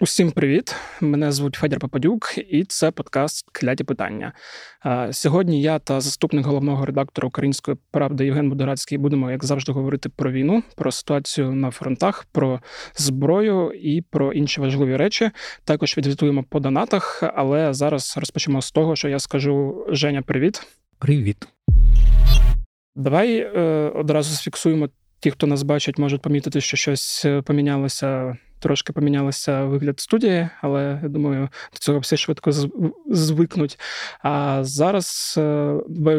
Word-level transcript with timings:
Усім 0.00 0.30
привіт! 0.30 0.76
Мене 1.00 1.32
звуть 1.32 1.54
Федір 1.54 1.78
Попадюк, 1.78 2.34
і 2.50 2.64
це 2.64 2.90
подкаст 2.90 3.46
Кляті 3.52 3.84
питання. 3.84 4.32
Сьогодні 5.10 5.62
я 5.62 5.78
та 5.78 6.00
заступник 6.00 6.46
головного 6.46 6.86
редактора 6.86 7.28
Української 7.28 7.76
правди 7.90 8.24
Євген 8.24 8.48
Будорацький 8.48 8.98
будемо, 8.98 9.30
як 9.30 9.44
завжди, 9.44 9.72
говорити 9.72 10.08
про 10.08 10.32
війну, 10.32 10.62
про 10.76 10.92
ситуацію 10.92 11.52
на 11.52 11.70
фронтах, 11.70 12.26
про 12.32 12.60
зброю 12.94 13.72
і 13.72 14.02
про 14.10 14.32
інші 14.32 14.60
важливі 14.60 14.96
речі. 14.96 15.30
Також 15.64 15.96
відвітуємо 15.96 16.44
по 16.48 16.60
донатах, 16.60 17.22
але 17.34 17.74
зараз 17.74 18.14
розпочнемо 18.16 18.62
з 18.62 18.70
того, 18.72 18.96
що 18.96 19.08
я 19.08 19.18
скажу 19.18 19.86
Женя, 19.88 20.22
привіт. 20.22 20.66
Привіт. 20.98 21.48
Давай 22.96 23.38
е, 23.38 23.60
одразу 23.94 24.34
зафіксуємо. 24.34 24.88
Ті, 25.20 25.30
хто 25.30 25.46
нас 25.46 25.62
бачить, 25.62 25.98
можуть 25.98 26.22
помітити, 26.22 26.60
що 26.60 26.76
щось 26.76 27.24
е, 27.24 27.42
помінялося 27.42 28.36
трошки 28.60 28.92
помінялося 28.92 29.64
вигляд 29.64 30.00
студії, 30.00 30.48
але 30.60 31.00
я 31.02 31.08
думаю, 31.08 31.48
до 31.72 31.78
цього 31.78 31.98
все 31.98 32.16
швидко 32.16 32.52
звикнуть. 33.06 33.78
А 34.22 34.64
зараз 34.64 35.34
е, 35.38 35.74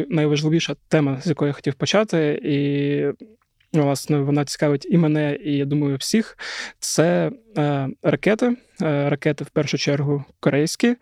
найважливіша 0.10 0.76
тема, 0.88 1.22
з 1.22 1.28
якої 1.28 1.50
я 1.50 1.54
хотів 1.54 1.74
почати, 1.74 2.40
і 2.44 3.26
власне 3.74 4.20
вона 4.20 4.46
цікавить 4.46 4.88
і 4.90 4.98
мене, 4.98 5.38
і 5.46 5.58
я 5.58 5.66
думаю, 5.66 5.98
всіх. 5.98 6.38
Це 6.80 7.32
е, 7.58 7.88
ракети. 8.04 8.56
Е, 8.82 9.10
ракети 9.10 9.44
в 9.44 9.50
першу 9.50 9.78
чергу 9.78 10.24
корейські, 10.40 10.96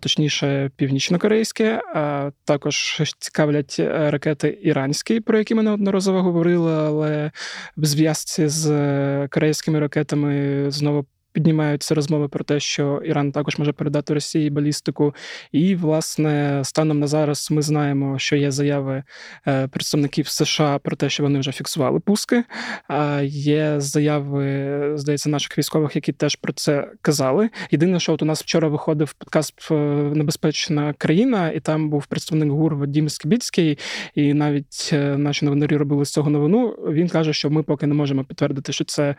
точніше, 0.00 0.70
північно-корейські. 0.76 1.64
А 1.94 2.30
також 2.44 3.02
цікавлять 3.18 3.76
ракети 3.88 4.58
іранські, 4.62 5.20
про 5.20 5.38
які 5.38 5.54
ми 5.54 5.62
неодноразово 5.62 6.22
говорили, 6.22 6.72
але 6.72 7.30
в 7.76 7.84
зв'язці 7.84 8.48
з 8.48 9.28
корейськими 9.28 9.80
ракетами 9.80 10.64
знову 10.70 11.06
піднімаються 11.32 11.94
розмови 11.94 12.28
про 12.28 12.44
те, 12.44 12.60
що 12.60 13.02
Іран 13.04 13.32
також 13.32 13.58
може 13.58 13.72
передати 13.72 14.14
Росії 14.14 14.50
балістику. 14.50 15.14
І, 15.52 15.74
власне, 15.74 16.60
станом 16.64 16.98
на 16.98 17.06
зараз 17.06 17.48
ми 17.50 17.62
знаємо, 17.62 18.18
що 18.18 18.36
є 18.36 18.50
заяви 18.50 19.02
е, 19.46 19.68
представників 19.68 20.28
США 20.28 20.78
про 20.78 20.96
те, 20.96 21.10
що 21.10 21.22
вони 21.22 21.38
вже 21.38 21.52
фіксували 21.52 22.00
пуски. 22.00 22.44
А 22.88 23.20
є 23.24 23.74
заяви, 23.80 24.92
здається, 24.98 25.30
наших 25.30 25.58
військових, 25.58 25.96
які 25.96 26.12
теж 26.12 26.36
про 26.36 26.52
це 26.52 26.88
казали. 27.02 27.50
Єдине, 27.70 28.00
що 28.00 28.12
от 28.12 28.22
у 28.22 28.24
нас 28.24 28.42
вчора 28.42 28.68
виходив 28.68 29.12
подкаст 29.12 29.68
е, 29.70 29.74
Небезпечна 30.14 30.94
країна, 30.98 31.50
і 31.50 31.60
там 31.60 31.90
був 31.90 32.06
представник 32.06 32.50
ГУР 32.50 32.74
Вадім 32.74 33.08
Скібіцький, 33.08 33.78
і 34.14 34.34
навіть 34.34 34.90
е, 34.92 35.16
наші 35.16 35.44
новинарі 35.44 35.76
робили 35.76 36.04
з 36.04 36.10
цього 36.10 36.30
новину. 36.30 36.68
Він 36.68 37.08
каже, 37.08 37.32
що 37.32 37.50
ми 37.50 37.62
поки 37.62 37.86
не 37.86 37.94
можемо 37.94 38.24
підтвердити, 38.24 38.72
що 38.72 38.84
це 38.84 39.14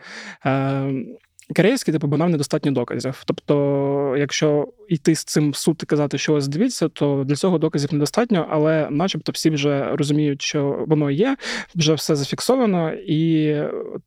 корейський, 1.52 1.92
типу, 1.92 2.06
бо 2.06 2.16
нам 2.16 2.30
недостатньо 2.30 2.72
доказів. 2.72 3.22
Тобто, 3.26 4.14
якщо 4.18 4.68
йти 4.88 5.14
з 5.14 5.24
цим 5.24 5.50
в 5.50 5.56
суд 5.56 5.80
і 5.82 5.86
казати, 5.86 6.18
що 6.18 6.34
ось 6.34 6.48
дивіться, 6.48 6.88
то 6.88 7.24
для 7.26 7.34
цього 7.34 7.58
доказів 7.58 7.92
недостатньо, 7.92 8.46
але, 8.50 8.88
начебто, 8.90 9.32
всі 9.32 9.50
вже 9.50 9.96
розуміють, 9.96 10.42
що 10.42 10.84
воно 10.88 11.10
є, 11.10 11.36
вже 11.74 11.94
все 11.94 12.16
зафіксовано. 12.16 12.92
І 12.92 13.54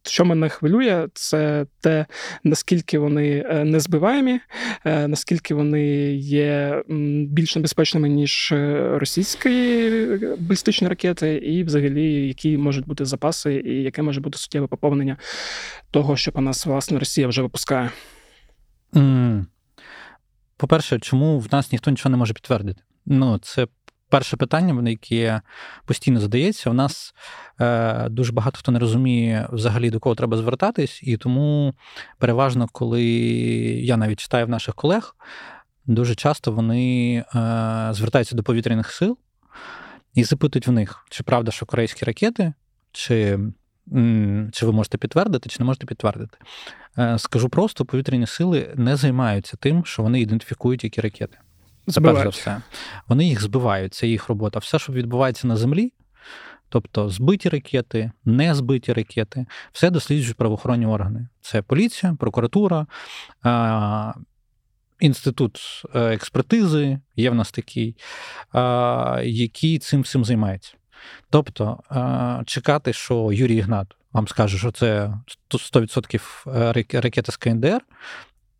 що 0.04 0.26
мене 0.26 0.50
хвилює, 0.50 1.08
це 1.14 1.66
те, 1.82 2.06
наскільки 2.44 3.00
вони 3.00 3.46
е, 3.50 3.64
незбиваємі, 3.64 4.40
е, 4.86 5.08
наскільки 5.08 5.54
вони 5.54 6.14
є 6.16 6.84
більш 7.30 7.56
небезпечними, 7.56 8.10
ніж 8.10 8.52
е, 8.52 8.90
російські 9.00 9.92
балістичні 10.40 10.88
ракети, 10.88 11.36
і 11.36 11.64
взагалі 11.64 12.28
які 12.28 12.58
можуть 12.58 12.88
бути 12.88 13.06
запаси, 13.06 13.64
і 13.66 13.84
яке 13.84 14.02
може 14.02 14.22
бути 14.22 14.38
суттєве 14.38 14.68
поповнення 14.68 15.18
того, 15.92 16.18
що 16.18 16.32
по 16.32 16.42
нас 16.42 16.66
власне 16.66 17.00
Росія 17.00 17.28
вже 17.28 17.35
випускає. 17.42 17.92
Mm. 18.94 19.46
По-перше, 20.58 21.00
чому 21.00 21.40
в 21.40 21.48
нас 21.52 21.72
ніхто 21.72 21.92
нічого 21.92 22.12
не 22.12 22.18
може 22.18 22.34
підтвердити? 22.34 22.82
Ну, 23.06 23.38
це 23.38 23.68
перше 24.10 24.38
питання, 24.38 24.90
яке 24.90 25.42
постійно 25.86 26.20
задається. 26.20 26.70
У 26.70 26.74
нас 26.74 27.14
е, 27.62 28.10
дуже 28.10 28.32
багато 28.32 28.60
хто 28.60 28.72
не 28.72 28.80
розуміє 28.80 29.48
взагалі 29.52 29.90
до 29.90 30.00
кого 30.00 30.16
треба 30.16 30.38
звертатись, 30.38 31.00
і 31.04 31.18
тому 31.18 31.74
переважно, 32.20 32.68
коли 32.72 33.04
я 33.84 33.98
навіть 33.98 34.20
читаю 34.20 34.46
в 34.46 34.50
наших 34.50 34.76
колег, 34.76 35.16
дуже 35.86 36.16
часто 36.16 36.52
вони 36.52 37.16
е, 37.18 37.24
звертаються 37.92 38.36
до 38.36 38.44
повітряних 38.44 38.92
сил 38.92 39.18
і 40.14 40.24
запитують 40.24 40.68
в 40.68 40.72
них, 40.72 41.06
чи 41.10 41.24
правда, 41.24 41.52
що 41.52 41.66
корейські 41.66 42.06
ракети, 42.06 42.54
чи 42.92 43.40
чи 44.52 44.66
ви 44.66 44.72
можете 44.72 44.98
підтвердити, 44.98 45.50
чи 45.50 45.60
не 45.60 45.66
можете 45.66 45.86
підтвердити. 45.86 46.38
Е, 46.98 47.20
скажу 47.20 47.50
просто: 47.50 47.86
повітряні 47.86 48.28
сили 48.28 48.74
не 48.76 48.96
займаються 48.96 49.58
тим, 49.58 49.86
що 49.86 50.04
вони 50.04 50.22
ідентифікують 50.22 50.84
які 50.84 51.02
ракети. 51.02 51.38
Це 51.88 52.02
перш 52.02 52.20
за 52.20 52.30
все. 52.30 52.62
Вони 53.08 53.26
їх 53.26 53.42
збивають, 53.42 53.94
це 53.94 54.08
їх 54.08 54.30
робота. 54.30 54.60
Все, 54.60 54.80
що 54.80 54.94
відбувається 54.94 55.48
на 55.48 55.56
землі, 55.56 55.94
тобто 56.70 57.10
збиті 57.10 57.50
ракети, 57.50 58.12
не 58.26 58.56
збиті 58.56 58.94
ракети, 58.94 59.46
все 59.72 59.90
досліджують 59.90 60.38
правоохоронні 60.38 60.86
органи. 60.86 61.28
Це 61.42 61.62
поліція, 61.62 62.16
прокуратура, 62.20 62.88
інститут 65.00 65.60
е, 65.96 66.00
експертизи, 66.14 67.00
є 67.16 67.30
в 67.30 67.36
нас 67.36 67.52
такий, 67.52 67.96
який 69.24 69.80
цим 69.80 70.02
всім 70.02 70.26
займається. 70.26 70.74
Тобто 71.30 71.80
чекати, 72.46 72.94
що 72.94 73.32
Юрій 73.32 73.56
Ігнат 73.56 73.96
вам 74.16 74.28
скаже, 74.28 74.58
що 74.58 74.72
це 74.72 75.14
100% 75.50 76.48
е, 76.48 77.00
ракета 77.02 77.32
з 77.32 77.38
КНДР, 77.38 77.82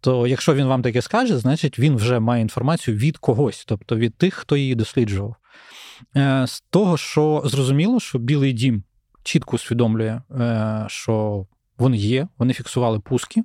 то 0.02 0.28
якщо 0.28 0.54
він 0.54 0.66
вам 0.66 0.82
таке 0.82 1.02
скаже, 1.02 1.38
значить 1.38 1.80
він 1.80 1.96
вже 1.96 2.20
має 2.20 2.42
інформацію 2.42 2.98
від 2.98 3.18
когось, 3.18 3.66
тобто 3.68 3.96
від 3.96 4.16
тих, 4.16 4.34
хто 4.34 4.58
її 4.58 4.76
досліджував. 4.76 5.36
Е, 6.16 6.48
з 6.48 6.62
того, 6.62 6.98
що 6.98 7.42
зрозуміло, 7.46 8.00
що 8.00 8.20
Білий 8.20 8.54
дім 8.54 8.84
чітко 9.24 9.56
усвідомлює, 9.56 10.22
е, 10.32 10.86
що 10.88 11.46
вони 11.78 11.98
є, 11.98 12.28
вони 12.38 12.54
фіксували 12.54 13.00
пуски. 13.00 13.44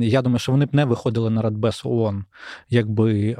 Я 0.00 0.22
думаю, 0.22 0.38
що 0.38 0.52
вони 0.52 0.66
б 0.66 0.74
не 0.74 0.84
виходили 0.84 1.30
на 1.30 1.42
Радбес 1.42 1.80
ООН, 1.84 2.24
якби 2.70 3.36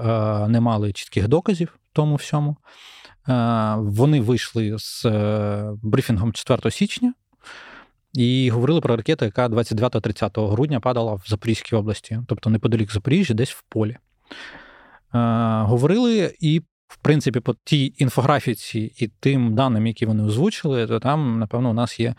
не 0.49 0.61
мали 0.61 0.93
чітких 0.93 1.28
доказів 1.28 1.78
тому 1.93 2.15
всьому. 2.15 2.56
Вони 3.76 4.20
вийшли 4.20 4.78
з 4.78 5.04
е, 5.04 5.72
брифінгом 5.82 6.32
4 6.32 6.70
січня 6.70 7.14
і 8.12 8.50
говорили 8.50 8.81
про 8.81 8.97
ракету, 8.97 9.25
яка 9.25 9.48
29-30 9.48 10.50
грудня 10.50 10.81
падала 10.81 11.14
в 11.14 11.22
Запорізькій 11.26 11.76
області, 11.76 12.20
тобто 12.28 12.50
неподалік 12.50 12.92
Запоріжжя, 12.92 13.34
десь 13.34 13.50
в 13.50 13.62
полі. 13.69 13.97
Говорили 15.12 16.34
і. 16.41 16.62
В 16.88 16.97
принципі, 16.97 17.41
по 17.41 17.54
тій 17.64 17.94
інфографіці 17.98 18.92
і 18.97 19.09
тим 19.09 19.54
даним, 19.54 19.87
які 19.87 20.06
вони 20.06 20.22
озвучили, 20.22 20.87
то 20.87 21.00
там, 21.00 21.38
напевно, 21.38 21.70
у 21.70 21.72
нас 21.72 22.00
є 22.00 22.14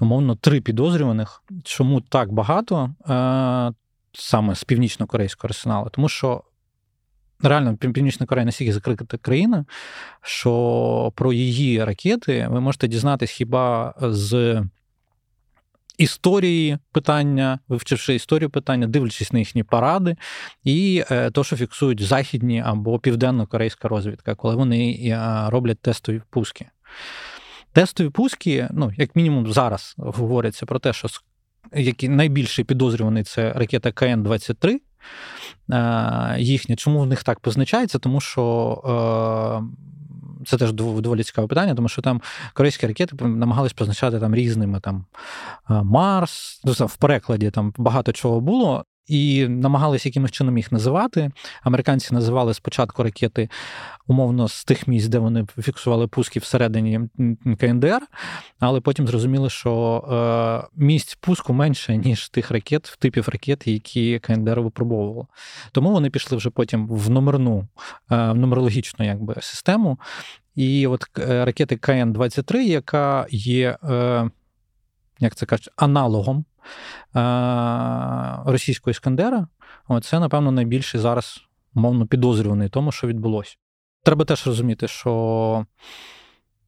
умовно 0.00 0.36
три 0.36 0.60
підозрюваних. 0.60 1.42
Чому 1.64 2.00
так 2.00 2.32
багато 2.32 2.94
саме 4.12 4.54
з 4.54 4.64
північно-корейського 4.64 5.48
арсеналу? 5.48 5.88
Тому 5.90 6.08
що 6.08 6.42
реально 7.42 7.76
Північна 7.76 8.26
Корея 8.26 8.44
настільки 8.44 8.72
закрита 8.72 9.18
країна, 9.18 9.64
що 10.22 11.12
про 11.14 11.32
її 11.32 11.84
ракети 11.84 12.48
ви 12.50 12.60
можете 12.60 12.88
дізнатись 12.88 13.30
хіба 13.30 13.94
з. 14.00 14.62
Історії 15.98 16.78
питання, 16.92 17.58
вивчивши 17.68 18.14
історію 18.14 18.50
питання, 18.50 18.86
дивлячись 18.86 19.32
на 19.32 19.38
їхні 19.38 19.62
паради, 19.62 20.16
і 20.64 21.04
е, 21.10 21.30
то, 21.30 21.44
що 21.44 21.56
фіксують 21.56 22.00
західні 22.00 22.62
або 22.66 22.98
південно-корейська 22.98 23.88
розвідка, 23.88 24.34
коли 24.34 24.54
вони 24.54 24.92
е, 24.92 25.18
роблять 25.50 25.80
тестові 25.80 26.22
пуски. 26.30 26.66
Тестові 27.72 28.08
пуски, 28.08 28.68
ну, 28.70 28.92
як 28.96 29.16
мінімум, 29.16 29.52
зараз 29.52 29.94
говориться 29.96 30.66
про 30.66 30.78
те, 30.78 30.92
що 30.92 31.08
який 31.74 32.08
найбільший 32.08 32.64
підозрюваний 32.64 33.22
це 33.22 33.52
ракета 33.52 33.90
КН-23, 33.90 34.70
Е, 34.70 34.78
їхнє. 36.38 36.76
Чому 36.76 37.00
в 37.00 37.06
них 37.06 37.22
так 37.22 37.40
позначається? 37.40 37.98
Тому 37.98 38.20
що. 38.20 39.62
Е, 39.64 39.88
це 40.46 40.56
теж 40.56 40.72
доволі 40.72 41.22
цікаве 41.22 41.48
питання, 41.48 41.74
тому 41.74 41.88
що 41.88 42.02
там 42.02 42.22
корейські 42.52 42.86
ракети 42.86 43.24
намагались 43.24 43.72
позначати 43.72 44.20
там 44.20 44.34
різними 44.34 44.80
там 44.80 45.04
е, 45.70 45.82
Марс, 45.82 46.60
ну, 46.64 46.72
в 46.86 46.96
перекладі 46.96 47.50
там 47.50 47.74
багато 47.76 48.12
чого 48.12 48.40
було 48.40 48.84
і 49.08 49.48
намагалися 49.48 50.08
якимось 50.08 50.30
чином 50.30 50.56
їх 50.56 50.72
називати. 50.72 51.30
Американці 51.62 52.14
називали 52.14 52.54
спочатку 52.54 53.02
ракети 53.02 53.48
умовно 54.06 54.48
з 54.48 54.64
тих 54.64 54.88
місць, 54.88 55.08
де 55.08 55.18
вони 55.18 55.46
фіксували 55.62 56.06
пуски 56.06 56.40
всередині 56.40 57.00
КНДР, 57.60 58.00
але 58.60 58.80
потім 58.80 59.06
зрозуміли, 59.06 59.50
що 59.50 60.04
е, 60.64 60.68
місць 60.76 61.14
пуску 61.20 61.52
менше, 61.52 61.96
ніж 61.96 62.28
тих 62.28 62.50
ракет, 62.50 62.96
типів 62.98 63.28
ракет, 63.28 63.66
які 63.66 64.18
КНДР 64.18 64.60
випробовувало. 64.60 65.26
Тому 65.72 65.90
вони 65.90 66.10
пішли 66.10 66.36
вже 66.36 66.50
потім 66.50 66.88
в 66.88 67.10
номерну, 67.10 67.68
е, 68.10 68.32
в 68.32 68.34
нумерологічну 68.34 69.04
якби, 69.04 69.34
систему. 69.40 69.98
І 70.54 70.86
от 70.86 71.04
е, 71.18 71.44
ракети 71.44 71.76
КН-23, 71.76 72.56
яка 72.56 73.26
є 73.30 73.76
як 75.20 75.34
це 75.34 75.46
кажуть, 75.46 75.70
аналогом 75.76 76.44
російського 78.44 78.90
Іскандера, 78.90 79.46
це, 80.02 80.20
напевно, 80.20 80.52
найбільший 80.52 81.00
зараз 81.00 81.40
мовно 81.74 82.06
підозрюваний 82.06 82.68
тому, 82.68 82.92
що 82.92 83.06
відбулося. 83.06 83.56
Треба 84.02 84.24
теж 84.24 84.46
розуміти, 84.46 84.88
що 84.88 85.66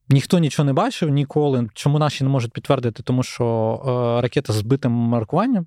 ніхто 0.08 0.38
нічого 0.38 0.66
не 0.66 0.72
бачив 0.72 1.08
ніколи. 1.08 1.68
Чому 1.74 1.98
наші 1.98 2.24
не 2.24 2.30
можуть 2.30 2.52
підтвердити, 2.52 3.02
тому 3.02 3.22
що 3.22 3.44
е, 4.18 4.22
ракета 4.22 4.52
з 4.52 4.56
збитим 4.56 4.92
маркуванням. 4.92 5.66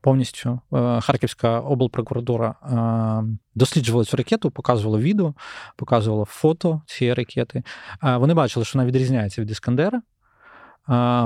Повністю 0.00 0.60
е, 0.72 1.00
Харківська 1.00 1.60
облпрокуратура 1.60 2.54
е, 2.62 3.36
досліджувала 3.54 4.04
цю 4.04 4.16
ракету, 4.16 4.50
показувала 4.50 4.98
відео, 4.98 5.34
показувала 5.76 6.24
фото 6.24 6.82
цієї 6.86 7.14
ракети. 7.14 7.62
Вони 8.02 8.34
бачили, 8.34 8.64
що 8.64 8.78
вона 8.78 8.88
відрізняється 8.88 9.42
від 9.42 9.50
Іскандера. 9.50 10.02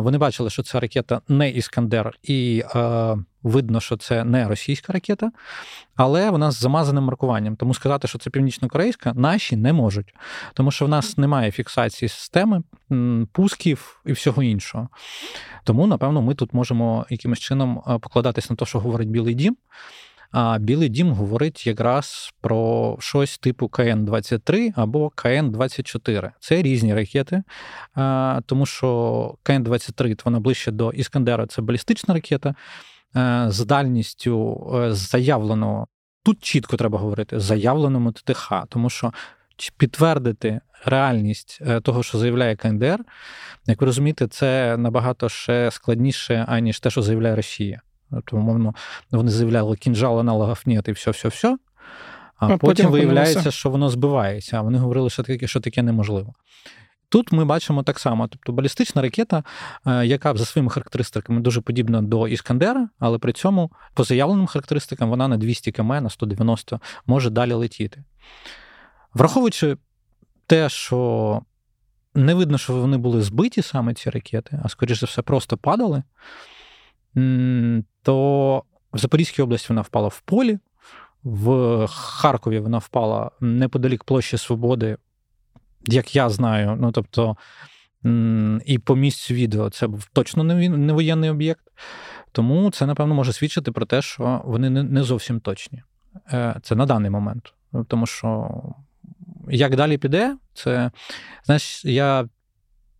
Вони 0.03 0.19
бачили, 0.19 0.51
що 0.51 0.63
це 0.63 0.81
ракета 0.81 1.21
не 1.29 1.51
Іскандер, 1.51 2.19
і 2.23 2.65
е, 2.75 3.17
видно, 3.43 3.81
що 3.81 3.97
це 3.97 4.25
не 4.25 4.49
російська 4.49 4.93
ракета, 4.93 5.31
але 5.97 6.31
вона 6.31 6.51
з 6.51 6.61
замазаним 6.61 7.05
маркуванням. 7.05 7.57
Тому 7.57 7.75
сказати, 7.75 8.09
що 8.09 8.19
це 8.19 8.31
північно-корейська, 8.31 9.13
наші 9.15 9.57
не 9.57 9.73
можуть, 9.73 10.15
тому 10.55 10.71
що 10.71 10.87
в 10.87 10.89
нас 10.89 11.19
немає 11.19 11.51
фіксації 11.51 12.09
системи, 12.09 12.63
пусків 13.33 14.03
і 14.07 14.13
всього 14.13 14.43
іншого. 14.43 14.89
Тому, 15.65 15.87
напевно, 15.87 16.23
ми 16.23 16.35
тут 16.35 16.55
можемо 16.55 17.07
якимось 17.11 17.39
чином 17.39 17.83
покладатись 18.01 18.51
на 18.51 18.57
те, 18.57 18.65
що 18.67 18.81
говорить 18.81 19.09
Білий 19.09 19.35
Дім. 19.35 19.57
А 20.33 20.59
Білий 20.59 20.89
Дім 20.89 21.13
говорить 21.13 21.67
якраз 21.67 22.31
про 22.41 22.97
щось 23.01 23.39
типу 23.39 23.67
КН-23 23.67 24.73
або 24.77 25.09
КН-24. 25.17 26.31
Це 26.41 26.63
різні 26.63 26.95
ракети, 26.95 27.43
тому 28.47 28.67
що 28.67 28.89
КН-23 29.45 30.21
вона 30.25 30.41
ближче 30.41 30.71
до 30.71 30.91
Іскандера, 30.91 31.47
це 31.47 31.63
балістична 31.63 32.15
ракета 32.15 32.55
з 33.47 33.65
дальністю 33.65 34.67
е, 34.75 34.93
заявленого. 34.93 35.87
Тут 36.23 36.43
чітко 36.43 36.77
треба 36.77 36.99
говорити 36.99 37.41
заявленому 37.41 38.13
ТТХ, 38.13 38.53
тому 38.69 38.91
що 38.91 39.13
підтвердити 39.77 40.61
реальність 40.85 41.59
е, 41.61 41.81
того, 41.81 42.03
що 42.03 42.19
заявляє 42.19 42.57
КНДР, 42.57 42.99
як 43.67 43.81
ви 43.81 43.87
розумієте, 43.87 44.27
це 44.27 44.77
набагато 44.77 45.29
ще 45.29 45.71
складніше, 45.71 46.45
аніж 46.49 46.81
те, 46.81 46.91
що 46.91 47.03
заявляє 47.03 47.37
Росія. 47.37 47.81
Тому, 48.25 48.43
мовно, 48.43 48.75
вони 49.11 49.31
заявляли 49.31 49.77
кінжал, 49.77 50.21
аналогів 50.21 50.63
нет 50.67 50.89
і 50.89 50.93
все, 50.93 51.11
все, 51.11 51.29
все. 51.29 51.59
А, 52.37 52.47
а 52.47 52.49
потім, 52.49 52.59
потім 52.59 52.91
виявляється, 52.91 53.51
що 53.51 53.71
воно 53.71 53.89
збивається, 53.91 54.59
а 54.59 54.61
вони 54.61 54.79
говорили, 54.79 55.11
що 55.11 55.23
таке, 55.23 55.47
що 55.47 55.61
таке 55.61 55.83
неможливо. 55.83 56.35
Тут 57.09 57.33
ми 57.33 57.45
бачимо 57.45 57.83
так 57.83 57.99
само, 57.99 58.29
тобто 58.29 58.53
балістична 58.53 59.03
ракета, 59.03 59.45
е, 59.87 60.07
яка 60.07 60.35
за 60.35 60.45
своїми 60.45 60.71
характеристиками 60.71 61.41
дуже 61.41 61.61
подібна 61.61 62.03
до 62.03 62.29
Іскандера, 62.29 62.89
але 62.99 63.19
при 63.19 63.33
цьому, 63.33 63.71
по 63.95 64.05
заявленим 64.05 64.47
характеристикам, 64.47 65.11
вона 65.11 65.29
на 65.29 65.37
200 65.37 65.73
км, 65.73 65.89
на 65.89 66.11
190 66.11 66.81
може 67.07 67.31
далі 67.31 67.53
летіти. 67.53 68.05
Враховуючи 69.15 69.77
те, 70.47 70.69
що 70.69 71.41
не 72.15 72.35
видно, 72.35 72.59
що 72.59 72.73
вони 72.73 72.97
були 72.97 73.23
збиті 73.23 73.63
саме 73.63 73.95
ці 73.95 74.11
ракети, 74.11 74.61
а 74.65 74.69
скоріш 74.69 75.01
за 75.01 75.07
все, 75.07 75.23
просто 75.23 75.57
падали 75.57 76.03
то 78.03 78.63
в 78.93 78.99
Запорізькій 78.99 79.43
області 79.43 79.67
вона 79.69 79.81
впала 79.81 80.09
в 80.09 80.21
полі, 80.21 80.59
в 81.25 81.87
Харкові 81.87 82.59
вона 82.59 82.79
впала 82.79 83.31
неподалік 83.41 84.05
площі 84.05 84.37
Свободи, 84.37 84.97
як 85.87 86.17
я 86.17 86.31
знаю. 86.31 86.77
Ну 86.81 86.93
тобто, 86.93 87.37
і 88.67 88.79
по 88.79 88.97
місцю 88.97 89.35
відео 89.35 89.71
це 89.71 89.87
був 89.87 90.05
точно 90.13 90.45
не 90.45 90.93
воєнний 90.93 91.31
об'єкт. 91.31 91.65
Тому 92.33 92.71
це, 92.71 92.87
напевно, 92.87 93.15
може 93.15 93.33
свідчити 93.33 93.73
про 93.73 93.87
те, 93.87 94.03
що 94.03 94.43
вони 94.45 94.71
не 94.71 95.03
зовсім 95.03 95.41
точні. 95.41 95.83
Е, 96.33 96.57
це 96.63 96.75
на 96.75 96.87
даний 96.87 97.11
момент. 97.11 97.55
Тому 97.89 98.07
що 98.07 98.63
як 99.49 99.77
далі 99.77 99.99
піде, 99.99 100.37
це 100.55 100.91
знаєш, 101.45 101.85
я 101.85 102.29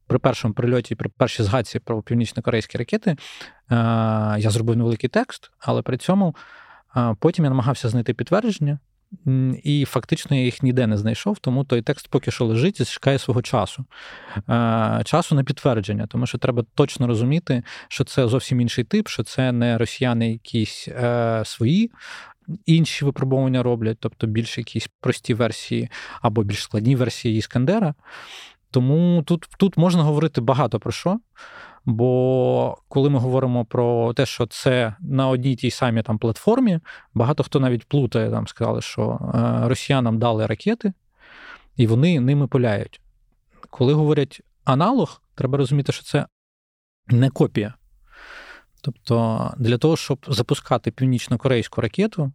при 0.07 0.19
першому 0.19 0.55
прильоті, 0.55 0.95
при 0.95 1.09
першій 1.09 1.43
згадці 1.43 1.79
про 1.79 2.03
північно-корейські 2.03 2.79
ракети, 2.79 3.17
я 3.71 4.51
зробив 4.51 4.77
невеликий 4.77 5.11
текст, 5.11 5.51
але 5.59 5.83
при 5.83 5.97
цьому 5.97 6.37
е, 6.97 7.17
потім 7.21 7.45
я 7.45 7.51
намагався 7.51 7.89
знайти 7.89 8.15
підтвердження. 8.15 8.79
І 9.63 9.85
фактично 9.85 10.37
я 10.37 10.43
їх 10.43 10.63
ніде 10.63 10.87
не 10.87 10.97
знайшов, 10.97 11.39
тому 11.39 11.65
той 11.65 11.83
текст 11.83 12.09
поки 12.09 12.31
що 12.31 12.45
лежить 12.45 12.81
і 12.81 12.85
чекає 12.85 13.19
свого 13.19 13.43
часу. 13.43 13.85
Е, 14.37 15.03
часу 15.05 15.35
на 15.35 15.45
підтвердження, 15.45 16.07
тому 16.07 16.27
що 16.27 16.39
треба 16.39 16.65
точно 16.75 17.07
розуміти, 17.07 17.63
що 17.89 18.05
це 18.05 18.29
зовсім 18.29 18.61
інший 18.61 18.85
тип, 18.85 19.09
що 19.09 19.23
це 19.23 19.53
не 19.53 19.79
росіяни 19.79 20.33
якісь 20.33 20.89
е, 20.89 21.43
свої. 21.45 21.91
Інші 22.67 23.05
випробування 23.05 23.63
роблять, 23.63 23.97
тобто 24.01 24.27
більш 24.27 24.59
якісь 24.59 24.89
прості 25.01 25.35
версії 25.35 25.91
або 26.23 26.43
більш 26.43 26.63
складні 26.63 26.97
версії 26.97 27.39
Іскандера. 27.39 27.95
Тому 28.71 29.23
тут 29.27 29.49
тут 29.59 29.77
можна 29.77 30.03
говорити 30.03 30.41
багато 30.41 30.81
про 30.81 30.93
що. 30.93 31.21
Бо 31.85 32.79
коли 32.89 33.11
ми 33.11 33.19
говоримо 33.19 33.65
про 33.65 34.13
те, 34.13 34.27
що 34.27 34.47
це 34.47 34.95
на 35.01 35.29
одній 35.29 35.57
тій 35.57 35.71
самій 35.71 36.03
там 36.03 36.19
платформі, 36.19 36.81
багато 37.15 37.43
хто 37.43 37.61
навіть 37.61 37.89
плутає, 37.89 38.31
там 38.31 38.47
сказали, 38.47 38.83
що 38.83 39.33
е, 39.35 39.69
росіянам 39.69 40.19
дали 40.19 40.47
ракети, 40.47 40.93
і 41.77 41.87
вони 41.87 42.21
ними 42.21 42.47
пуляють. 42.47 43.01
Коли 43.71 43.93
говорять 43.93 44.43
аналог, 44.65 45.23
треба 45.35 45.59
розуміти, 45.59 45.93
що 45.93 46.03
це 46.03 46.27
не 47.07 47.31
копія. 47.31 47.75
Тобто, 48.83 49.51
для 49.59 49.79
того, 49.79 49.97
щоб 49.97 50.27
запускати 50.29 50.91
північно-корейську 50.91 51.81
ракету, 51.81 52.23
е, 52.23 52.33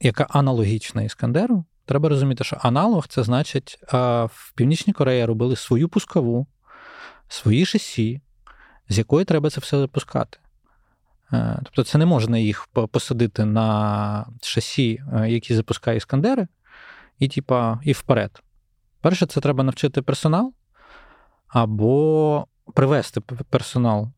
яка 0.00 0.26
аналогічна 0.30 1.02
Іскандеру, 1.02 1.64
Треба 1.84 2.08
розуміти, 2.08 2.44
що 2.44 2.56
аналог 2.60 3.08
це 3.08 3.22
значить, 3.22 3.78
в 3.92 4.52
Північній 4.54 4.92
Кореї 4.92 5.24
робили 5.24 5.56
свою 5.56 5.88
пускову, 5.88 6.46
свої 7.32 7.66
шасі, 7.66 8.20
з 8.88 8.98
якої 8.98 9.24
треба 9.24 9.50
це 9.50 9.60
все 9.60 9.78
запускати. 9.78 10.38
Е, 11.32 11.58
тобто 11.64 11.84
це 11.84 11.98
не 11.98 12.06
можна 12.06 12.38
їх 12.38 12.68
посадити 12.90 13.44
на 13.44 14.26
шасі, 14.42 15.02
е, 15.12 15.30
які 15.30 15.54
запускає 15.54 15.96
Іскандери, 15.96 16.46
і 17.18 17.28
типа, 17.28 17.80
і 17.84 17.92
вперед. 17.92 18.42
Перше, 19.00 19.26
це 19.26 19.40
треба 19.40 19.64
навчити 19.64 20.02
персонал, 20.02 20.52
або 21.48 22.46
привести 22.74 23.20
персонал 23.20 24.10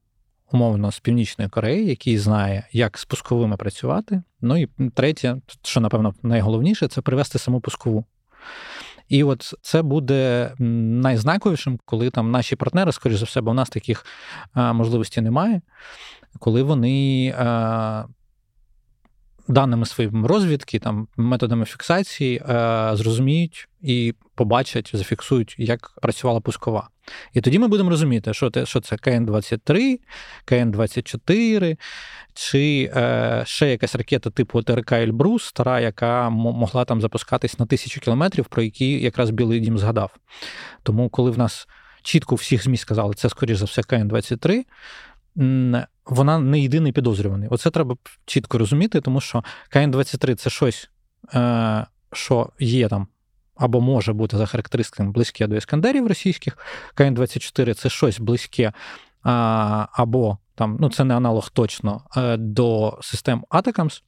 умовно 0.53 0.93
з 0.93 1.01
Північної 1.01 1.51
Кореї, 1.51 1.87
який 1.87 2.19
знає, 2.19 2.69
як 2.73 2.99
з 2.99 3.05
пусковими 3.05 3.57
працювати. 3.57 4.23
Ну 4.41 4.57
і 4.57 4.69
третє, 4.95 5.37
що 5.63 5.81
напевно 5.81 6.15
найголовніше, 6.23 6.89
це 6.89 7.01
привести 7.01 7.39
саму 7.39 7.61
пускову. 7.61 8.05
І 9.09 9.25
от 9.25 9.55
це 9.63 9.83
буде 9.83 10.53
найзнаковішим, 10.59 11.79
коли 11.85 12.11
там 12.11 12.31
наші 12.31 12.57
партнери, 12.57 12.93
скоріш 12.93 13.19
за 13.19 13.25
все, 13.25 13.41
бо 13.41 13.51
у 13.51 13.55
нас 13.55 13.71
таких 13.71 14.07
можливостей 14.55 15.25
немає, 15.25 15.61
коли 16.39 16.63
вони 16.63 17.35
даними 19.49 19.87
своїм 19.87 20.27
розвідки, 20.27 20.79
там 20.79 21.09
методами 21.17 21.65
фіксації 21.65 22.37
е, 22.37 22.91
зрозуміють 22.95 23.69
і 23.83 24.15
побачать, 24.35 24.91
зафіксують, 24.95 25.55
як 25.59 25.93
працювала 26.03 26.41
пускова. 26.41 26.89
І 27.33 27.41
тоді 27.41 27.59
ми 27.59 27.69
будемо 27.69 27.91
розуміти, 27.91 28.35
що 28.35 28.51
це 28.51 28.67
що 28.67 28.81
це 28.81 28.97
КН-23, 28.97 29.99
КН-24, 30.47 31.77
чи 32.35 32.93
е, 32.97 33.43
ще 33.47 33.71
якась 33.71 33.95
ракета 33.95 34.31
типу 34.31 34.63
ТРК 34.63 34.93
Ельбрус, 34.93 35.45
стара, 35.45 35.81
яка 35.81 36.31
могла 36.31 36.85
там 36.85 37.01
запускатись 37.01 37.59
на 37.59 37.67
тисячу 37.67 38.01
кілометрів, 38.01 38.45
про 38.45 38.63
які 38.63 39.01
якраз 39.01 39.31
Білий 39.31 39.61
Дім 39.61 39.79
згадав. 39.79 40.17
Тому, 40.83 41.09
коли 41.09 41.31
в 41.31 41.39
нас 41.39 41.69
чітко 42.03 42.35
всіх 42.35 42.65
ЗМІ 42.65 42.77
сказали, 42.77 43.15
це, 43.15 43.29
скоріш 43.29 43.59
за 43.59 43.65
все, 43.65 43.83
КН-23 43.83 44.65
вона 46.07 46.39
не 46.39 46.61
єдиний 46.61 46.93
підозрюваний. 46.93 47.49
Оце 47.49 47.71
треба 47.71 47.97
чітко 48.27 48.59
розуміти, 48.59 49.01
тому 49.01 49.21
що 49.21 49.45
КН-23 49.71 50.35
це 50.35 50.51
щось, 50.51 50.91
е, 51.35 51.87
що 52.13 52.51
є 52.59 52.89
там. 52.89 53.07
Або 53.57 53.81
може 53.81 54.13
бути 54.13 54.37
за 54.37 54.47
характеристиками 54.47 55.11
близьке 55.11 55.47
до 55.47 55.57
іскандерів 55.57 56.07
російських, 56.07 56.59
КН-24 56.97 57.75
це 57.75 57.89
щось 57.89 58.21
близьке, 58.21 58.73
або 59.93 60.39
там, 60.55 60.77
ну 60.81 60.91
це 60.91 61.05
не 61.05 61.17
аналог 61.17 61.51
точно 61.51 62.03
е, 62.17 62.37
до 62.37 62.99
систем 63.03 63.45
Атакамс, 63.49 64.03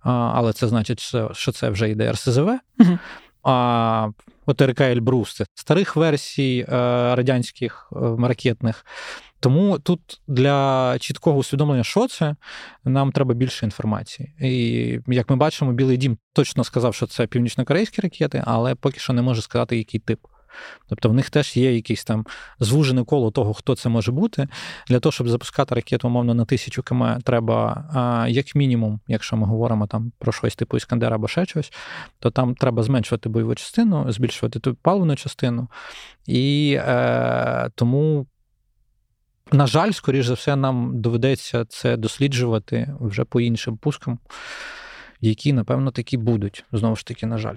але 0.00 0.52
це 0.52 0.68
значить, 0.68 1.00
що 1.32 1.52
це 1.52 1.70
вже 1.70 1.90
йде 1.90 2.12
РСЗВ. 2.12 2.48
Угу. 2.78 2.98
А 3.42 4.08
ОТРК 4.46 4.80
Ельбрус 4.80 5.42
старих 5.54 5.96
версій 5.96 6.66
е, 6.68 6.72
радянських 7.14 7.92
ракетних. 8.22 8.86
Тому 9.40 9.78
тут 9.78 10.20
для 10.28 10.98
чіткого 10.98 11.38
усвідомлення, 11.38 11.84
що 11.84 12.08
це, 12.08 12.36
нам 12.84 13.12
треба 13.12 13.34
більше 13.34 13.66
інформації. 13.66 14.34
І 14.40 15.14
як 15.14 15.30
ми 15.30 15.36
бачимо, 15.36 15.72
Білий 15.72 15.96
Дім 15.96 16.18
точно 16.32 16.64
сказав, 16.64 16.94
що 16.94 17.06
це 17.06 17.26
північно-корейські 17.26 18.00
ракети, 18.00 18.42
але 18.46 18.74
поки 18.74 19.00
що 19.00 19.12
не 19.12 19.22
може 19.22 19.42
сказати, 19.42 19.76
який 19.76 20.00
тип. 20.00 20.20
Тобто 20.88 21.08
в 21.08 21.14
них 21.14 21.30
теж 21.30 21.56
є 21.56 21.74
якийсь 21.74 22.04
там 22.04 22.26
звужене 22.60 23.04
коло 23.04 23.30
того, 23.30 23.54
хто 23.54 23.76
це 23.76 23.88
може 23.88 24.12
бути. 24.12 24.48
Для 24.88 25.00
того, 25.00 25.12
щоб 25.12 25.28
запускати 25.28 25.74
ракету, 25.74 26.08
умовно, 26.08 26.34
на 26.34 26.44
тисячу 26.44 26.82
км, 26.82 27.04
треба, 27.24 28.26
як 28.28 28.54
мінімум, 28.54 29.00
якщо 29.08 29.36
ми 29.36 29.46
говоримо 29.46 29.86
там 29.86 30.12
про 30.18 30.32
щось 30.32 30.56
типу 30.56 30.76
Іскандера 30.76 31.16
або 31.16 31.28
ще 31.28 31.46
щось, 31.46 31.72
то 32.18 32.30
там 32.30 32.54
треба 32.54 32.82
зменшувати 32.82 33.28
бойову 33.28 33.54
частину, 33.54 34.12
збільшувати 34.12 34.58
ту 34.60 34.74
паливну 34.74 35.16
частину. 35.16 35.68
І 36.26 36.76
е, 36.78 37.70
тому. 37.74 38.26
На 39.52 39.66
жаль, 39.66 39.90
скоріш 39.90 40.26
за 40.26 40.34
все, 40.34 40.56
нам 40.56 41.00
доведеться 41.00 41.64
це 41.64 41.96
досліджувати 41.96 42.94
вже 43.00 43.24
по 43.24 43.40
іншим 43.40 43.76
пускам, 43.76 44.18
які, 45.20 45.52
напевно, 45.52 45.90
такі 45.90 46.16
будуть. 46.16 46.64
Знову 46.72 46.96
ж 46.96 47.06
таки, 47.06 47.26
на 47.26 47.38
жаль. 47.38 47.56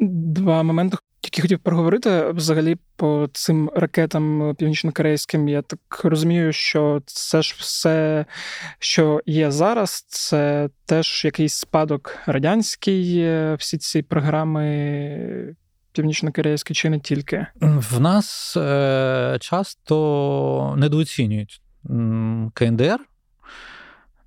Два 0.00 0.62
моменти, 0.62 0.96
які 1.24 1.42
хотів 1.42 1.58
проговорити. 1.58 2.30
Взагалі, 2.30 2.76
по 2.96 3.28
цим 3.32 3.70
ракетам 3.74 4.54
північно-корейським, 4.58 5.48
я 5.48 5.62
так 5.62 6.00
розумію, 6.04 6.52
що 6.52 7.02
це 7.06 7.42
ж 7.42 7.54
все, 7.58 8.26
що 8.78 9.20
є 9.26 9.50
зараз, 9.50 10.04
це 10.08 10.68
теж 10.86 11.24
якийсь 11.24 11.54
спадок 11.54 12.16
радянський, 12.26 13.18
е, 13.18 13.54
всі 13.58 13.78
ці 13.78 14.02
програми. 14.02 15.54
Північно-корейські 15.92 16.74
чи 16.74 16.90
не 16.90 17.00
тільки 17.00 17.46
в 17.60 18.00
нас 18.00 18.56
е, 18.56 19.38
часто 19.40 20.74
недооцінюють 20.78 21.62
КНДР, 22.54 22.98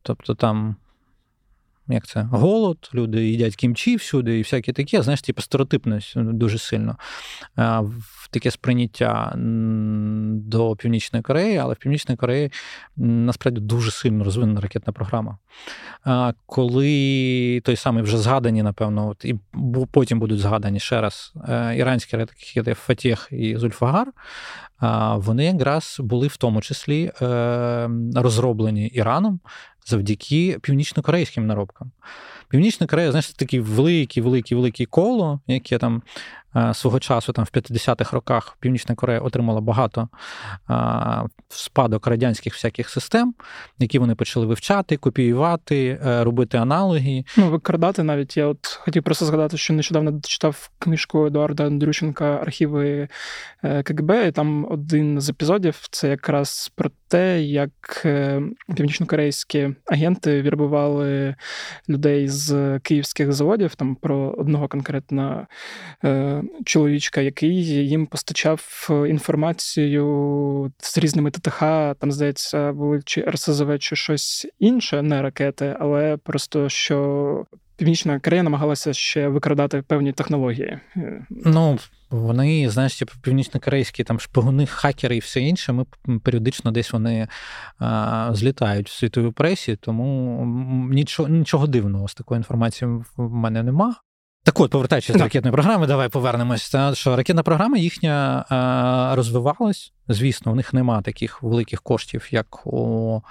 тобто 0.01 0.35
там 0.35 0.75
як 1.91 2.07
це, 2.07 2.21
голод, 2.31 2.89
люди 2.93 3.27
їдять 3.27 3.55
кімчі 3.55 3.95
всюди, 3.95 4.39
і 4.39 4.41
всяке 4.41 4.73
таке, 4.73 5.01
знаєш, 5.01 5.21
типу 5.21 5.41
стереотипність 5.41 6.13
дуже 6.17 6.57
сильно. 6.57 6.97
в 7.57 8.27
Таке 8.31 8.51
сприйняття 8.51 9.33
до 9.35 10.75
Північної 10.75 11.23
Кореї, 11.23 11.57
але 11.57 11.73
в 11.73 11.77
Північній 11.77 12.15
Кореї 12.15 12.51
насправді 12.97 13.61
дуже 13.61 13.91
сильно 13.91 14.23
розвинена 14.23 14.61
ракетна 14.61 14.93
програма. 14.93 15.37
Коли 16.45 17.61
той 17.63 17.75
самий 17.75 18.03
вже 18.03 18.17
згадані, 18.17 18.63
напевно, 18.63 19.07
от, 19.07 19.25
і 19.25 19.35
потім 19.91 20.19
будуть 20.19 20.39
згадані 20.39 20.79
ще 20.79 21.01
раз 21.01 21.33
е, 21.49 21.75
іранські 21.77 22.17
ракети 22.17 22.73
Фатєх 22.73 23.27
і 23.31 23.57
Зульфагар, 23.57 24.07
вони 25.15 25.45
якраз 25.45 25.97
були 25.99 26.27
в 26.27 26.37
тому 26.37 26.61
числі 26.61 27.11
е, 27.21 27.89
розроблені 28.15 28.87
Іраном 28.87 29.39
завдяки 29.85 30.59
північно-корейським 30.61 31.47
наробкам. 31.47 31.91
Північна 32.49 32.87
Корея, 32.87 33.11
знаєш, 33.11 33.29
таке 33.29 33.59
велике, 33.59 34.21
велике, 34.21 34.55
велике 34.55 34.85
коло, 34.85 35.39
яке 35.47 35.77
там 35.77 36.01
свого 36.73 36.99
часу, 36.99 37.33
там 37.33 37.45
в 37.45 37.57
50-х 37.57 38.13
роках, 38.13 38.57
Північна 38.59 38.95
Корея 38.95 39.19
отримала 39.19 39.61
багато 39.61 40.09
а, 40.67 41.23
спадок 41.49 42.07
радянських 42.07 42.53
всяких 42.53 42.89
систем, 42.89 43.33
які 43.79 43.99
вони 43.99 44.15
почали 44.15 44.45
вивчати, 44.45 44.97
копіювати, 44.97 45.99
е, 46.05 46.23
робити 46.23 46.57
аналоги. 46.57 47.23
Ну, 47.37 47.49
викрадати 47.49 48.03
навіть. 48.03 48.37
Я 48.37 48.45
от 48.45 48.65
хотів 48.65 49.03
просто 49.03 49.25
згадати, 49.25 49.57
що 49.57 49.73
нещодавно 49.73 50.19
читав 50.23 50.69
книжку 50.79 51.25
Едуарда 51.25 51.67
Андрющенка 51.67 52.25
Архіви 52.25 53.07
е, 53.63 53.83
КГБ, 53.83 54.27
і 54.27 54.31
там 54.31 54.67
один 54.71 55.21
з 55.21 55.29
епізодів 55.29 55.87
це 55.91 56.09
якраз 56.09 56.71
про 56.75 56.89
те, 57.07 57.41
як 57.41 58.07
північнокорейські 58.75 59.69
агенти 59.85 60.41
вірбували 60.41 61.35
людей 61.89 62.27
з 62.27 62.79
київських 62.79 63.33
заводів, 63.33 63.75
там 63.75 63.95
про 63.95 64.35
одного 64.37 64.67
конкретно 64.67 65.47
чоловічка, 66.65 67.21
який 67.21 67.65
їм 67.65 68.05
постачав 68.05 68.87
е, 68.89 69.09
інформацію 69.09 70.71
з 70.77 70.97
різними 70.97 71.31
ТТХ, 71.31 71.59
там, 71.99 72.11
здається, 72.11 72.71
були 72.73 73.01
чи 73.05 73.21
РСЗВ, 73.21 73.79
чи 73.79 73.95
щось 73.95 74.47
інше, 74.59 75.01
не 75.01 75.21
ракети, 75.21 75.75
але 75.79 76.17
просто 76.17 76.69
що 76.69 77.45
Північна 77.81 78.19
Корея 78.19 78.43
намагалася 78.43 78.93
ще 78.93 79.27
викрадати 79.27 79.81
певні 79.81 80.11
технології. 80.11 80.79
Е, 80.97 81.25
ну, 81.29 81.79
вони, 82.09 82.69
знаєш, 82.69 82.99
типу, 82.99 83.13
північно-корейські 83.21 84.03
там 84.03 84.19
шпигуни, 84.19 84.65
хакери 84.65 85.15
і 85.15 85.19
все 85.19 85.41
інше. 85.41 85.73
Ми 85.73 85.85
періодично 86.19 86.71
десь 86.71 86.93
вони 86.93 87.27
а, 87.79 88.29
злітають 88.33 88.89
в 88.89 88.91
світовій 88.91 89.31
пресі, 89.31 89.75
тому 89.75 90.45
нічого 90.91 91.29
нічого 91.29 91.67
дивного 91.67 92.07
з 92.07 92.13
такою 92.13 92.39
інформацією 92.39 93.05
в 93.17 93.29
мене 93.29 93.63
нема. 93.63 93.95
Так 94.43 94.59
от, 94.59 94.71
повертаючись 94.71 95.15
до 95.15 95.23
ракетної 95.23 95.53
програми, 95.53 95.87
давай 95.87 96.09
повернемось. 96.09 96.75
Що 96.93 97.15
ракетна 97.15 97.43
програма 97.43 97.77
їхня 97.77 98.45
а, 98.49 99.15
розвивалась. 99.15 99.93
Звісно, 100.07 100.51
у 100.51 100.55
них 100.55 100.73
нема 100.73 101.01
таких 101.01 101.43
великих 101.43 101.81
коштів, 101.81 102.27
як 102.31 102.67
у 102.67 103.21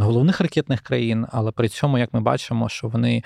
головних 0.00 0.40
ракетних 0.40 0.80
країн, 0.80 1.26
але 1.32 1.50
при 1.50 1.68
цьому, 1.68 1.98
як 1.98 2.14
ми 2.14 2.20
бачимо, 2.20 2.68
що 2.68 2.88
вони 2.88 3.22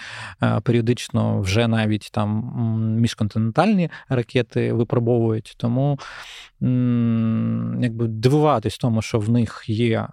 періодично 0.62 1.40
вже 1.40 1.68
навіть 1.68 2.08
там 2.12 2.52
міжконтинентальні 3.00 3.90
ракети 4.08 4.72
випробовують. 4.72 5.54
Тому 5.56 5.98
якби 7.80 8.06
дивуватись 8.08 8.78
тому, 8.78 9.02
що 9.02 9.18
в 9.18 9.30
них 9.30 9.64
є 9.66 10.06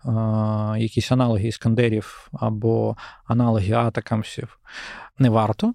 якісь 0.77 1.11
аналоги 1.11 1.47
іскандерів 1.47 2.29
або 2.33 2.97
аналоги 3.27 3.73
атакамсів, 3.73 4.59
не 5.19 5.29
варто. 5.29 5.73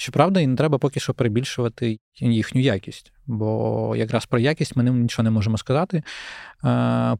Щоправда, 0.00 0.40
і 0.40 0.46
не 0.46 0.56
треба 0.56 0.78
поки 0.78 1.00
що 1.00 1.14
перебільшувати 1.14 1.98
їхню 2.20 2.60
якість, 2.60 3.12
бо 3.26 3.94
якраз 3.96 4.26
про 4.26 4.38
якість 4.38 4.76
ми 4.76 4.82
нічого 4.84 5.24
не 5.24 5.30
можемо 5.30 5.58
сказати, 5.58 6.02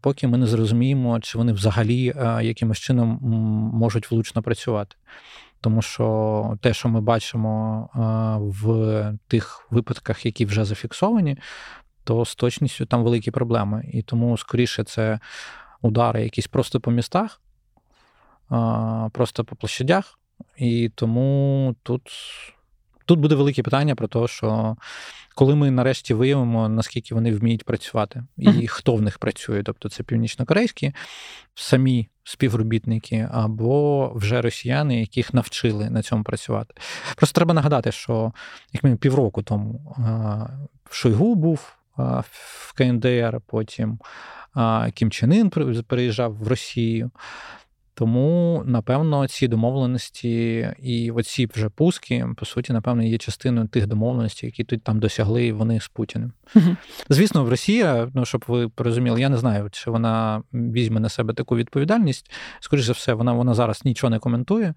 поки 0.01 0.29
ми 0.29 0.39
не 0.39 0.47
зрозуміємо, 0.47 1.21
чи 1.21 1.39
вони 1.39 1.53
взагалі 1.53 2.15
якимось 2.43 2.79
чином 2.79 3.19
можуть 3.75 4.11
влучно 4.11 4.43
працювати. 4.43 4.97
Тому 5.61 5.83
що 5.83 6.59
те, 6.61 6.75
що 6.75 6.89
ми 6.89 7.01
бачимо 7.01 7.89
в 8.39 9.19
тих 9.29 9.67
випадках, 9.71 10.27
які 10.27 10.45
вже 10.45 10.65
зафіксовані, 10.65 11.39
то 12.05 12.25
з 12.25 12.35
точністю 12.35 12.87
там 12.87 13.05
великі 13.05 13.31
проблеми. 13.31 13.91
І 13.93 14.03
тому, 14.03 14.39
скоріше, 14.39 14.85
це 14.85 15.21
удари 15.83 16.23
якісь 16.23 16.47
просто 16.47 16.81
по 16.81 16.91
містах, 16.91 17.41
просто 19.13 19.45
по 19.45 19.57
площадях. 19.57 20.19
І 20.57 20.91
тому 20.95 21.75
тут 21.83 22.11
Тут 23.11 23.21
буде 23.21 23.35
велике 23.35 23.63
питання 23.63 23.95
про 23.95 24.09
те, 24.09 24.27
що 24.27 24.77
коли 25.35 25.55
ми 25.55 25.71
нарешті 25.71 26.15
виявимо, 26.15 26.69
наскільки 26.69 27.15
вони 27.15 27.33
вміють 27.33 27.65
працювати, 27.65 28.25
і 28.37 28.49
uh-huh. 28.49 28.67
хто 28.67 28.95
в 28.95 29.03
них 29.03 29.19
працює, 29.19 29.63
тобто 29.63 29.89
це 29.89 30.03
північно-корейські 30.03 30.93
самі 31.55 32.09
співробітники 32.25 33.29
або 33.33 34.13
вже 34.15 34.41
росіяни, 34.41 35.01
яких 35.01 35.35
навчили 35.35 35.91
на 35.91 36.03
цьому 36.03 36.25
працювати. 36.25 36.75
Просто 37.17 37.35
треба 37.35 37.55
нагадати, 37.55 37.93
що 37.93 38.33
як 38.73 38.85
мінімум 38.85 38.99
півроку 38.99 39.43
тому 39.43 39.97
Шойгу 40.91 41.35
був 41.35 41.77
в 42.31 42.73
КНДР, 42.75 43.41
потім 43.47 43.99
Кім 44.95 45.11
Чен 45.11 45.33
Ін 45.33 45.51
переїжджав 45.87 46.37
в 46.37 46.49
Росію. 46.49 47.11
Тому, 48.01 48.63
напевно, 48.67 49.29
ці 49.29 49.49
домовленості 49.49 50.69
і 50.83 51.11
оці 51.11 51.49
вже 51.55 51.69
пуски, 51.69 52.27
по 52.37 52.47
суті, 52.47 52.73
напевно, 52.73 53.03
є 53.03 53.19
частиною 53.19 53.69
тих 53.69 53.87
домовленостей, 53.87 54.49
які 54.49 54.65
тут 54.65 54.83
там 54.83 55.01
досягли 55.01 55.53
вони 55.53 55.81
з 55.81 55.89
Путіним. 55.89 56.33
Звісно, 57.09 57.45
в 57.45 57.49
Росія, 57.49 58.11
ну 58.15 58.25
щоб 58.25 58.45
ви 58.49 58.69
порозуміли, 58.69 59.21
я 59.21 59.29
не 59.29 59.37
знаю, 59.37 59.69
чи 59.73 59.91
вона 59.91 60.43
візьме 60.53 61.01
на 61.01 61.09
себе 61.09 61.35
таку 61.35 61.57
відповідальність. 61.57 62.31
Скоріше 62.61 62.87
за 62.87 62.93
все, 62.93 63.15
вона 63.15 63.33
вона 63.33 63.55
зараз 63.55 63.85
нічого 63.85 64.11
не 64.11 64.19
коментує, 64.19 64.75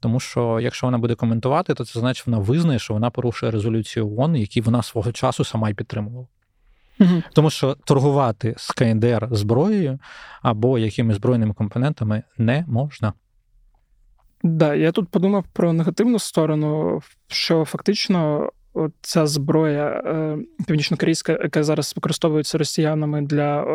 тому 0.00 0.20
що 0.20 0.60
якщо 0.60 0.86
вона 0.86 0.98
буде 0.98 1.14
коментувати, 1.14 1.74
то 1.74 1.84
це 1.84 2.00
значить, 2.00 2.26
вона 2.26 2.38
визнає, 2.38 2.78
що 2.78 2.94
вона 2.94 3.10
порушує 3.10 3.52
резолюцію 3.52 4.16
ООН, 4.18 4.36
які 4.36 4.60
вона 4.60 4.82
свого 4.82 5.12
часу 5.12 5.44
сама 5.44 5.70
й 5.70 5.74
підтримувала. 5.74 6.26
Угу. 7.00 7.22
Тому 7.32 7.50
що 7.50 7.74
торгувати 7.74 8.54
з 8.56 8.70
КНДР 8.70 9.28
зброєю 9.30 9.98
або 10.42 10.78
якимись 10.78 11.16
збройними 11.16 11.54
компонентами 11.54 12.22
не 12.38 12.64
можна. 12.68 13.12
Да, 14.42 14.74
я 14.74 14.92
тут 14.92 15.08
подумав 15.08 15.44
про 15.52 15.72
негативну 15.72 16.18
сторону, 16.18 17.00
що 17.28 17.64
фактично 17.64 18.50
ця 19.00 19.26
зброя 19.26 20.02
е, 20.06 20.38
північно-корейська, 20.66 21.32
яка 21.32 21.64
зараз 21.64 21.92
використовується 21.96 22.58
росіянами 22.58 23.22
для 23.22 23.62
е, 23.62 23.66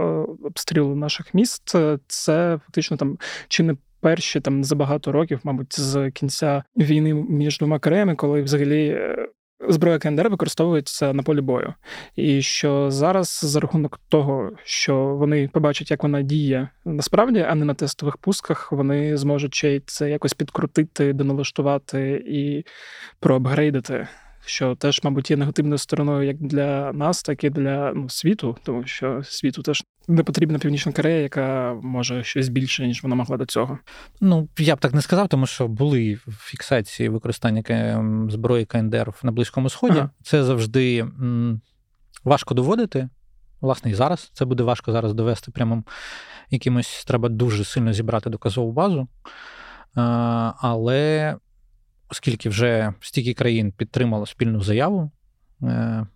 обстрілу 0.43 0.95
наших 0.95 1.33
міст, 1.33 1.75
це 2.07 2.59
фактично 2.65 2.97
там 2.97 3.17
чи 3.47 3.63
не 3.63 3.75
перші 3.99 4.39
там 4.39 4.63
за 4.63 4.75
багато 4.75 5.11
років, 5.11 5.39
мабуть, 5.43 5.79
з 5.79 6.11
кінця 6.11 6.63
війни 6.77 7.13
між 7.13 7.57
двома 7.57 7.79
Кореями, 7.79 8.15
коли 8.15 8.41
взагалі 8.41 8.88
е, 8.88 9.29
зброя 9.67 9.99
КНДР 9.99 10.29
використовується 10.29 11.13
на 11.13 11.23
полі 11.23 11.41
бою, 11.41 11.73
і 12.15 12.41
що 12.41 12.91
зараз 12.91 13.39
за 13.43 13.59
рахунок 13.59 13.99
того, 14.09 14.51
що 14.63 14.95
вони 14.95 15.49
побачать, 15.53 15.91
як 15.91 16.03
вона 16.03 16.21
діє 16.21 16.69
насправді, 16.85 17.45
а 17.49 17.55
не 17.55 17.65
на 17.65 17.73
тестових 17.73 18.17
пусках, 18.17 18.71
вони 18.71 19.17
зможуть 19.17 19.55
ще 19.55 19.75
й 19.75 19.81
це 19.85 20.09
якось 20.09 20.33
підкрутити, 20.33 21.13
доналаштувати 21.13 22.23
і 22.27 22.63
проапгрейдити. 23.19 24.07
що 24.45 24.75
теж, 24.75 25.01
мабуть, 25.03 25.31
є 25.31 25.37
негативною 25.37 25.77
стороною 25.77 26.27
як 26.27 26.37
для 26.37 26.93
нас, 26.93 27.23
так 27.23 27.43
і 27.43 27.49
для 27.49 27.93
ну, 27.93 28.09
світу, 28.09 28.57
тому 28.63 28.85
що 28.85 29.21
світу 29.23 29.61
теж 29.61 29.83
не 30.09 30.23
потрібна 30.23 30.59
Північна 30.59 30.91
Корея, 30.91 31.21
яка 31.21 31.73
може 31.83 32.23
щось 32.23 32.49
більше, 32.49 32.87
ніж 32.87 33.03
вона 33.03 33.15
могла 33.15 33.37
до 33.37 33.45
цього. 33.45 33.79
Ну, 34.21 34.49
я 34.57 34.75
б 34.75 34.79
так 34.79 34.93
не 34.93 35.01
сказав, 35.01 35.27
тому 35.27 35.45
що 35.45 35.67
були 35.67 36.19
фіксації 36.39 37.09
використання 37.09 37.63
зброї 38.29 38.65
КНДР 38.65 39.13
на 39.23 39.31
Близькому 39.31 39.69
Сході. 39.69 39.97
Ага. 39.97 40.09
Це 40.23 40.43
завжди 40.43 40.97
м, 40.97 41.61
важко 42.23 42.53
доводити. 42.53 43.09
Власне, 43.61 43.91
і 43.91 43.93
зараз 43.93 44.31
це 44.33 44.45
буде 44.45 44.63
важко 44.63 44.91
зараз 44.91 45.13
довести 45.13 45.51
прямим 45.51 45.83
якимось 46.49 47.05
треба 47.05 47.29
дуже 47.29 47.65
сильно 47.65 47.93
зібрати 47.93 48.29
доказову 48.29 48.71
базу. 48.71 49.07
Але 50.61 51.35
оскільки 52.09 52.49
вже 52.49 52.93
стільки 52.99 53.33
країн 53.33 53.71
підтримало 53.71 54.25
спільну 54.25 54.61
заяву, 54.61 55.11
е, 55.63 56.07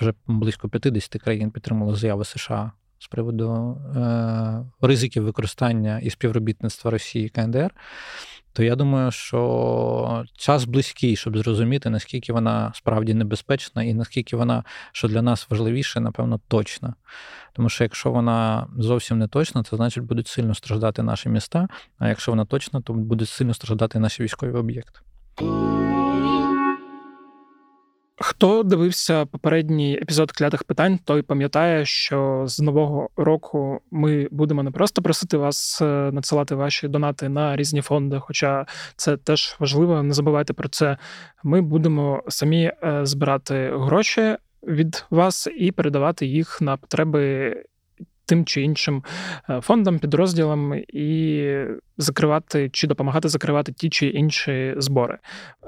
вже 0.00 0.14
близько 0.26 0.68
50 0.68 1.22
країн 1.22 1.50
підтримало 1.50 1.94
заяву 1.94 2.24
США 2.24 2.72
з 3.02 3.06
приводу 3.06 3.78
е, 3.96 4.86
ризиків 4.86 5.24
використання 5.24 5.98
і 5.98 6.10
співробітництва 6.10 6.90
Росії 6.90 7.28
КНДР, 7.28 7.70
то 8.52 8.62
я 8.62 8.76
думаю, 8.76 9.10
що 9.10 10.24
час 10.36 10.64
близький, 10.64 11.16
щоб 11.16 11.38
зрозуміти, 11.38 11.90
наскільки 11.90 12.32
вона 12.32 12.72
справді 12.74 13.14
небезпечна, 13.14 13.82
і 13.82 13.94
наскільки 13.94 14.36
вона, 14.36 14.64
що 14.92 15.08
для 15.08 15.22
нас 15.22 15.46
важливіше, 15.50 16.00
напевно, 16.00 16.40
точна. 16.48 16.94
Тому 17.52 17.68
що 17.68 17.84
якщо 17.84 18.10
вона 18.10 18.66
зовсім 18.78 19.18
не 19.18 19.28
точна, 19.28 19.62
то 19.62 19.76
значить 19.76 20.04
будуть 20.04 20.28
сильно 20.28 20.54
страждати 20.54 21.02
наші 21.02 21.28
міста. 21.28 21.68
А 21.98 22.08
якщо 22.08 22.32
вона 22.32 22.44
точна, 22.44 22.80
то 22.80 22.92
будуть 22.92 23.28
сильно 23.28 23.54
страждати 23.54 23.98
наші 23.98 24.22
військові 24.22 24.52
об'єкти. 24.52 25.00
Хто 28.24 28.62
дивився 28.62 29.26
попередній 29.26 29.98
епізод 30.02 30.32
клятих 30.32 30.64
питань, 30.64 30.98
той 31.04 31.22
пам'ятає, 31.22 31.84
що 31.84 32.44
з 32.46 32.60
нового 32.60 33.08
року 33.16 33.80
ми 33.90 34.28
будемо 34.30 34.62
не 34.62 34.70
просто 34.70 35.02
просити 35.02 35.36
вас 35.36 35.82
е, 35.82 35.84
надсилати 36.12 36.54
ваші 36.54 36.88
донати 36.88 37.28
на 37.28 37.56
різні 37.56 37.80
фонди, 37.80 38.18
хоча 38.20 38.66
це 38.96 39.16
теж 39.16 39.56
важливо, 39.58 40.02
не 40.02 40.14
забувайте 40.14 40.52
про 40.52 40.68
це. 40.68 40.96
Ми 41.42 41.60
будемо 41.60 42.22
самі 42.28 42.64
е, 42.64 43.00
збирати 43.02 43.72
гроші 43.74 44.36
від 44.62 45.04
вас 45.10 45.48
і 45.56 45.72
передавати 45.72 46.26
їх 46.26 46.60
на 46.60 46.76
потреби 46.76 47.54
тим 48.26 48.44
чи 48.44 48.62
іншим 48.62 49.02
е, 49.50 49.60
фондам, 49.60 49.98
підрозділам 49.98 50.74
і 50.88 51.48
закривати 51.98 52.70
чи 52.72 52.86
допомагати 52.86 53.28
закривати 53.28 53.72
ті 53.72 53.90
чи 53.90 54.06
інші 54.06 54.74
збори. 54.76 55.18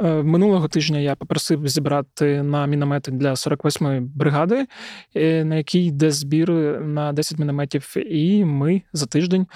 Е, 0.00 0.23
минулого 0.23 0.68
тижня 0.68 0.99
я 0.99 1.14
попросив 1.14 1.68
зібрати 1.68 2.42
на 2.42 2.66
міномети 2.66 3.11
для 3.11 3.30
48-ї 3.30 4.00
бригади, 4.00 4.66
е, 5.14 5.44
на 5.44 5.56
якій 5.56 5.87
йде 5.87 6.11
збір 6.11 6.50
на 6.80 7.12
10 7.12 7.38
мінометів, 7.38 7.94
і 7.96 8.44
ми 8.44 8.82
за 8.92 9.06
тиждень 9.06 9.46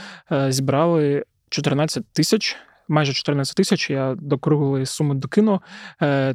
зібрали 0.49 1.25
14 1.49 2.05
тисяч. 2.13 2.57
Майже 2.91 3.13
14 3.13 3.57
тисяч. 3.57 3.91
Я 3.91 4.15
до 4.19 4.39
круглої 4.39 4.87
суми 4.87 5.15
докину. 5.15 5.61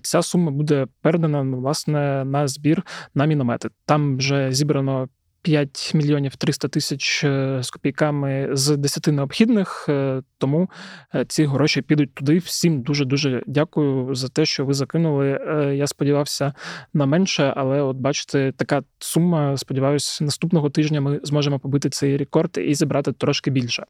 Ця 0.02 0.22
сума 0.22 0.52
буде 0.52 0.88
передана 1.02 1.42
власне 1.42 2.26
на 2.26 2.48
збір 2.48 2.84
на 3.16 3.26
міномети. 3.26 3.70
Там 3.86 4.18
вже 4.18 4.52
зібрано 4.52 5.10
5 5.44 5.92
мільйонів 5.96 6.36
300 6.36 6.68
тисяч 6.68 7.24
е, 7.24 7.60
з 7.62 7.70
копійками 7.70 8.50
з 8.52 8.78
10 8.78 9.08
необхідних, 9.08 9.86
е, 9.90 10.22
тому 10.38 10.70
е, 11.16 11.26
ці 11.26 11.46
гроші 11.46 11.82
підуть 11.82 12.14
туди. 12.14 12.38
Всім 12.38 12.82
дуже 12.82 13.06
дуже 13.06 13.44
дякую 13.48 14.16
за 14.16 14.28
те, 14.28 14.46
що 14.46 14.66
ви 14.66 14.74
закинули. 14.74 15.40
Я 15.76 15.88
сподівався 15.88 16.54
на 16.94 17.06
менше, 17.06 17.54
але 17.58 17.82
от 17.82 17.98
бачите, 17.98 18.52
така 18.58 18.82
сума. 19.00 19.58
Сподіваюся, 19.58 20.24
наступного 20.24 20.70
тижня 20.70 21.02
ми 21.02 21.20
зможемо 21.24 21.60
побити 21.60 21.90
цей 21.90 22.18
рекорд 22.18 22.58
і 22.58 22.76
зібрати 22.76 23.12
трошки 23.12 23.52
більше. 23.52 23.86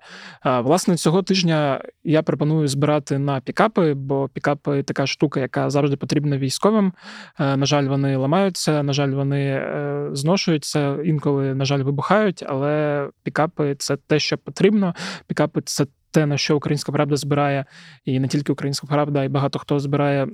Власне, 0.46 0.96
цього 0.96 1.24
тижня 1.24 1.82
я 2.04 2.22
пропоную 2.22 2.68
збирати 2.68 3.18
на 3.18 3.40
пікапи, 3.40 3.94
бо 3.94 4.30
пікапи 4.34 4.84
така 4.84 5.08
штука, 5.08 5.40
яка 5.40 5.70
завжди 5.70 5.96
потрібна 5.96 6.38
військовим. 6.38 6.94
На 7.40 7.66
жаль, 7.66 7.84
вони 7.84 8.16
ламаються, 8.16 8.84
на 8.84 8.94
жаль, 8.94 9.10
вони 9.10 9.68
зношуються 10.14 10.98
інколи 11.04 11.43
на 11.44 11.66
жаль, 11.66 11.80
вибухають, 11.80 12.44
але 12.48 13.10
пікапи 13.24 13.76
це 13.80 13.96
те, 13.96 14.20
що 14.20 14.38
потрібно. 14.38 14.96
Пікапи 15.28 15.62
це 15.66 15.86
те, 16.12 16.26
на 16.26 16.38
що 16.38 16.58
українська 16.58 16.92
правда 16.92 17.16
збирає, 17.16 17.66
і 18.06 18.20
не 18.20 18.28
тільки 18.28 18.52
українська 18.52 18.88
правда, 18.88 19.24
й 19.24 19.28
багато 19.28 19.60
хто 19.60 19.80
збирає 19.80 20.28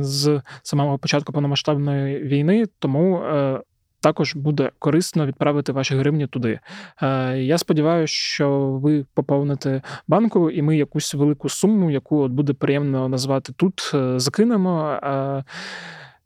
з 0.00 0.42
самого 0.62 0.98
початку 0.98 1.32
повномасштабної 1.32 2.22
війни. 2.22 2.66
Тому. 2.78 3.22
Е, 3.22 3.60
також 4.02 4.36
буде 4.36 4.70
корисно 4.78 5.26
відправити 5.26 5.72
ваші 5.72 5.94
гривні 5.94 6.26
туди. 6.26 6.60
Е, 7.02 7.38
я 7.38 7.58
сподіваюся, 7.58 8.14
що 8.14 8.60
ви 8.82 9.04
поповните 9.14 9.82
банку, 10.08 10.50
і 10.50 10.62
ми 10.62 10.76
якусь 10.76 11.14
велику 11.14 11.48
суму, 11.48 11.90
яку 11.90 12.18
от 12.18 12.32
буде 12.32 12.52
приємно 12.52 13.08
назвати 13.08 13.52
тут, 13.56 13.90
е, 13.94 14.18
закинемо. 14.18 14.98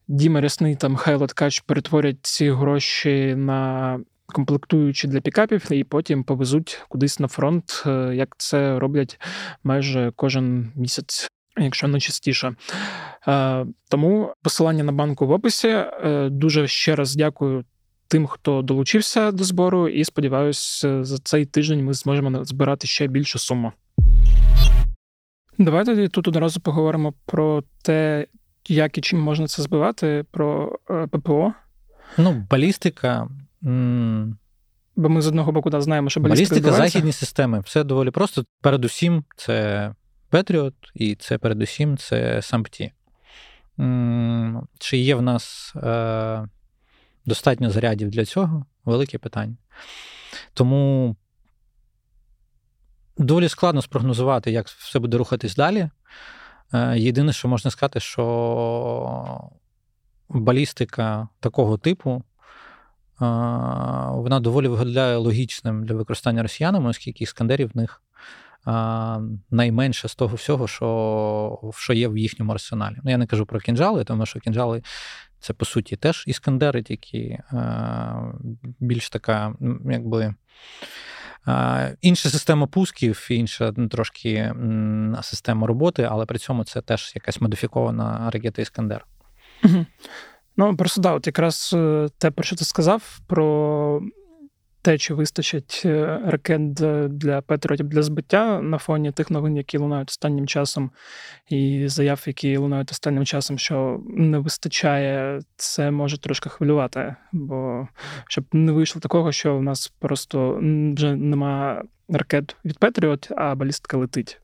Діма 0.09 0.41
Рясний 0.41 0.77
та 0.77 0.89
Михайло 0.89 1.27
Ткач 1.27 1.61
перетворять 1.61 2.19
ці 2.23 2.51
гроші 2.51 3.35
на 3.35 3.99
комплектуючі 4.35 5.09
для 5.09 5.21
пікапів, 5.21 5.73
і 5.73 5.85
потім 5.85 6.25
повезуть 6.25 6.85
кудись 6.89 7.21
на 7.21 7.29
фронт, 7.29 7.83
е, 7.87 8.13
як 8.15 8.35
це 8.39 8.79
роблять 8.79 9.21
майже 9.65 10.13
кожен 10.17 10.73
місяць. 10.77 11.29
Якщо 11.57 11.89
не 11.89 12.01
частіше. 12.01 12.55
Е, 13.29 13.67
тому 13.89 14.35
посилання 14.43 14.85
на 14.85 14.93
банку 14.93 15.27
в 15.27 15.31
описі. 15.31 15.69
Е, 15.69 16.29
дуже 16.31 16.67
ще 16.67 16.97
раз 16.97 17.17
дякую 17.17 17.65
тим, 18.09 18.27
хто 18.27 18.63
долучився 18.63 19.33
до 19.33 19.45
збору, 19.45 19.89
і 19.89 20.05
сподіваюся, 20.05 21.05
за 21.05 21.19
цей 21.19 21.45
тиждень 21.47 21.85
ми 21.85 21.95
зможемо 21.95 22.45
збирати 22.45 22.87
ще 22.87 23.07
більшу 23.07 23.39
суму. 23.39 23.73
Давайте 25.59 26.09
тут 26.09 26.29
одразу 26.29 26.61
поговоримо 26.61 27.15
про 27.27 27.63
те, 27.83 28.27
як 28.69 28.99
і 28.99 29.01
чим 29.01 29.21
можна 29.21 29.47
це 29.47 29.63
збивати, 29.63 30.25
про 30.31 30.79
ППО. 31.11 31.53
Ну, 32.19 32.47
балістика 32.51 33.29
Бо 34.97 35.09
ми 35.09 35.23
з 35.23 35.27
одного 35.27 35.53
боку 35.53 35.71
да, 35.71 35.81
знаємо, 35.81 36.11
що 36.11 36.21
балістика 36.21 36.61
Балістика, 36.61 36.77
західні 36.77 37.13
системи. 37.13 37.61
Все 37.61 37.85
доволі 37.85 38.11
просто. 38.11 38.45
Передусім, 38.61 39.25
це 39.37 39.93
Петріот, 40.29 40.75
і 40.95 41.15
це 41.15 41.39
передусім 41.39 41.97
це 41.97 42.43
Сампті. 42.43 42.93
Чи 44.79 44.97
є 44.97 45.15
в 45.15 45.23
нас 45.23 45.73
е, 45.77 46.49
достатньо 47.27 47.71
зарядів 47.71 48.11
для 48.11 48.25
цього? 48.25 48.67
Велике 48.85 49.19
питання. 49.19 49.57
Тому 50.55 51.17
доволі 53.17 53.49
складно 53.49 53.83
спрогнозувати, 53.83 54.51
як 54.51 54.69
все 54.69 54.99
буде 54.99 55.17
рухатись 55.17 55.57
далі. 55.57 55.91
Е, 56.73 56.99
єдине, 56.99 57.33
що 57.33 57.49
можна 57.49 57.71
сказати, 57.71 58.01
що 58.01 59.51
балістика 60.29 61.29
такого 61.41 61.79
типу 61.79 62.23
вона 63.21 64.41
доволі 64.41 64.69
виглядає 64.69 65.17
логічним 65.17 65.85
для 65.85 65.95
використання 65.95 66.43
росіянами, 66.43 66.91
оскільки 66.91 67.25
іскандерів 67.25 67.71
в 67.75 67.77
них 67.77 68.03
найменше 69.51 70.09
з 70.09 70.15
того 70.15 70.37
всього, 70.37 70.69
що 70.69 71.73
що 71.77 71.93
є 71.93 72.09
в 72.09 72.19
їхньому 72.19 72.53
арсеналі. 72.53 72.97
Ну, 73.05 73.11
я 73.11 73.19
не 73.19 73.27
кажу 73.27 73.47
про 73.47 73.61
кінжали, 73.61 74.05
тому 74.05 74.27
що 74.27 74.41
кінжали 74.41 74.83
це 75.41 75.53
по 75.53 75.65
суті 75.65 75.97
теж 75.97 76.25
іскандери, 76.27 76.83
тільки 76.83 77.39
більш 78.81 79.11
така, 79.11 79.55
якби. 79.91 80.35
Інша 82.01 82.29
система 82.29 82.67
пусків, 82.67 83.27
інша 83.31 83.73
ну, 83.77 83.89
трошки 83.89 84.55
система 85.23 85.67
роботи, 85.67 86.09
але 86.11 86.27
при 86.27 86.39
цьому 86.39 86.65
це 86.65 86.81
теж 86.81 87.13
якась 87.15 87.41
модифікована 87.41 88.31
ракета 88.31 88.63
Іскандер. 88.63 89.07
Ну, 90.57 90.77
просто 90.77 91.01
да, 91.01 91.13
от 91.13 91.27
якраз 91.27 91.71
е, 91.77 92.09
те, 92.19 92.31
про 92.31 92.45
що 92.45 92.57
ти 92.57 92.65
сказав, 92.65 93.21
про 93.27 94.03
те, 94.85 94.99
чи 94.99 95.15
вистачить 95.15 95.83
е, 95.85 96.21
ракет 96.27 96.75
для 97.19 97.41
Петротів 97.41 97.89
для 97.89 98.03
збиття 98.03 98.61
на 98.61 98.79
фоні 98.79 99.13
тих 99.13 99.31
новин, 99.31 99.57
які 99.57 99.79
лунають 99.79 100.11
останнім 100.11 100.47
часом, 100.47 100.91
і 101.49 101.89
заяв, 101.89 102.23
які 102.27 102.57
лунають 102.57 102.91
останнім 102.91 103.25
часом, 103.25 103.59
що 103.59 104.01
не 104.09 104.39
вистачає, 104.39 105.41
це 105.57 105.91
може 105.91 106.19
трошки 106.19 106.49
хвилювати. 106.49 107.17
Бо 107.33 107.89
щоб 108.29 108.45
не 108.53 108.73
вийшло 108.73 109.01
такого, 109.01 109.33
що 109.33 109.57
в 109.57 109.63
нас 109.63 109.93
просто 109.99 110.61
вже 110.97 111.17
нема 111.17 111.83
ракет 112.09 112.57
від 112.65 112.79
Петріот, 112.79 113.33
а 113.37 113.55
балістика 113.55 113.97
летить. 113.97 114.41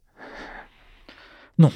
Ну, 1.59 1.71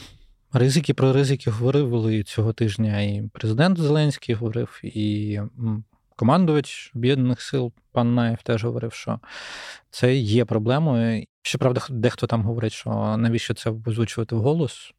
Ризики 0.56 0.94
про 0.94 1.12
ризики 1.12 1.50
говорили 1.50 2.22
цього 2.22 2.52
тижня 2.52 3.00
і 3.00 3.30
президент 3.32 3.78
Зеленський 3.78 4.34
говорив, 4.34 4.80
і 4.82 5.40
командувач 6.16 6.92
Об'єднаних 6.94 7.40
сил, 7.42 7.72
пан 7.92 8.14
Наєв, 8.14 8.42
теж 8.42 8.64
говорив, 8.64 8.92
що 8.92 9.20
це 9.90 10.14
є 10.14 10.44
проблемою. 10.44 11.24
Щоправда, 11.42 11.80
дехто 11.90 12.26
там 12.26 12.42
говорить, 12.42 12.72
що 12.72 13.16
навіщо 13.16 13.54
це 13.54 13.70
озвучувати 13.86 14.34
в 14.34 14.40
голос. 14.40 14.92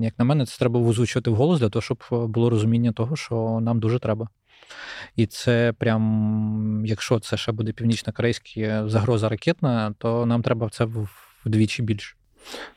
Як 0.00 0.18
на 0.18 0.24
мене, 0.24 0.46
це 0.46 0.58
треба 0.58 0.80
озвучувати 0.80 1.30
в 1.30 1.34
голос 1.34 1.60
для 1.60 1.68
того, 1.68 1.82
щоб 1.82 2.02
було 2.10 2.50
розуміння 2.50 2.92
того, 2.92 3.16
що 3.16 3.58
нам 3.62 3.80
дуже 3.80 3.98
треба. 3.98 4.28
І 5.16 5.26
це 5.26 5.72
прям, 5.78 6.82
якщо 6.86 7.20
це 7.20 7.36
ще 7.36 7.52
буде 7.52 7.72
північно-корейська 7.72 8.88
загроза 8.88 9.28
ракетна, 9.28 9.94
то 9.98 10.26
нам 10.26 10.42
треба 10.42 10.68
це 10.68 10.88
вдвічі 11.44 11.82
більше. 11.82 12.16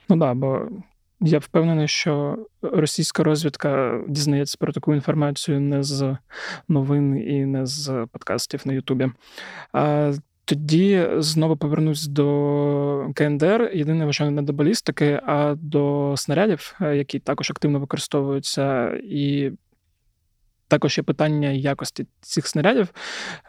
Ну 0.10 0.20
так, 0.20 0.20
да, 0.20 0.34
бо 0.34 0.70
я 1.22 1.40
впевнений, 1.40 1.88
що 1.88 2.38
російська 2.62 3.24
розвідка 3.24 4.02
дізнається 4.08 4.58
про 4.60 4.74
таку 4.74 4.94
інформацію 4.94 5.60
не 5.60 5.84
з 5.84 6.18
новин 6.68 7.30
і 7.30 7.46
не 7.46 7.66
з 7.66 8.08
подкастів 8.12 8.62
на 8.66 8.74
Ютубі. 8.74 9.12
Тоді 10.46 11.08
знову 11.18 11.58
повернусь 11.58 12.08
до 12.08 13.10
КНДР. 13.16 13.72
Єдине, 13.74 14.06
вже 14.06 14.30
не 14.30 14.42
до 14.42 14.54
балістики, 14.54 15.22
а 15.26 15.56
до 15.58 16.14
снарядів, 16.18 16.76
які 16.80 17.20
також 17.20 17.52
активно 17.52 17.80
використовуються, 17.80 18.94
і 19.04 19.52
також 20.68 20.98
є 20.98 21.04
питання 21.04 21.50
якості 21.50 22.06
цих 22.22 22.48
снарядів. 22.48 22.88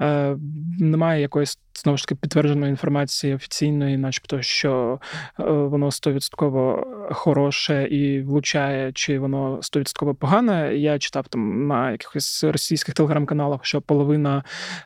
Е, 0.00 0.36
Немає 0.78 1.22
якоїсь 1.22 1.58
знову 1.82 1.98
ж 1.98 2.04
таки 2.04 2.14
підтвердженої 2.14 2.70
інформації 2.70 3.34
офіційної, 3.34 3.96
начебто, 3.96 4.42
що 4.42 5.00
е, 5.40 5.42
воно 5.44 5.86
100% 5.86 7.14
хороше 7.14 7.88
і 7.90 8.22
влучає, 8.22 8.92
чи 8.92 9.18
воно 9.18 9.56
100% 9.56 10.14
погане. 10.14 10.76
Я 10.76 10.98
читав 10.98 11.28
там 11.28 11.66
на 11.66 11.90
якихось 11.90 12.44
російських 12.44 12.94
телеграм-каналах, 12.94 13.64
що 13.64 13.80
половина 13.80 14.44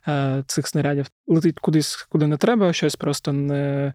е, 0.08 0.44
цих 0.46 0.68
снарядів 0.68 1.06
летить 1.26 1.58
кудись, 1.58 2.06
куди 2.08 2.26
не 2.26 2.36
треба, 2.36 2.72
щось 2.72 2.96
просто 2.96 3.32
не 3.32 3.94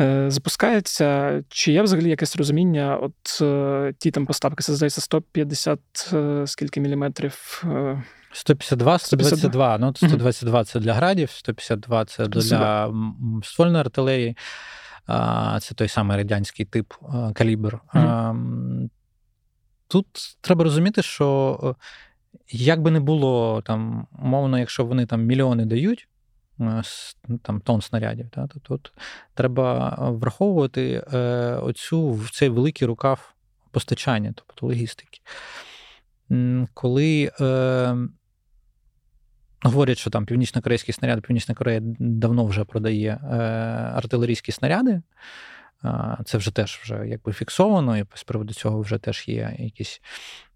е, 0.00 0.30
запускається. 0.30 1.42
Чи 1.48 1.72
є 1.72 1.82
взагалі 1.82 2.10
якесь 2.10 2.36
розуміння? 2.36 2.96
От 2.96 3.42
ті 3.98 4.10
там 4.10 4.26
поставки, 4.26 4.62
це 4.62 4.74
здається, 4.74 5.00
150 5.00 5.78
е, 6.12 6.42
скільки 6.46 6.80
міліметрів. 6.80 7.64
152, 8.32 8.98
122. 8.98 9.78
Ну, 9.78 9.92
122 9.96 10.64
це 10.64 10.80
для 10.80 10.94
градів, 10.94 11.30
152 11.30 12.04
це 12.04 12.26
для 12.26 12.92
ствольної 13.42 13.80
артилерії. 13.80 14.36
Це 15.60 15.74
той 15.74 15.88
самий 15.88 16.16
радянський 16.16 16.66
тип 16.66 16.92
калібр. 17.34 17.78
Mm-hmm. 17.94 18.88
Тут 19.88 20.06
треба 20.40 20.64
розуміти, 20.64 21.02
що 21.02 21.76
як 22.50 22.82
би 22.82 22.90
не 22.90 23.00
було 23.00 23.62
там, 23.62 24.06
умовно, 24.18 24.58
якщо 24.58 24.84
вони 24.84 25.06
там 25.06 25.22
мільйони 25.22 25.64
дають 25.64 26.08
ну, 26.60 27.38
там 27.42 27.60
тонн 27.60 27.80
снарядів, 27.80 28.28
та, 28.28 28.46
то 28.46 28.60
тут 28.60 28.92
треба 29.34 29.96
враховувати 30.00 31.04
е, 31.12 31.18
оцю 31.54 32.10
в 32.10 32.30
цей 32.30 32.48
великий 32.48 32.88
рукав 32.88 33.34
постачання, 33.70 34.32
тобто 34.36 34.66
логістики. 34.66 35.20
Коли 36.74 37.30
е, 37.40 37.96
Говорять, 39.62 39.98
що 39.98 40.10
там 40.10 40.26
північно-корейський 40.26 40.94
снаряд, 40.94 41.22
Північна 41.22 41.54
Корея 41.54 41.80
давно 41.98 42.44
вже 42.44 42.64
продає 42.64 43.20
е, 43.22 43.36
артилерійські 43.94 44.52
снаряди. 44.52 45.02
Це 46.24 46.38
вже 46.38 46.50
теж 46.50 46.80
вже 46.82 47.08
якби 47.08 47.32
фіксовано, 47.32 47.98
і 47.98 48.04
з 48.14 48.24
приводу 48.24 48.54
цього 48.54 48.80
вже 48.80 48.98
теж 48.98 49.28
є 49.28 49.56
якісь 49.58 50.00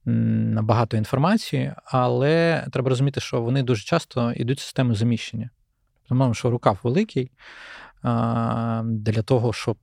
багато 0.07 0.97
інформації, 0.97 1.73
але 1.85 2.67
треба 2.73 2.89
розуміти, 2.89 3.21
що 3.21 3.41
вони 3.41 3.63
дуже 3.63 3.85
часто 3.85 4.33
йдуть 4.33 4.61
системи 4.61 4.95
заміщення. 4.95 5.51
Тому 6.09 6.35
що 6.35 6.51
рукав 6.51 6.79
великий 6.83 7.31
для 8.85 9.23
того, 9.25 9.53
щоб 9.53 9.77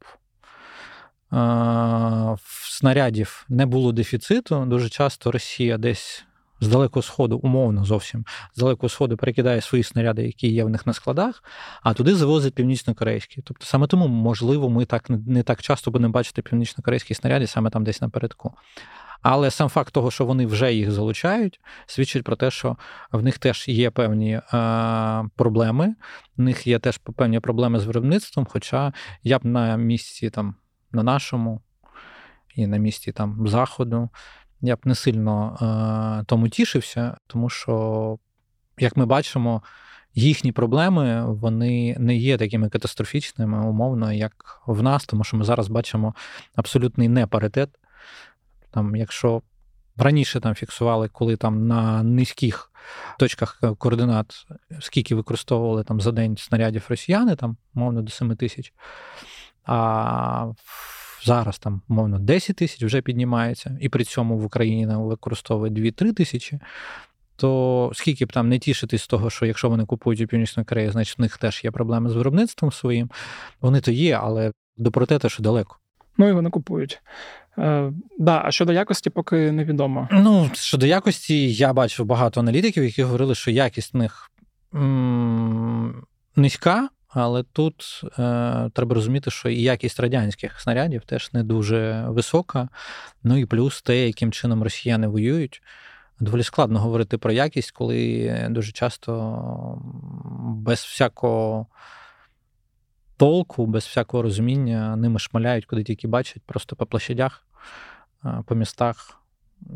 в 2.36 2.70
снарядів 2.70 3.46
не 3.50 3.66
було 3.66 3.92
дефіциту, 3.92 4.66
дуже 4.66 4.90
часто 4.90 5.32
Росія 5.32 5.78
десь 5.78 6.26
з 6.62 6.68
далекого 6.68 7.04
сходу, 7.04 7.38
умовно 7.38 7.86
зовсім 7.86 8.26
з 8.56 8.60
далекого 8.60 8.90
сходу 8.90 9.18
перекидає 9.18 9.62
свої 9.62 9.84
снаряди, 9.84 10.24
які 10.24 10.48
є 10.48 10.64
в 10.64 10.70
них 10.70 10.88
на 10.88 10.94
складах, 10.94 11.44
а 11.84 11.94
туди 11.94 12.16
завозить 12.16 12.54
північно-корейські. 12.54 13.42
Тобто 13.42 13.66
саме 13.66 13.88
тому, 13.88 14.08
можливо, 14.08 14.70
ми 14.70 14.86
так 14.86 15.10
не 15.10 15.44
так 15.44 15.62
часто 15.62 15.92
будемо 15.92 16.12
бачити 16.12 16.42
північно-корейські 16.42 17.14
снаряди 17.14 17.48
саме 17.48 17.70
там 17.70 17.84
десь 17.84 18.02
напередку. 18.02 18.54
Але 19.22 19.52
сам 19.52 19.70
факт 19.70 19.94
того, 19.94 20.12
що 20.12 20.26
вони 20.26 20.46
вже 20.46 20.74
їх 20.74 20.92
залучають, 20.92 21.60
свідчить 21.86 22.24
про 22.24 22.36
те, 22.36 22.52
що 22.52 22.78
в 23.12 23.24
них 23.24 23.38
теж 23.38 23.68
є 23.68 23.90
певні 23.90 24.32
е, 24.32 24.42
проблеми. 25.36 25.96
В 26.38 26.42
них 26.42 26.68
є 26.68 26.80
теж 26.80 26.98
певні 26.98 27.40
проблеми 27.40 27.80
з 27.80 27.86
виробництвом. 27.86 28.48
Хоча 28.50 28.94
я 29.24 29.40
б 29.40 29.46
на 29.46 29.76
місці 29.76 30.30
там 30.30 30.56
на 30.92 31.04
нашому 31.04 31.62
і 32.56 32.68
на 32.68 32.78
місці 32.78 33.12
там 33.12 33.48
заходу 33.48 34.10
я 34.62 34.76
б 34.76 34.80
не 34.86 34.96
сильно 34.96 35.58
е, 36.22 36.26
тому 36.28 36.50
тішився, 36.50 37.18
тому 37.28 37.50
що, 37.50 38.18
як 38.80 38.98
ми 38.98 39.06
бачимо, 39.06 39.64
їхні 40.14 40.52
проблеми 40.52 41.26
вони 41.34 41.96
не 42.00 42.16
є 42.16 42.38
такими 42.38 42.70
катастрофічними, 42.70 43.68
умовно, 43.68 44.14
як 44.14 44.62
в 44.68 44.84
нас, 44.84 45.06
тому 45.06 45.24
що 45.24 45.38
ми 45.38 45.44
зараз 45.44 45.68
бачимо 45.68 46.16
абсолютний 46.56 47.08
непаритет. 47.08 47.70
Там, 48.72 48.96
Якщо 48.96 49.42
раніше 49.98 50.40
там 50.40 50.56
фіксували, 50.56 51.08
коли 51.08 51.36
там 51.36 51.68
на 51.68 52.04
низьких 52.04 52.72
точках 53.20 53.62
координат, 53.78 54.46
скільки 54.80 55.16
використовували 55.16 55.84
там 55.84 56.02
за 56.02 56.12
день 56.12 56.38
снарядів 56.38 56.86
росіяни, 56.90 57.36
там, 57.36 57.58
мовно, 57.74 58.02
до 58.02 58.12
7 58.12 58.36
тисяч. 58.36 58.74
А 59.66 60.52
зараз 61.24 61.60
там, 61.60 61.82
мовно, 61.88 62.20
10 62.20 62.56
тисяч 62.56 62.84
вже 62.84 63.02
піднімається, 63.02 63.78
і 63.82 63.90
при 63.90 64.04
цьому 64.04 64.38
в 64.38 64.46
Україні 64.46 64.86
використовує 64.86 65.72
2-3 65.72 66.14
тисячі. 66.14 66.60
То 67.36 67.92
скільки 67.94 68.26
б 68.26 68.34
там 68.34 68.50
не 68.50 68.60
тішитись 68.60 69.04
з 69.04 69.08
того, 69.08 69.30
що 69.30 69.46
якщо 69.46 69.70
вони 69.70 69.86
купують 69.86 70.22
у 70.22 70.28
Північної 70.28 70.66
Кореї, 70.66 70.90
значить 70.90 71.18
в 71.18 71.22
них 71.22 71.38
теж 71.38 71.64
є 71.64 71.72
проблеми 71.72 72.10
з 72.10 72.16
виробництвом 72.16 72.72
своїм. 72.72 73.10
Вони 73.62 73.82
то 73.82 73.92
є, 73.92 74.20
але 74.24 74.52
до 74.78 74.92
проте 74.92 75.30
що 75.30 75.44
далеко. 75.44 75.78
Ну 76.18 76.28
і 76.30 76.32
вони 76.32 76.50
купують. 76.50 77.02
Е, 77.58 77.92
да, 78.20 78.42
А 78.46 78.52
щодо 78.52 78.74
якості, 78.74 79.10
поки 79.10 79.52
невідомо. 79.52 80.08
Ну, 80.12 80.50
щодо 80.54 80.86
якості, 80.86 81.54
я 81.54 81.74
бачив 81.74 82.06
багато 82.06 82.40
аналітиків, 82.40 82.84
які 82.84 83.04
говорили, 83.04 83.36
що 83.36 83.52
якість 83.52 83.94
в 83.94 83.98
них 83.98 84.32
м- 84.76 86.04
низька. 86.36 86.90
Але 87.14 87.44
тут 87.44 88.02
е, 88.04 88.10
треба 88.74 88.96
розуміти, 88.96 89.32
що 89.32 89.50
і 89.50 89.62
якість 89.62 90.00
радянських 90.00 90.60
снарядів 90.60 91.02
теж 91.06 91.34
не 91.34 91.44
дуже 91.44 92.06
висока. 92.08 92.70
Ну 93.24 93.38
і 93.38 93.46
плюс 93.46 93.82
те, 93.82 94.08
яким 94.08 94.32
чином 94.32 94.64
росіяни 94.64 95.08
воюють. 95.08 95.62
Доволі 96.20 96.44
складно 96.44 96.80
говорити 96.80 97.18
про 97.18 97.32
якість, 97.32 97.72
коли 97.72 98.48
дуже 98.50 98.72
часто 98.72 99.82
без 100.44 100.80
всякого 100.80 101.68
толку, 103.18 103.66
без 103.66 103.84
всякого 103.84 104.24
розуміння 104.24 104.96
ними 104.96 105.20
шмаляють, 105.20 105.66
куди 105.66 105.84
тільки 105.84 106.08
бачать, 106.08 106.44
просто 106.46 106.76
по 106.76 106.86
площадях, 106.86 107.46
е, 108.26 108.44
по 108.46 108.56
містах. 108.56 109.18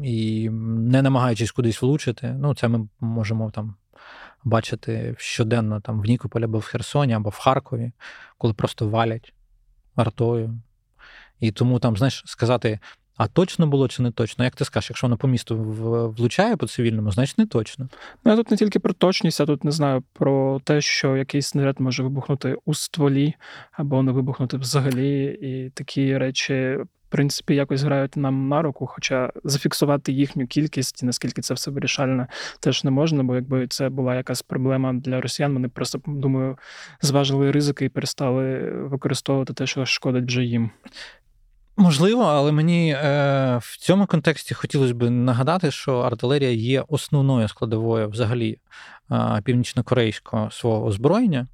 І 0.04 0.50
не 0.50 1.02
намагаючись 1.02 1.52
кудись 1.52 1.82
влучити. 1.82 2.36
Ну, 2.39 2.56
це 2.56 2.67
ми 2.67 2.88
можемо 3.00 3.52
там 3.52 3.76
бачити 4.45 5.15
щоденно 5.17 5.81
там 5.81 6.01
в 6.01 6.05
Нікополі 6.05 6.43
або 6.43 6.58
в 6.58 6.63
Херсоні, 6.63 7.13
або 7.13 7.29
в 7.29 7.36
Харкові, 7.38 7.91
коли 8.38 8.53
просто 8.53 8.89
валять 8.89 9.34
артою. 9.95 10.60
І 11.39 11.51
тому 11.51 11.79
там, 11.79 11.97
знаєш, 11.97 12.23
сказати, 12.25 12.79
а 13.17 13.27
точно 13.27 13.67
було 13.67 13.88
чи 13.88 14.03
не 14.03 14.12
точно? 14.12 14.43
Як 14.43 14.55
ти 14.55 14.65
скажеш, 14.65 14.89
якщо 14.89 15.08
воно 15.08 15.17
по 15.17 15.27
місту 15.27 15.58
влучає 16.17 16.58
по 16.58 16.67
цивільному, 16.67 17.12
значить 17.12 17.38
не 17.38 17.45
точно. 17.45 17.89
Ну, 18.23 18.31
я 18.31 18.38
тут 18.38 18.51
не 18.51 18.58
тільки 18.58 18.79
про 18.79 18.93
точність, 18.93 19.41
а 19.41 19.45
тут 19.45 19.63
не 19.63 19.71
знаю 19.71 20.03
про 20.13 20.60
те, 20.63 20.81
що 20.81 21.17
якийсь 21.17 21.47
снаряд 21.47 21.79
може 21.79 22.03
вибухнути 22.03 22.55
у 22.65 22.73
стволі 22.73 23.34
або 23.71 24.03
не 24.03 24.12
вибухнути 24.12 24.58
взагалі, 24.58 25.39
і 25.41 25.69
такі 25.69 26.17
речі 26.17 26.77
принципі, 27.09 27.55
якось 27.55 27.83
грають 27.83 28.17
нам 28.17 28.47
на 28.47 28.61
руку, 28.61 28.85
хоча 28.85 29.31
зафіксувати 29.43 30.11
їхню 30.11 30.47
кількість 30.47 31.03
наскільки 31.03 31.41
це 31.41 31.53
все 31.53 31.71
вирішальне, 31.71 32.27
теж 32.59 32.83
не 32.83 32.91
можна, 32.91 33.23
бо 33.23 33.35
якби 33.35 33.67
це 33.67 33.89
була 33.89 34.15
якась 34.15 34.41
проблема 34.41 34.93
для 34.93 35.21
росіян, 35.21 35.53
вони 35.53 35.69
просто 35.69 36.01
думаю 36.07 36.57
зважили 37.01 37.51
ризики 37.51 37.85
і 37.85 37.89
перестали 37.89 38.59
використовувати 38.69 39.53
те, 39.53 39.67
що 39.67 39.85
шкодить 39.85 40.25
вже 40.25 40.43
їм. 40.43 40.69
Можливо, 41.77 42.23
але 42.23 42.51
мені 42.51 42.91
е, 42.91 43.57
в 43.61 43.77
цьому 43.77 44.05
контексті 44.05 44.53
хотілося 44.53 44.93
б 44.93 45.09
нагадати, 45.09 45.71
що 45.71 45.99
артилерія 45.99 46.51
є 46.51 46.83
основною 46.87 47.47
складовою 47.47 48.09
взагалі 48.09 48.57
е, 49.11 49.41
північно-корейського 49.43 50.51
свого 50.51 50.85
озброєння. 50.85 51.47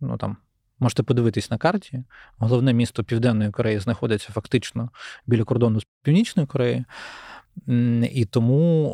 Ну 0.00 0.16
там 0.16 0.36
Можете 0.82 1.02
подивитись 1.02 1.50
на 1.50 1.58
карті. 1.58 2.04
Головне 2.38 2.72
місто 2.72 3.04
Південної 3.04 3.50
Кореї 3.50 3.78
знаходиться 3.78 4.32
фактично 4.32 4.90
біля 5.26 5.44
кордону 5.44 5.80
з 5.80 5.86
Північною 6.02 6.46
Кореєю. 6.46 6.84
І 8.12 8.24
тому 8.24 8.88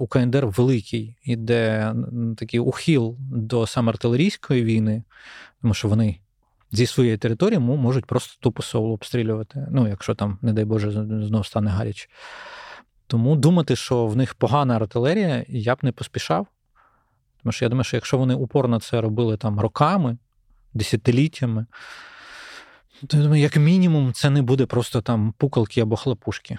у 0.00 0.06
КНДР 0.06 0.46
великий 0.46 1.16
іде 1.24 1.94
такий 2.36 2.60
ухил 2.60 3.16
до 3.18 3.66
саме 3.66 3.88
артилерійської 3.88 4.64
війни, 4.64 5.02
тому 5.62 5.74
що 5.74 5.88
вони 5.88 6.20
зі 6.72 6.86
своєї 6.86 7.16
території 7.16 7.58
можуть 7.58 8.06
просто 8.06 8.36
тупо 8.40 8.62
соло 8.62 8.92
обстрілювати. 8.92 9.66
Ну, 9.70 9.88
якщо 9.88 10.14
там, 10.14 10.38
не 10.42 10.52
дай 10.52 10.64
Боже, 10.64 10.90
знов 11.26 11.46
стане 11.46 11.70
гаряче. 11.70 12.08
Тому 13.06 13.36
думати, 13.36 13.76
що 13.76 14.06
в 14.06 14.16
них 14.16 14.34
погана 14.34 14.76
артилерія, 14.76 15.44
я 15.48 15.74
б 15.74 15.78
не 15.82 15.92
поспішав. 15.92 16.46
Тому 17.42 17.52
що 17.52 17.64
я 17.64 17.68
думаю, 17.68 17.84
що 17.84 17.96
якщо 17.96 18.18
вони 18.18 18.34
упорно 18.34 18.80
це 18.80 19.00
робили 19.00 19.36
там 19.36 19.60
роками, 19.60 20.18
десятиліттями, 20.74 21.66
то 23.06 23.16
я 23.16 23.22
думаю, 23.22 23.42
як 23.42 23.56
мінімум, 23.56 24.12
це 24.12 24.30
не 24.30 24.42
буде 24.42 24.66
просто 24.66 25.00
там 25.00 25.34
пукалки 25.38 25.80
або 25.80 25.96
хлопушки. 25.96 26.58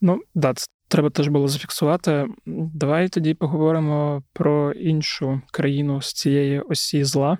Ну, 0.00 0.20
да, 0.34 0.54
це 0.54 0.66
треба 0.90 1.10
теж 1.10 1.28
було 1.28 1.48
зафіксувати. 1.48 2.26
Давай 2.46 3.08
тоді 3.08 3.34
поговоримо 3.34 4.22
про 4.32 4.72
іншу 4.72 5.40
країну 5.52 6.02
з 6.02 6.12
цієї 6.12 6.60
осі 6.60 7.04
зла, 7.04 7.38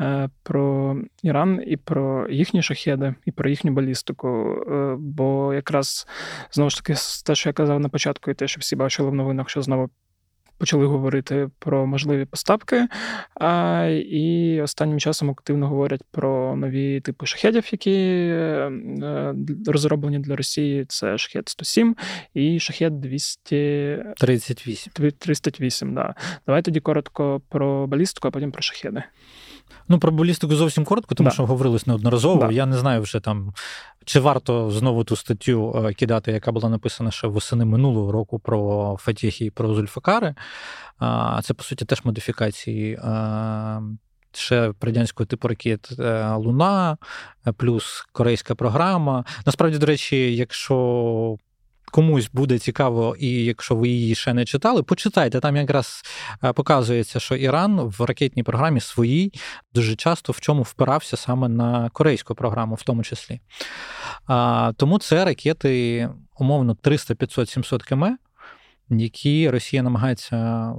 е, 0.00 0.30
про 0.42 0.96
Іран 1.22 1.62
і 1.66 1.76
про 1.76 2.30
їхні 2.30 2.62
шахеди, 2.62 3.14
і 3.24 3.30
про 3.30 3.50
їхню 3.50 3.72
балістику. 3.72 4.28
Е, 4.28 4.96
бо 4.98 5.54
якраз 5.54 6.06
знову 6.52 6.70
ж 6.70 6.76
таки 6.76 6.94
те, 7.26 7.34
що 7.34 7.48
я 7.48 7.52
казав 7.52 7.80
на 7.80 7.88
початку, 7.88 8.30
і 8.30 8.34
те, 8.34 8.48
що 8.48 8.60
всі 8.60 8.76
бачили 8.76 9.10
в 9.10 9.14
новинах, 9.14 9.48
що 9.48 9.62
знову 9.62 9.90
почали 10.58 10.86
говорити 10.86 11.48
про 11.58 11.86
можливі 11.86 12.24
поставки. 12.24 12.88
А, 13.34 13.84
І 14.06 14.60
останнім 14.60 15.00
часом 15.00 15.30
активно 15.30 15.68
говорять 15.68 16.02
про 16.10 16.56
нові 16.56 17.00
типи 17.00 17.26
шахедів, 17.26 17.68
які 17.72 17.92
е, 17.92 18.70
розроблені 19.66 20.18
для 20.18 20.36
Росії. 20.36 20.84
Це 20.88 21.18
шахет 21.18 21.48
107 21.48 21.96
і 22.34 22.60
шахет 22.60 23.00
238. 23.00 24.92
38, 25.18 25.94
да. 25.94 26.14
Давай 26.46 26.62
тоді 26.62 26.80
коротко 26.80 27.42
про 27.48 27.86
балістику, 27.86 28.28
а 28.28 28.30
потім 28.30 28.52
про 28.52 28.62
шахеди. 28.62 29.02
Ну, 29.88 29.98
про 29.98 30.12
балістику 30.12 30.56
зовсім 30.56 30.84
коротко, 30.84 31.14
тому 31.14 31.28
да. 31.28 31.34
що 31.34 31.46
говорилось 31.46 31.86
неодноразово. 31.86 32.46
Да. 32.46 32.52
Я 32.52 32.66
не 32.66 32.76
знаю 32.76 33.02
вже 33.02 33.20
там, 33.20 33.52
чи 34.04 34.20
варто 34.20 34.70
знову 34.70 35.04
ту 35.04 35.16
статтю 35.16 35.84
е, 35.86 35.94
кидати, 35.94 36.32
яка 36.32 36.52
була 36.52 36.68
написана 36.68 37.10
ще 37.10 37.26
восени 37.26 37.64
минулого 37.64 38.12
року 38.12 38.38
про 38.38 38.96
Фатіхі 39.00 39.44
і 39.44 39.50
про 39.50 39.74
Зульфакари. 39.74 40.34
Це, 41.42 41.54
по 41.54 41.62
суті, 41.62 41.84
теж 41.84 42.04
модифікації. 42.04 42.98
Ще 44.32 44.72
радянського 44.80 45.26
типу 45.26 45.48
ракет 45.48 45.88
е, 45.98 46.34
Луна, 46.34 46.96
плюс 47.56 48.06
корейська 48.12 48.54
програма. 48.54 49.24
Насправді, 49.46 49.78
до 49.78 49.86
речі, 49.86 50.36
якщо 50.36 51.36
комусь 51.92 52.30
буде 52.32 52.58
цікаво, 52.58 53.16
і 53.18 53.44
якщо 53.44 53.76
ви 53.76 53.88
її 53.88 54.14
ще 54.14 54.34
не 54.34 54.44
читали, 54.44 54.82
почитайте. 54.82 55.40
Там 55.40 55.56
якраз 55.56 56.02
е, 56.44 56.52
показується, 56.52 57.20
що 57.20 57.36
Іран 57.36 57.80
в 57.80 58.00
ракетній 58.04 58.42
програмі 58.42 58.80
своїй 58.80 59.32
дуже 59.74 59.96
часто 59.96 60.32
в 60.32 60.40
чому 60.40 60.62
впирався 60.62 61.16
саме 61.16 61.48
на 61.48 61.90
корейську 61.90 62.34
програму, 62.34 62.74
в 62.74 62.82
тому 62.82 63.02
числі. 63.02 63.40
Тому 64.76 64.98
це 64.98 65.24
ракети, 65.24 66.08
умовно, 66.38 66.74
300, 66.74 67.14
500, 67.14 67.48
700 67.48 67.82
км, 67.82 68.04
які 68.90 69.50
Росія 69.50 69.82
намагається 69.82 70.72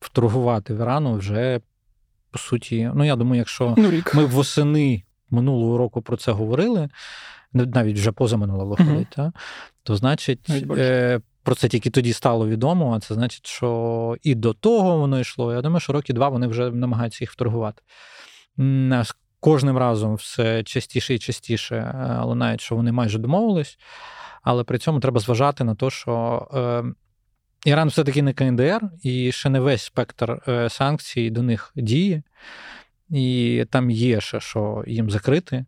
вторгувати 0.00 0.74
в 0.74 0.80
Ірану 0.80 1.14
вже. 1.14 1.60
По 2.30 2.38
суті, 2.38 2.90
ну 2.94 3.04
я 3.04 3.16
думаю, 3.16 3.38
якщо 3.38 3.74
ну, 3.78 3.92
ми 4.14 4.24
восени 4.24 5.02
минулого 5.30 5.78
року 5.78 6.02
про 6.02 6.16
це 6.16 6.32
говорили, 6.32 6.88
навіть 7.54 7.96
вже 7.96 8.12
позаминуло 8.12 8.66
виходить, 8.66 9.18
mm-hmm. 9.18 9.32
то 9.82 9.96
значить. 9.96 10.50
Е, 10.50 11.20
про 11.44 11.54
це 11.54 11.68
тільки 11.68 11.90
тоді 11.90 12.12
стало 12.12 12.48
відомо, 12.48 12.94
а 12.96 13.00
це 13.00 13.14
значить, 13.14 13.46
що 13.46 14.16
і 14.22 14.34
до 14.34 14.52
того 14.52 14.98
воно 14.98 15.20
йшло. 15.20 15.52
Я 15.52 15.62
думаю, 15.62 15.80
що 15.80 15.92
роки 15.92 16.12
два 16.12 16.28
вони 16.28 16.46
вже 16.46 16.70
намагаються 16.70 17.18
їх 17.20 17.32
вторгувати. 17.32 17.82
З 19.02 19.14
кожним 19.40 19.78
разом 19.78 20.14
все 20.14 20.62
частіше 20.62 21.14
і 21.14 21.18
частіше 21.18 21.76
е, 21.76 22.22
лунають, 22.22 22.60
що 22.60 22.76
вони 22.76 22.92
майже 22.92 23.18
домовились, 23.18 23.78
але 24.42 24.64
при 24.64 24.78
цьому 24.78 25.00
треба 25.00 25.20
зважати 25.20 25.64
на 25.64 25.74
те, 25.74 25.90
що 25.90 26.48
е, 26.54 26.84
Іран 27.70 27.88
все-таки 27.88 28.22
не 28.22 28.32
КНДР, 28.32 28.80
і 29.02 29.32
ще 29.32 29.48
не 29.48 29.60
весь 29.60 29.82
спектр 29.82 30.42
е, 30.48 30.68
санкцій 30.68 31.30
до 31.30 31.42
них 31.42 31.72
діє, 31.76 32.22
і 33.10 33.64
там 33.70 33.90
є 33.90 34.20
ще 34.20 34.40
що 34.40 34.84
їм 34.86 35.10
закрити. 35.10 35.64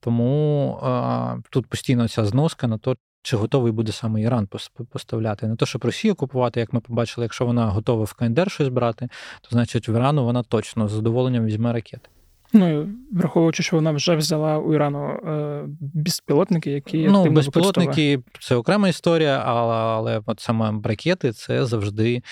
Тому 0.00 0.78
а, 0.82 1.36
тут 1.50 1.66
постійно 1.66 2.08
ця 2.08 2.24
зноска 2.24 2.66
на 2.66 2.78
то, 2.78 2.96
чи 3.22 3.36
готовий 3.36 3.72
буде 3.72 3.92
саме 3.92 4.22
Іран 4.22 4.48
поставляти. 4.90 5.46
Не 5.46 5.56
то, 5.56 5.66
щоб 5.66 5.84
Росію 5.84 6.14
купувати, 6.14 6.60
як 6.60 6.72
ми 6.72 6.80
побачили, 6.80 7.24
якщо 7.24 7.46
вона 7.46 7.66
готова 7.66 8.04
в 8.04 8.12
КНДР 8.12 8.50
щось 8.50 8.68
брати, 8.68 9.08
то 9.40 9.48
значить 9.50 9.88
в 9.88 9.90
Ірану 9.90 10.24
вона 10.24 10.42
точно 10.42 10.88
з 10.88 10.92
задоволенням 10.92 11.44
візьме 11.44 11.72
ракети. 11.72 12.08
Ну, 12.52 12.88
враховуючи, 13.12 13.62
що 13.62 13.76
вона 13.76 13.92
вже 13.92 14.16
взяла 14.16 14.58
у 14.58 14.74
Ірану 14.74 15.08
е, 15.08 15.64
безпілотники, 15.80 16.70
які 16.70 17.08
ну, 17.08 17.30
безпілотники 17.30 18.22
це 18.40 18.54
окрема 18.54 18.88
історія, 18.88 19.42
але 19.46 19.74
але 19.74 20.22
от 20.26 20.40
саме 20.40 20.80
ракети 20.84 21.32
це 21.32 21.66
завжди 21.66 22.22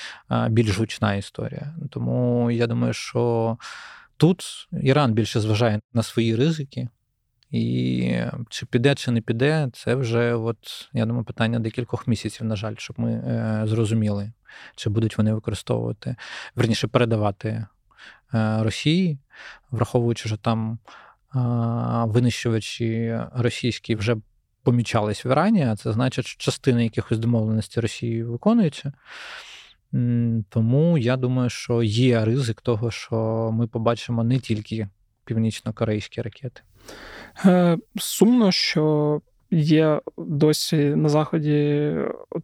більш 0.49 0.79
гучна 0.79 1.15
історія. 1.15 1.75
Тому 1.91 2.51
я 2.51 2.67
думаю, 2.67 2.93
що 2.93 3.57
тут 4.17 4.69
Іран 4.83 5.13
більше 5.13 5.41
зважає 5.41 5.81
на 5.95 6.03
свої 6.03 6.37
ризики. 6.37 6.89
І 7.51 8.21
чи 8.49 8.67
піде, 8.67 8.95
чи 8.95 9.11
не 9.11 9.21
піде, 9.21 9.69
це 9.73 9.95
вже, 9.95 10.35
от, 10.35 10.89
я 10.93 11.07
думаю, 11.07 11.25
питання 11.25 11.59
декількох 11.59 12.07
місяців, 12.07 12.47
на 12.47 12.57
жаль, 12.57 12.75
щоб 12.79 13.01
ми 13.01 13.13
е, 13.13 13.63
зрозуміли, 13.67 14.33
чи 14.77 14.91
будуть 14.91 15.19
вони 15.19 15.35
використовувати, 15.35 16.17
верніше 16.57 16.89
передавати 16.89 17.49
е, 17.49 17.67
Росії, 18.63 19.19
враховуючи, 19.71 20.29
що 20.29 20.37
там 20.37 20.79
е, 21.35 21.39
винищувачі 22.07 23.21
російські 23.35 23.95
вже 23.95 24.17
помічались 24.63 25.25
в 25.25 25.27
Ірані, 25.27 25.67
а 25.67 25.77
це 25.77 25.93
значить, 25.93 26.27
що 26.27 26.39
частина 26.39 26.83
якихось 26.83 27.19
домовленостей 27.19 27.81
Росії 27.81 28.25
виконується. 28.25 28.93
Тому 30.49 30.99
я 30.99 31.17
думаю, 31.17 31.51
що 31.51 31.83
є 31.83 32.25
ризик 32.25 32.61
того, 32.61 32.91
що 32.91 33.51
ми 33.53 33.67
побачимо 33.67 34.25
не 34.25 34.39
тільки 34.39 34.89
північно-корейські 35.25 36.23
ракети. 36.23 36.63
Е, 37.45 37.79
сумно, 37.97 38.53
що 38.53 39.21
є 39.51 40.01
досі 40.19 40.77
на 40.77 41.09
заході 41.09 41.93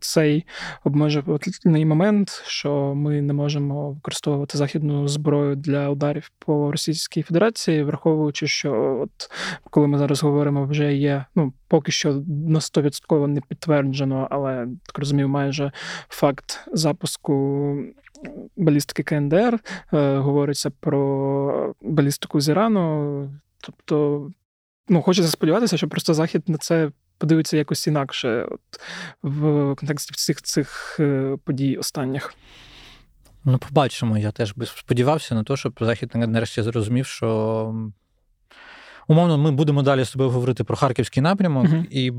цей 0.01 0.45
обмежувальний 0.85 1.85
момент, 1.85 2.43
що 2.47 2.95
ми 2.95 3.23
не 3.23 3.33
можемо 3.33 3.91
використовувати 3.91 4.59
західну 4.59 5.09
зброю 5.09 5.57
для 5.57 5.91
ударів 5.91 6.31
по 6.39 6.73
Російській 6.73 7.23
Федерації, 7.23 7.83
враховуючи, 7.83 8.47
що 8.47 8.99
от 9.03 9.31
коли 9.71 9.87
ми 9.87 9.99
зараз 9.99 10.23
говоримо, 10.23 10.65
вже 10.65 10.95
є 10.95 11.25
ну 11.35 11.53
поки 11.69 11.93
що 11.93 12.23
на 12.27 12.59
100% 12.59 13.27
не 13.27 13.41
підтверджено, 13.41 14.29
але 14.31 14.69
так 14.87 14.99
розумію, 14.99 15.29
майже 15.29 15.73
факт 16.09 16.69
запуску. 16.73 17.77
Балістики 18.57 19.03
КНДР 19.03 19.61
е, 19.93 20.17
говориться 20.17 20.71
про 20.81 21.75
балістику 21.83 22.41
з 22.41 22.49
Ірану, 22.49 23.31
тобто 23.61 24.27
ну, 24.93 25.03
хочеться 25.03 25.31
сподіватися, 25.31 25.77
що 25.77 25.89
просто 25.89 26.15
Захід 26.15 26.49
на 26.49 26.59
це 26.59 26.91
подивиться 27.19 27.57
якось 27.57 27.87
інакше 27.87 28.47
от, 28.51 28.61
в 29.23 29.41
контексті 29.75 30.13
всіх 30.15 30.43
цих 30.43 30.97
е, 31.01 31.37
подій 31.45 31.77
останніх. 31.77 32.35
Ну, 33.45 33.59
побачимо. 33.59 34.19
Я 34.19 34.31
теж 34.31 34.53
би 34.57 34.67
сподівався 34.67 35.35
на 35.35 35.45
те, 35.45 35.57
щоб 35.57 35.79
Захід 35.81 36.11
нарешті 36.15 36.63
зрозумів, 36.63 37.07
що. 37.07 37.75
Умовно, 39.09 39.39
ми 39.39 39.51
будемо 39.51 39.83
далі 39.83 40.05
з 40.05 40.11
тобою 40.11 40.31
говорити 40.31 40.65
про 40.65 40.77
харківський 40.77 41.23
напрямок, 41.23 41.67
uh-huh. 41.67 41.87
і 41.91 42.13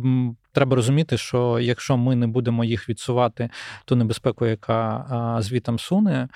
треба 0.51 0.75
розуміти, 0.75 1.17
що 1.17 1.59
якщо 1.59 1.97
ми 1.97 2.15
не 2.15 2.27
будемо 2.27 2.63
їх 2.63 2.89
відсувати, 2.89 3.49
ту 3.85 3.95
небезпеку, 3.95 4.45
яка 4.45 5.05
а, 5.09 5.41
звітам 5.41 5.79
суне, 5.79 6.27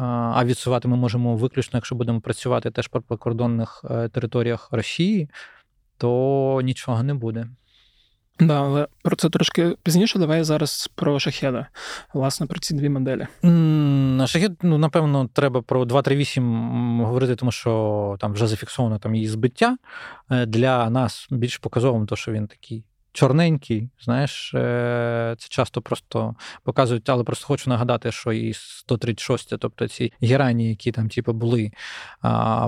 а 0.00 0.44
відсувати 0.44 0.88
ми 0.88 0.96
можемо 0.96 1.36
виключно, 1.36 1.76
якщо 1.76 1.94
будемо 1.94 2.20
працювати 2.20 2.70
теж 2.70 2.88
по 2.88 3.00
прикордонних 3.00 3.84
е, 3.90 4.08
територіях 4.08 4.68
Росії, 4.72 5.28
то 5.98 6.60
нічого 6.64 7.02
не 7.02 7.14
буде. 7.14 7.48
Да, 8.40 8.62
але 8.62 8.88
про 9.02 9.16
це 9.16 9.30
трошки 9.30 9.76
пізніше. 9.82 10.18
Давай 10.18 10.44
зараз 10.44 10.90
про 10.94 11.18
шахеда, 11.18 11.66
власне, 12.14 12.46
про 12.46 12.58
ці 12.58 12.74
дві 12.74 12.88
моделі. 12.88 13.26
На 13.42 14.26
шахед, 14.26 14.52
ну, 14.62 14.78
напевно, 14.78 15.28
треба 15.32 15.62
про 15.62 15.84
238 15.84 17.04
говорити, 17.04 17.36
тому 17.36 17.52
що 17.52 18.16
там 18.20 18.32
вже 18.32 18.46
зафіксовано 18.46 18.98
там 18.98 19.14
її 19.14 19.28
збиття. 19.28 19.76
Е, 20.30 20.46
для 20.46 20.90
нас 20.90 21.28
більш 21.30 21.58
показовим, 21.58 22.06
то 22.06 22.16
що 22.16 22.32
він 22.32 22.46
такий 22.46 22.84
чорненький. 23.12 23.90
Знаєш, 24.00 24.54
е, 24.54 25.34
це 25.38 25.48
часто 25.48 25.82
просто 25.82 26.34
показують, 26.64 27.08
але 27.08 27.24
просто 27.24 27.46
хочу 27.46 27.70
нагадати, 27.70 28.12
що 28.12 28.32
і 28.32 28.52
136, 28.54 29.54
тобто 29.58 29.88
ці 29.88 30.12
герані, 30.22 30.68
які 30.68 30.92
там 30.92 31.08
типу, 31.08 31.32
були, 31.32 31.70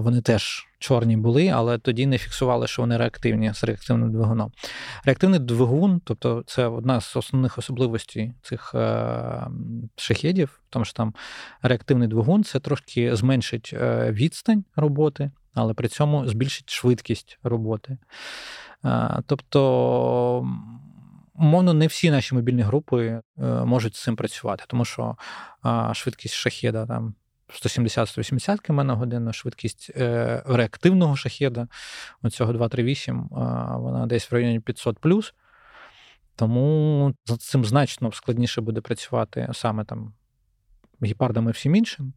вони 0.03 0.20
теж 0.20 0.66
чорні 0.81 1.16
були, 1.16 1.48
але 1.48 1.79
тоді 1.79 2.07
не 2.07 2.18
фіксували, 2.18 2.66
що 2.66 2.83
вони 2.83 2.96
реактивні 2.96 3.55
з 3.55 3.64
реактивним 3.64 4.12
двигуном. 4.12 4.53
Реактивний 5.05 5.40
двигун, 5.40 6.00
тобто 6.05 6.42
це 6.46 6.66
одна 6.66 7.00
з 7.00 7.16
основних 7.16 7.59
особливостей 7.59 8.33
цих 8.42 8.74
е, 8.74 9.46
шахедів, 9.96 10.61
тому 10.70 10.85
що 10.85 10.94
там 10.94 11.14
реактивний 11.62 12.09
двигун 12.09 12.44
це 12.44 12.61
трошки 12.61 13.16
зменшить 13.16 13.70
е, 13.72 14.12
відстань 14.12 14.64
роботи, 14.76 15.31
але 15.55 15.75
при 15.75 15.89
цьому 15.89 16.29
збільшить 16.29 16.71
швидкість 16.71 17.39
роботи. 17.43 17.99
Тобто, 19.27 20.49
умовно, 21.35 21.75
не 21.75 21.87
всі 21.87 22.11
наші 22.11 22.35
мобільні 22.35 22.63
групи 22.63 23.07
е, 23.07 23.23
можуть 23.45 23.97
з 23.97 24.03
цим 24.03 24.17
працювати, 24.17 24.65
тому 24.69 24.85
що 24.85 25.17
швидкість 25.93 26.35
шахеда 26.35 26.87
там 26.87 27.15
170-180 27.49 28.59
км 28.59 28.81
на 28.81 28.95
годину, 28.95 29.33
швидкість 29.33 29.91
е, 29.97 30.43
реактивного 30.47 31.17
шахеда, 31.17 31.69
оцього 32.23 32.53
238, 32.53 33.29
вона 33.31 34.07
десь 34.07 34.31
в 34.31 34.35
районі 34.35 34.61
500 34.61 34.99
Тому 36.37 37.15
з 37.27 37.37
цим 37.37 37.65
значно 37.65 38.13
складніше 38.13 38.61
буде 38.61 38.81
працювати 38.81 39.49
саме 39.53 39.85
там 39.85 40.13
гепардами 41.03 41.51
і 41.51 41.55
всім 41.55 41.77
іншим. 41.77 42.13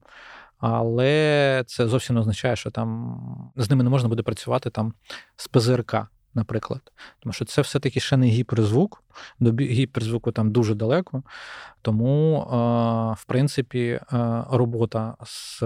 Але 0.65 1.63
це 1.67 1.88
зовсім 1.88 2.15
не 2.15 2.21
означає, 2.21 2.56
що 2.56 2.71
там 2.71 3.17
з 3.56 3.69
ними 3.69 3.84
не 3.84 3.89
можна 3.89 4.10
буде 4.10 4.23
працювати 4.23 4.69
там 4.69 4.93
з 5.36 5.47
ПЗРК 5.47 5.95
наприклад. 6.36 6.91
Тому 7.19 7.34
що 7.34 7.45
це 7.45 7.62
все-таки 7.62 7.99
ще 7.99 8.17
не 8.17 8.28
гіперзвук, 8.28 9.04
до 9.39 9.63
гіперзвуку 9.63 10.32
там 10.32 10.52
дуже 10.52 10.76
далеко. 10.76 11.23
Тому, 11.82 12.39
в 13.19 13.26
принципі, 13.26 13.99
робота 14.49 15.15
з 15.26 15.63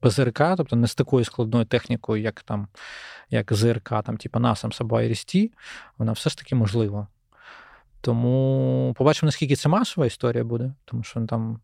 ПЗРК, 0.00 0.42
тобто 0.56 0.76
не 0.76 0.86
з 0.86 0.94
такою 0.94 1.24
складною 1.24 1.64
технікою, 1.64 2.22
як 2.22 2.42
там, 2.42 2.68
як 3.30 3.52
ЗРК, 3.52 3.88
там, 4.04 4.16
типу 4.16 4.38
NASAMS 4.38 4.76
або 4.80 4.96
IRST, 4.96 5.50
вона 5.98 6.12
все 6.12 6.30
ж 6.30 6.38
таки 6.38 6.54
можлива. 6.54 7.06
Тому 8.00 8.94
побачимо, 8.98 9.26
наскільки 9.26 9.56
це 9.56 9.68
масова 9.68 10.06
історія 10.06 10.44
буде, 10.44 10.74
тому 10.84 11.02
що 11.02 11.20
там. 11.20 11.60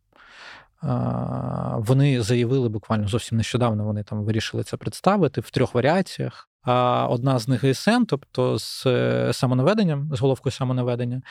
Вони 1.79 2.23
заявили 2.23 2.69
буквально 2.69 3.09
зовсім 3.09 3.39
нещодавно. 3.39 3.85
Вони 3.85 4.03
там 4.03 4.25
вирішили 4.25 4.63
це 4.63 4.77
представити 4.77 5.41
в 5.41 5.51
трьох 5.51 5.75
варіаціях. 5.75 6.49
А 6.63 7.07
одна 7.07 7.39
з 7.39 7.49
них 7.49 7.65
ГСН, 7.65 8.05
тобто 8.09 8.59
з 8.59 8.87
е, 8.87 9.31
самонаведенням, 9.33 10.11
з 10.13 10.21
головкою 10.21 10.53
самонаведення. 10.53 11.23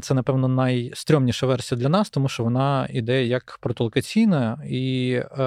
Це, 0.00 0.14
напевно, 0.14 0.48
найстрьомніша 0.48 1.46
версія 1.46 1.80
для 1.80 1.88
нас, 1.88 2.10
тому 2.10 2.28
що 2.28 2.44
вона 2.44 2.86
іде 2.90 3.24
як 3.24 3.58
протолокаційна, 3.60 4.62
і, 4.66 5.12
е, 5.12 5.44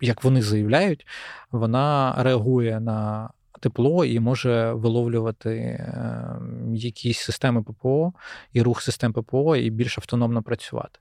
як 0.00 0.24
вони 0.24 0.42
заявляють, 0.42 1.06
вона 1.50 2.14
реагує 2.18 2.80
на 2.80 3.30
тепло 3.60 4.04
і 4.04 4.20
може 4.20 4.72
виловлювати 4.72 5.50
е, 5.50 6.40
якісь 6.74 7.18
системи 7.18 7.62
ППО 7.62 8.12
і 8.52 8.62
рух 8.62 8.82
систем 8.82 9.12
ППО, 9.12 9.56
і 9.56 9.70
більш 9.70 9.98
автономно 9.98 10.42
працювати. 10.42 10.98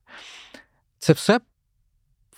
Це 1.00 1.14
все 1.14 1.40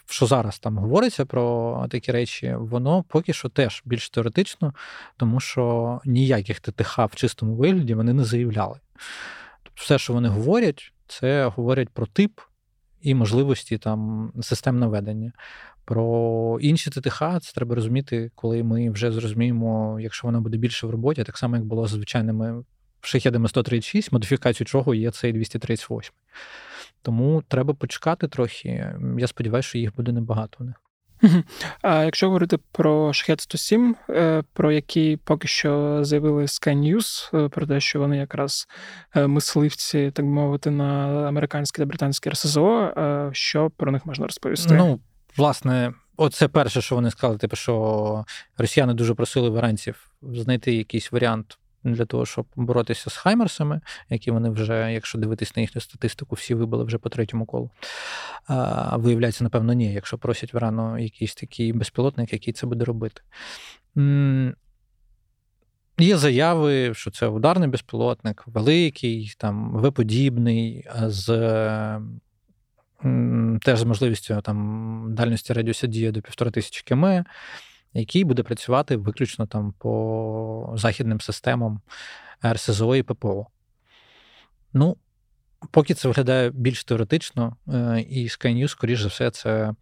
що 0.10 0.26
зараз 0.26 0.60
там 0.60 0.78
говориться 0.78 1.26
про 1.26 1.86
такі 1.90 2.12
речі, 2.12 2.56
воно 2.60 3.04
поки 3.04 3.34
що 3.34 3.50
теж 3.50 3.82
більш 3.86 4.10
теоретично, 4.10 4.74
тому 5.18 5.40
що 5.40 6.00
ніяких 6.06 6.60
ТТХ 6.60 6.98
в 6.98 7.16
чистому 7.16 7.56
вигляді 7.56 7.94
вони 7.94 8.14
не 8.14 8.24
заявляли. 8.24 8.80
Тобто, 9.64 9.82
все, 9.82 9.98
що 9.98 10.14
вони 10.14 10.30
говорять, 10.30 10.94
це 11.08 11.46
говорять 11.46 11.90
про 11.90 12.06
тип 12.06 12.40
і 13.02 13.16
можливості 13.16 13.78
там 13.78 14.32
систем 14.42 14.80
наведення. 14.80 15.32
Про 15.88 16.58
інші 16.62 16.90
ТТХ 16.90 17.20
це 17.42 17.54
треба 17.56 17.76
розуміти, 17.76 18.32
коли 18.36 18.64
ми 18.64 18.90
вже 18.90 19.12
зрозуміємо, 19.12 20.00
якщо 20.00 20.28
вона 20.28 20.40
буде 20.40 20.58
більше 20.58 20.88
в 20.88 20.90
роботі, 20.90 21.24
так 21.24 21.38
само 21.38 21.56
як 21.56 21.66
було 21.66 21.88
з 21.88 21.90
звичайними 21.90 22.64
шахедами 23.02 23.50
136, 23.50 24.12
модифікацію 24.12 24.66
чого 24.68 24.96
є 24.96 25.12
цей 25.12 25.34
238. 25.34 26.14
Тому 27.02 27.44
треба 27.48 27.74
почекати 27.74 28.28
трохи. 28.28 28.94
Я 29.18 29.28
сподіваюся, 29.28 29.70
що 29.70 29.78
їх 29.78 29.96
буде 29.96 30.12
небагато 30.12 30.64
них. 30.64 30.76
А 31.82 32.04
якщо 32.04 32.28
говорити 32.28 32.58
про 32.72 33.14
Шахет 33.14 33.42
107, 33.42 33.96
е, 34.10 34.44
про 34.54 34.72
які 34.72 35.20
поки 35.24 35.48
що 35.48 36.00
заявили 36.02 36.44
Sky 36.44 36.78
News, 36.78 37.38
е, 37.46 37.50
про 37.50 37.68
те, 37.68 37.80
що 37.80 38.00
вони 38.00 38.18
якраз 38.18 38.68
е, 39.16 39.28
мисливці, 39.28 40.12
так 40.12 40.26
мовити, 40.26 40.72
на 40.72 41.08
американське 41.28 41.82
та 41.82 41.86
британське 41.86 42.30
РСЗО, 42.30 42.94
що 43.32 43.70
про 43.78 43.92
них 43.92 44.06
можна 44.06 44.26
розповісти? 44.26 44.76
Ну, 44.76 45.00
власне, 45.38 45.94
оце 46.18 46.48
перше, 46.48 46.82
що 46.82 46.96
вони 46.96 47.12
сказали, 47.12 47.38
типу, 47.38 47.56
що 47.56 48.26
росіяни 48.58 48.94
дуже 48.94 49.14
просили 49.14 49.50
варанців 49.50 50.12
знайти 50.22 50.74
якийсь 50.74 51.12
варіант 51.12 51.58
для 51.84 52.06
того, 52.06 52.26
щоб 52.26 52.46
боротися 52.56 53.10
з 53.10 53.18
Хаймерсами, 53.18 53.82
які 54.10 54.32
вони 54.32 54.50
вже, 54.50 54.94
якщо 54.94 55.18
дивитись 55.18 55.56
на 55.56 55.62
їхню 55.62 55.82
статистику, 55.82 56.36
всі 56.36 56.54
вибили 56.54 56.84
вже 56.84 56.98
по 56.98 57.10
третьому 57.10 57.46
колу. 57.46 57.70
А, 58.48 58.98
Виявляється, 58.98 59.44
напевно, 59.44 59.74
ні, 59.74 59.94
якщо 59.94 60.18
просять 60.18 60.54
рано 60.54 61.00
якийсь 61.00 61.36
такий 61.36 61.74
безпілотник, 61.74 62.34
який 62.34 62.54
це 62.54 62.68
буде 62.68 62.86
робити. 62.86 63.22
Є 66.00 66.18
заяви, 66.18 66.94
що 66.94 67.12
це 67.12 67.28
ударний 67.28 67.70
безпілотник, 67.70 68.44
великий, 68.48 69.36
там, 69.38 69.72
виподібний, 69.72 70.88
з 70.96 71.30
теж 73.62 73.80
з 73.80 73.84
можливістю 73.84 74.42
там, 74.42 75.08
дальності 75.16 75.54
радіуса 75.54 75.88
дії 75.88 76.12
до 76.12 76.22
півтора 76.22 76.52
тисячі 76.52 76.84
км 76.84 77.06
який 77.94 78.24
буде 78.24 78.44
працювати 78.44 78.96
виключно 78.96 79.48
там 79.48 79.74
по 79.78 80.74
західним 80.78 81.22
системам 81.22 81.82
РСЗО 82.46 82.96
і 82.96 83.04
ППО. 83.04 83.48
Ну, 84.74 84.98
поки 85.72 85.94
це 85.94 86.08
виглядає 86.08 86.50
більш 86.50 86.84
теоретично, 86.84 87.56
е, 87.68 88.06
і 88.10 88.28
Sky 88.28 88.48
News, 88.48 88.68
скоріш 88.68 89.02
за 89.02 89.08
все, 89.08 89.32
це 89.32 89.74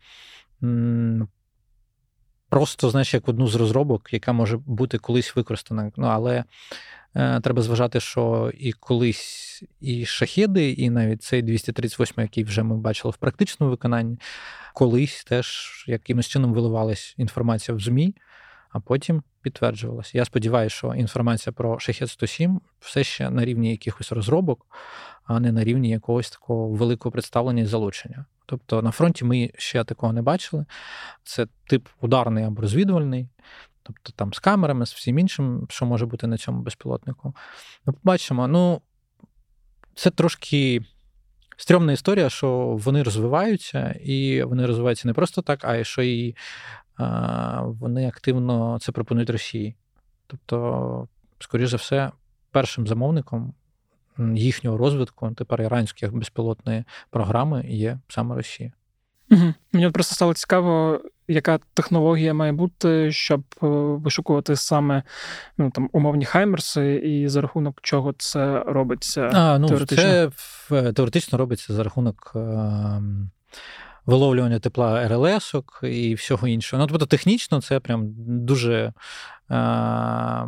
просто, 2.50 2.90
знаєш, 2.90 3.14
як 3.14 3.30
одну 3.30 3.48
з 3.48 3.56
розробок, 3.56 4.14
яка 4.14 4.34
може 4.34 4.58
бути 4.58 4.98
колись 4.98 5.36
використана. 5.36 5.92
Ну, 5.98 6.08
але 6.08 6.44
е, 7.16 7.40
треба 7.40 7.62
зважати, 7.62 8.00
що 8.00 8.52
і 8.58 8.72
колись 8.72 9.64
і 9.82 10.06
шахеди, 10.06 10.72
і 10.72 10.90
навіть 10.90 11.24
цей 11.24 11.42
238, 11.42 12.16
який 12.18 12.44
вже 12.44 12.64
ми 12.64 12.78
бачили 12.78 13.12
в 13.12 13.18
практичному 13.18 13.72
виконанні, 13.72 14.20
колись 14.74 15.24
теж 15.24 15.86
якимось 15.88 16.28
чином 16.28 16.54
виливалась 16.54 17.16
інформація 17.18 17.76
в 17.76 17.80
ЗМІ, 17.80 18.16
а 18.70 18.80
потім 18.80 19.24
підтверджувалася. 19.42 20.18
Я 20.18 20.26
сподіваюся, 20.26 20.76
що 20.76 20.94
інформація 20.94 21.54
про 21.54 21.80
Шахет 21.80 22.10
107 22.10 22.62
все 22.80 23.04
ще 23.04 23.30
на 23.30 23.46
рівні 23.46 23.72
якихось 23.72 24.12
розробок, 24.12 24.66
а 25.24 25.40
не 25.40 25.52
на 25.52 25.64
рівні 25.64 25.90
якогось 25.90 26.30
такого 26.30 26.70
великого 26.70 27.12
представлення 27.12 27.62
і 27.62 27.66
залучення. 27.66 28.26
Тобто 28.46 28.82
на 28.82 28.92
фронті 28.92 29.26
ми 29.26 29.52
ще 29.58 29.84
такого 29.84 30.14
не 30.14 30.22
бачили. 30.22 30.66
Це 31.24 31.48
тип 31.68 31.88
ударний 32.02 32.44
або 32.44 32.62
розвідувальний, 32.62 33.30
тобто 33.84 34.12
там 34.16 34.34
з 34.34 34.40
камерами, 34.40 34.86
з 34.86 34.94
всім 34.94 35.20
іншим, 35.20 35.68
що 35.70 35.86
може 35.86 36.06
бути 36.06 36.28
на 36.28 36.38
цьому 36.38 36.62
безпілотнику. 36.62 37.36
Ми 37.86 37.94
побачимо, 37.94 38.48
ну, 38.48 38.82
це 39.96 40.10
трошки 40.10 40.82
стрьомна 41.58 41.92
історія, 41.92 42.30
що 42.30 42.80
вони 42.84 43.04
розвиваються, 43.04 44.00
і 44.04 44.44
вони 44.44 44.66
розвиваються 44.66 45.08
не 45.08 45.14
просто 45.14 45.42
так, 45.42 45.66
а 45.66 45.76
й 45.76 45.84
що 45.84 46.02
і 46.02 46.36
а, 46.98 47.62
вони 47.62 48.08
активно 48.08 48.78
це 48.82 48.92
пропонують 48.92 49.30
Росії. 49.30 49.76
Тобто, 50.28 51.08
скоріш 51.40 51.70
за 51.70 51.78
все, 51.78 52.12
першим 52.52 52.88
замовником 52.88 53.54
їхнього 54.36 54.78
розвитку 54.78 55.32
тепер 55.38 55.62
іранських 55.62 56.14
безпілотної 56.14 56.84
програми 57.10 57.66
є 57.68 58.00
саме 58.08 58.36
Росія. 58.36 58.72
Угу. 59.32 59.54
Мені 59.74 59.90
просто 59.90 60.16
стало 60.16 60.34
цікаво, 60.34 61.02
яка 61.28 61.60
технологія 61.74 62.34
має 62.34 62.52
бути, 62.52 63.12
щоб 63.12 63.42
е, 63.64 63.68
вишукувати 64.04 64.56
саме 64.56 65.04
ну, 65.58 65.72
там, 65.72 65.90
умовні 65.92 66.26
хаймерси, 66.26 66.96
і 66.96 67.28
за 67.28 67.42
рахунок 67.42 67.80
чого 67.82 68.14
це 68.18 68.64
робиться 68.68 69.30
а, 69.34 69.60
ну, 69.60 69.68
теоретично? 69.68 70.32
Це 70.70 70.94
теоретично 70.94 71.38
робиться 71.38 71.74
за 71.74 71.84
рахунок. 71.84 72.32
Е- 72.36 73.02
Виловлювання 74.06 74.60
тепла 74.60 75.08
РЛС 75.08 75.56
і 75.84 76.14
всього 76.14 76.48
іншого. 76.48 76.82
Ну, 76.82 76.88
тобто, 76.88 77.06
технічно 77.06 77.62
це 77.62 77.80
прям 77.80 78.14
дуже 78.46 78.94
е, 79.52 80.46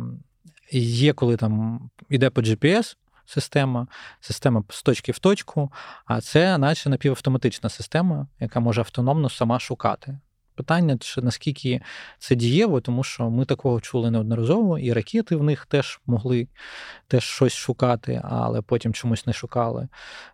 є, 0.72 1.12
коли 1.12 1.36
там 1.36 1.80
іде 2.08 2.30
по 2.30 2.40
GPS, 2.40 2.96
система, 3.28 3.86
система 4.20 4.64
з 4.68 4.82
точки 4.82 5.12
в 5.12 5.18
точку, 5.18 5.72
а 6.06 6.20
це 6.20 6.58
наче 6.58 6.88
напівавтоматична 6.90 7.68
система, 7.68 8.26
яка 8.40 8.60
може 8.60 8.80
автономно 8.80 9.30
сама 9.30 9.58
шукати 9.58 10.18
питання, 10.58 10.98
чи 10.98 11.22
наскільки 11.22 11.80
це 12.18 12.34
дієво, 12.34 12.80
тому 12.80 13.02
що 13.04 13.30
ми 13.30 13.44
такого 13.44 13.80
чули 13.80 14.10
неодноразово, 14.10 14.78
і 14.78 14.92
ракети 14.92 15.36
в 15.36 15.42
них 15.42 15.66
теж 15.66 16.00
могли 16.06 16.48
теж 17.08 17.24
щось 17.24 17.54
шукати, 17.54 18.22
але 18.24 18.62
потім 18.62 18.92
чомусь 18.92 19.26
не 19.26 19.32
шукали. 19.32 19.88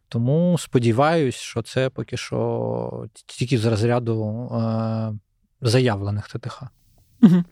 Тому 0.09 0.59
сподіваюсь, 0.59 1.35
що 1.35 1.63
це 1.63 1.91
поки 1.91 2.17
що 2.17 3.09
тільки 3.27 3.59
з 3.59 3.65
розряду 3.65 4.49
е, 4.53 5.13
заявлених 5.61 6.29
ТТХ. 6.29 6.63
Угу. 7.23 7.45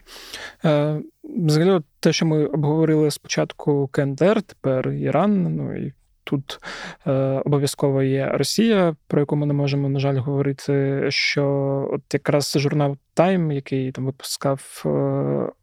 Е, 0.64 1.00
Взагалі, 1.24 1.82
те, 2.00 2.12
що 2.12 2.26
ми 2.26 2.46
обговорили 2.46 3.10
спочатку 3.10 3.88
КНДР, 3.92 4.42
тепер 4.42 4.88
Іран, 4.88 5.56
ну 5.56 5.76
і 5.76 5.92
тут 6.24 6.60
е, 7.06 7.12
обов'язково 7.44 8.02
є 8.02 8.30
Росія, 8.34 8.96
про 9.06 9.20
яку 9.20 9.36
ми 9.36 9.46
не 9.46 9.54
можемо, 9.54 9.88
на 9.88 10.00
жаль, 10.00 10.16
говорити. 10.16 11.06
Що 11.08 11.44
от 11.92 12.02
якраз 12.14 12.56
журнал 12.58 12.96
Time, 13.16 13.52
який 13.52 13.92
там 13.92 14.06
випускав 14.06 14.82
е, 14.86 14.88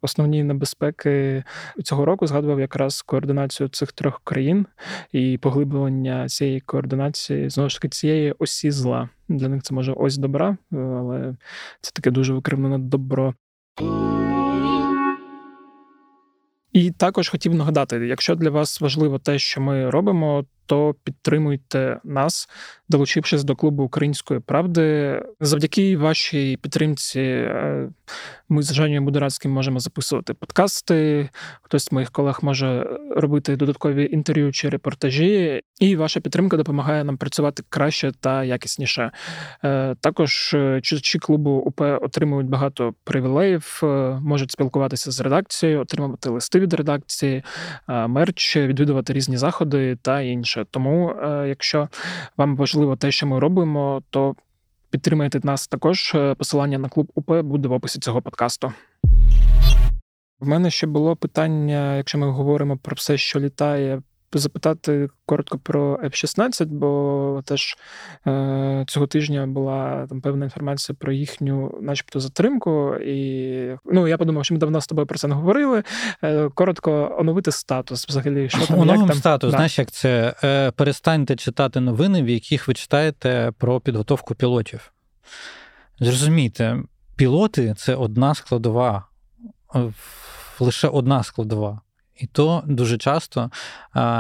основні 0.01 0.43
небезпеки 0.43 1.43
цього 1.83 2.05
року, 2.05 2.27
згадував 2.27 2.59
якраз 2.59 3.01
координацію 3.01 3.69
цих 3.69 3.91
трьох 3.91 4.21
країн 4.23 4.65
і 5.11 5.37
поглиблення 5.37 6.27
цієї 6.27 6.59
координації 6.59 7.49
знову 7.49 7.69
ж 7.69 7.75
таки 7.75 7.89
цієї 7.89 8.35
осі 8.39 8.71
зла. 8.71 9.09
Для 9.29 9.47
них 9.47 9.63
це 9.63 9.75
може 9.75 9.93
ось 9.93 10.17
добра, 10.17 10.57
але 10.71 11.35
це 11.81 11.91
таке 11.91 12.11
дуже 12.11 12.33
викривлене 12.33 12.77
добро. 12.77 13.33
І 16.73 16.91
також 16.91 17.29
хотів 17.29 17.55
нагадати, 17.55 18.07
якщо 18.07 18.35
для 18.35 18.49
вас 18.49 18.81
важливо 18.81 19.19
те, 19.19 19.39
що 19.39 19.61
ми 19.61 19.89
робимо, 19.89 20.45
то 20.65 20.95
підтримуйте 21.03 21.99
нас, 22.03 22.49
долучившись 22.89 23.43
до 23.43 23.55
клубу 23.55 23.83
української 23.83 24.39
правди. 24.39 25.21
Завдяки 25.39 25.97
вашій 25.97 26.57
підтримці 26.61 27.21
е, 27.21 27.89
ми 28.49 28.63
з 28.63 28.73
Женєю 28.73 29.01
Будорацьким 29.01 29.51
можемо 29.51 29.79
записувати 29.79 30.33
подкасти. 30.33 31.29
Хтось 31.61 31.83
з 31.83 31.91
моїх 31.91 32.11
колег 32.11 32.39
може 32.41 32.87
робити 33.15 33.55
додаткові 33.55 34.09
інтерв'ю 34.11 34.51
чи 34.51 34.69
репортажі, 34.69 35.61
і 35.79 35.95
ваша 35.95 36.19
підтримка 36.19 36.57
допомагає 36.57 37.03
нам 37.03 37.17
працювати 37.17 37.63
краще 37.69 38.11
та 38.19 38.43
якісніше. 38.43 39.11
Е, 39.63 39.95
також 40.01 40.53
е, 40.53 40.81
читачі 40.81 41.19
клубу 41.19 41.51
УП 41.51 41.81
отримують 41.81 42.47
багато 42.47 42.93
привілеїв, 43.03 43.79
можуть 44.21 44.51
спілкуватися 44.51 45.11
з 45.11 45.19
редакцією, 45.21 45.81
отримувати 45.81 46.29
листи 46.29 46.59
від 46.59 46.73
редакції, 46.73 47.43
мерч, 47.87 48.57
відвідувати 48.57 49.13
різні 49.13 49.37
заходи 49.37 49.97
та 50.01 50.21
інше. 50.21 50.65
Тому, 50.71 51.15
якщо 51.47 51.89
вам 52.37 52.55
важливо 52.55 52.78
те, 52.95 53.11
що 53.11 53.27
ми 53.27 53.39
робимо, 53.39 54.01
то 54.09 54.35
підтримайте 54.89 55.39
нас 55.43 55.67
також. 55.67 56.11
Е, 56.15 56.35
посилання 56.35 56.77
на 56.77 56.89
клуб 56.89 57.11
УП 57.15 57.31
буде 57.41 57.67
в 57.67 57.71
описі 57.71 57.99
цього 57.99 58.21
подкасту. 58.21 58.73
В 60.39 60.47
мене 60.47 60.71
ще 60.71 60.87
було 60.87 61.15
питання, 61.15 61.97
якщо 61.97 62.17
ми 62.17 62.29
говоримо 62.29 62.77
про 62.77 62.95
все, 62.95 63.17
що 63.17 63.39
літає 63.39 64.01
запитати 64.37 65.09
коротко 65.25 65.57
про 65.57 65.97
F-16, 66.03 66.65
бо 66.65 67.41
теж 67.45 67.77
е, 68.27 68.85
цього 68.87 69.07
тижня 69.07 69.47
була 69.47 70.07
там 70.09 70.21
певна 70.21 70.45
інформація 70.45 70.95
про 70.99 71.11
їхню, 71.13 71.79
начебто, 71.81 72.19
затримку. 72.19 72.95
І 72.95 73.77
ну 73.85 74.07
я 74.07 74.17
подумав, 74.17 74.45
що 74.45 74.53
ми 74.53 74.59
давно 74.59 74.81
з 74.81 74.87
тобою 74.87 75.07
про 75.07 75.17
це 75.17 75.27
не 75.27 75.35
говорили. 75.35 75.83
Е, 76.23 76.49
коротко 76.49 77.15
оновити 77.19 77.51
статус. 77.51 78.07
Взагалі, 78.07 78.49
що 78.49 78.67
там 78.67 78.87
як 78.87 78.97
там? 78.97 79.13
статус. 79.13 79.51
Да. 79.51 79.57
Знаєш, 79.57 79.79
як 79.79 79.91
це 79.91 80.33
е, 80.43 80.71
перестаньте 80.71 81.35
читати 81.35 81.79
новини, 81.79 82.23
в 82.23 82.29
яких 82.29 82.67
ви 82.67 82.73
читаєте 82.73 83.51
про 83.57 83.79
підготовку 83.79 84.35
пілотів. 84.35 84.91
Зрозумійте, 85.99 86.77
пілоти 87.15 87.73
це 87.77 87.95
одна 87.95 88.35
складова, 88.35 89.05
лише 90.59 90.87
одна 90.87 91.23
складова. 91.23 91.81
І 92.19 92.27
то 92.27 92.63
дуже 92.65 92.97
часто 92.97 93.51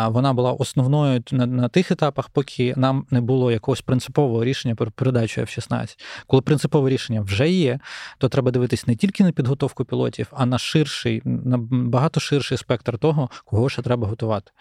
вона 0.07 0.33
була 0.33 0.51
основною 0.51 1.23
на, 1.31 1.69
тих 1.69 1.91
етапах, 1.91 2.29
поки 2.29 2.73
нам 2.77 3.05
не 3.11 3.21
було 3.21 3.51
якогось 3.51 3.81
принципового 3.81 4.43
рішення 4.43 4.75
про 4.75 4.91
передачу 4.91 5.41
F-16. 5.41 5.99
Коли 6.27 6.41
принципове 6.41 6.89
рішення 6.89 7.21
вже 7.21 7.49
є, 7.49 7.79
то 8.17 8.29
треба 8.29 8.51
дивитись 8.51 8.87
не 8.87 8.95
тільки 8.95 9.23
на 9.23 9.31
підготовку 9.31 9.85
пілотів, 9.85 10.27
а 10.31 10.45
на 10.45 10.57
ширший, 10.57 11.21
на 11.25 11.57
багато 11.71 12.19
ширший 12.19 12.57
спектр 12.57 12.97
того, 12.97 13.29
кого 13.45 13.69
ще 13.69 13.81
треба 13.81 14.07
готувати. 14.07 14.51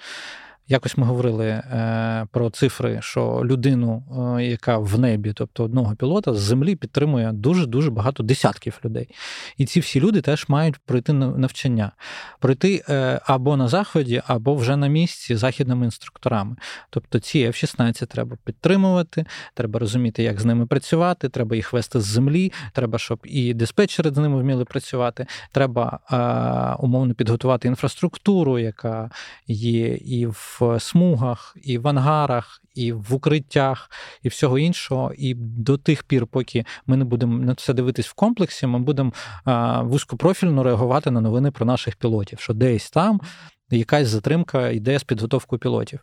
Якось 0.70 0.96
ми 0.96 1.06
говорили 1.06 1.46
е, 1.46 2.26
про 2.30 2.50
цифри, 2.50 2.98
що 3.02 3.42
людину, 3.44 4.02
е, 4.38 4.44
яка 4.44 4.78
в 4.78 4.98
небі, 4.98 5.32
тобто 5.32 5.64
одного 5.64 5.94
пілота, 5.94 6.34
з 6.34 6.38
землі 6.38 6.76
підтримує 6.76 7.32
дуже 7.32 7.66
дуже 7.66 7.90
багато 7.90 8.22
десятків 8.22 8.80
людей. 8.84 9.08
І 9.56 9.66
ці 9.66 9.80
всі 9.80 10.00
люди 10.00 10.20
теж 10.20 10.44
мають 10.48 10.76
пройти 10.76 11.12
навчання, 11.12 11.92
пройти 12.40 12.84
е, 12.88 13.20
або 13.24 13.56
на 13.56 13.68
заході, 13.68 14.22
або 14.26 14.54
вже 14.54 14.76
на 14.76 14.86
місці 14.86 15.36
західними 15.36 15.84
інструкторами. 15.84 16.56
Тобто 16.90 17.18
ці 17.18 17.46
F-16 17.46 18.06
треба 18.06 18.36
підтримувати, 18.44 19.24
треба 19.54 19.78
розуміти, 19.78 20.22
як 20.22 20.40
з 20.40 20.44
ними 20.44 20.66
працювати, 20.66 21.28
треба 21.28 21.56
їх 21.56 21.72
вести 21.72 22.00
з 22.00 22.04
землі, 22.04 22.52
треба, 22.72 22.98
щоб 22.98 23.18
і 23.24 23.54
диспетчери 23.54 24.10
з 24.10 24.16
ними 24.16 24.40
вміли 24.40 24.64
працювати. 24.64 25.26
Треба 25.52 25.98
умовно 26.80 27.14
підготувати 27.14 27.68
інфраструктуру, 27.68 28.58
яка 28.58 29.10
є 29.46 29.94
і 29.94 30.26
в 30.26 30.57
в 30.60 30.80
смугах, 30.80 31.56
і 31.62 31.78
в 31.78 31.88
ангарах, 31.88 32.62
і 32.74 32.92
в 32.92 33.14
укриттях, 33.14 33.90
і 34.22 34.28
всього 34.28 34.58
іншого. 34.58 35.12
І 35.18 35.34
до 35.34 35.78
тих 35.78 36.02
пір, 36.02 36.26
поки 36.26 36.64
ми 36.86 36.96
не 36.96 37.04
будемо 37.04 37.38
на 37.38 37.54
це 37.54 37.74
дивитись 37.74 38.06
в 38.06 38.14
комплексі, 38.14 38.66
ми 38.66 38.78
будемо 38.78 39.12
вузькопрофільно 39.82 40.62
реагувати 40.62 41.10
на 41.10 41.20
новини 41.20 41.50
про 41.50 41.66
наших 41.66 41.96
пілотів, 41.96 42.40
що 42.40 42.54
десь 42.54 42.90
там 42.90 43.20
якась 43.70 44.08
затримка 44.08 44.68
йде 44.68 44.98
з 44.98 45.04
підготовкою 45.04 45.60
пілотів. 45.60 46.00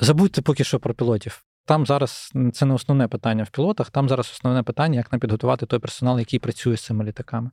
Забудьте 0.00 0.42
поки 0.42 0.64
що 0.64 0.80
про 0.80 0.94
пілотів. 0.94 1.44
Там 1.64 1.86
зараз 1.86 2.32
це 2.52 2.66
не 2.66 2.74
основне 2.74 3.08
питання 3.08 3.44
в 3.44 3.50
пілотах, 3.50 3.90
там 3.90 4.08
зараз 4.08 4.30
основне 4.30 4.62
питання, 4.62 4.96
як 4.96 5.12
нам 5.12 5.20
підготувати 5.20 5.66
той 5.66 5.78
персонал, 5.78 6.18
який 6.18 6.38
працює 6.38 6.76
з 6.76 6.84
цими 6.84 7.04
літаками. 7.04 7.50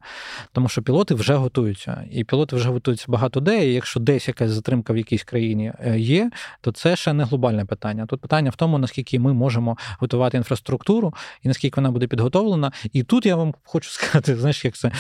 Тому 0.52 0.70
що 0.70 0.82
пілоти 0.82 1.14
вже 1.16 1.36
готуються, 1.36 2.04
і 2.12 2.24
пілоти 2.24 2.56
вже 2.56 2.70
готуються 2.70 3.06
багато 3.08 3.40
де. 3.40 3.70
І 3.70 3.74
якщо 3.74 4.00
десь 4.00 4.28
якась 4.28 4.52
затримка 4.52 4.94
в 4.94 4.98
якійсь 4.98 5.24
країні 5.24 5.74
е, 5.80 6.00
є, 6.00 6.32
то 6.62 6.72
це 6.72 6.96
ще 6.96 7.14
не 7.14 7.24
глобальне 7.24 7.66
питання. 7.66 8.06
Тут 8.06 8.22
питання 8.22 8.50
в 8.50 8.56
тому, 8.56 8.78
наскільки 8.78 9.20
ми 9.20 9.34
можемо 9.34 9.78
готувати 10.00 10.38
інфраструктуру 10.38 11.14
і 11.44 11.48
наскільки 11.48 11.82
вона 11.82 11.92
буде 11.92 12.08
підготовлена. 12.08 12.72
І 12.94 13.04
тут 13.04 13.26
я 13.26 13.36
вам 13.36 13.54
хочу 13.64 13.90
сказати, 13.92 14.36
знаєш, 14.36 14.66
як 14.66 14.76
це 14.76 14.92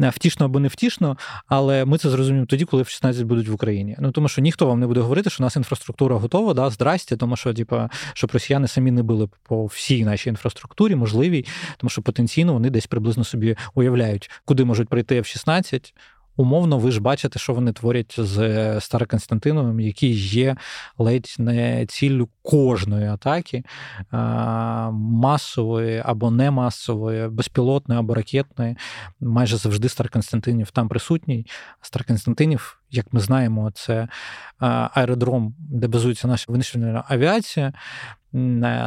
е, 0.00 0.08
втішно 0.08 0.46
або 0.46 0.60
не 0.60 0.68
втішно, 0.68 1.16
але 1.46 1.84
ми 1.84 1.98
це 1.98 2.10
зрозуміємо 2.10 2.46
тоді, 2.46 2.64
коли 2.64 2.82
в 2.82 2.88
16 2.88 3.22
будуть 3.22 3.48
в 3.48 3.54
Україні. 3.54 3.96
Ну 3.98 4.12
тому 4.12 4.28
що 4.28 4.42
ніхто 4.42 4.66
вам 4.66 4.80
не 4.80 4.86
буде 4.86 5.00
говорити, 5.00 5.30
що 5.30 5.42
у 5.42 5.46
нас 5.46 5.56
інфраструктура 5.56 6.16
готова, 6.16 6.54
да, 6.54 6.70
здрасте, 6.70 7.16
тому 7.16 7.36
що, 7.36 7.54
типа, 7.54 7.90
щоб 8.14 8.30
росіяни 8.32 8.57
росіяни 8.58 8.68
самі 8.68 8.90
не 8.90 9.02
били 9.02 9.28
по 9.42 9.66
всій 9.66 10.04
нашій 10.04 10.28
інфраструктурі, 10.28 10.96
можливій, 10.96 11.44
тому 11.76 11.90
що 11.90 12.02
потенційно 12.02 12.52
вони 12.52 12.70
десь 12.70 12.86
приблизно 12.86 13.24
собі 13.24 13.56
уявляють, 13.74 14.30
куди 14.44 14.64
можуть 14.64 14.88
прийти 14.88 15.20
F-16, 15.20 15.92
умовно, 16.36 16.78
ви 16.78 16.90
ж 16.90 17.00
бачите, 17.00 17.38
що 17.38 17.54
вони 17.54 17.72
творять 17.72 18.14
з 18.18 18.80
Староконстантиновим, 18.80 19.80
який 19.80 20.14
є 20.14 20.56
ледь 20.98 21.34
не 21.38 21.86
ціллю 21.86 22.28
кожної 22.42 23.06
атаки, 23.06 23.64
масової 24.92 26.02
або 26.04 26.30
не 26.30 26.50
масової, 26.50 27.28
безпілотної 27.28 28.00
або 28.00 28.14
ракетної. 28.14 28.76
Майже 29.20 29.56
завжди 29.56 29.88
Староконстантинів 29.88 30.70
там 30.70 30.88
присутній. 30.88 31.46
Староконстантинів, 31.80 32.78
як 32.90 33.12
ми 33.12 33.20
знаємо, 33.20 33.70
це 33.74 34.08
аеродром, 34.58 35.54
де 35.58 35.88
базується 35.88 36.28
наша 36.28 36.44
винищувальна 36.48 37.04
авіація. 37.08 37.72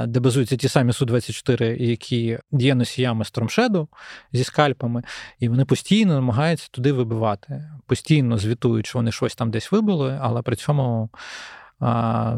Де 0.06 0.20
базуються 0.20 0.58
ті 0.58 0.68
самі 0.68 0.92
Су-24, 0.92 1.82
які 1.82 2.40
є 2.52 2.76
носіями 2.76 3.26
Стромшеду 3.26 3.88
зі 4.34 4.44
скальпами, 4.44 5.04
і 5.40 5.50
вони 5.50 5.66
постійно 5.66 6.14
намагаються 6.14 6.68
туди 6.72 6.92
вибивати. 6.92 7.70
Постійно 7.86 8.38
звітують, 8.38 8.88
що 8.88 9.00
вони 9.00 9.12
щось 9.12 9.36
там 9.36 9.52
десь 9.52 9.72
вибили, 9.72 10.20
але 10.22 10.42
при 10.42 10.56
цьому 10.56 11.10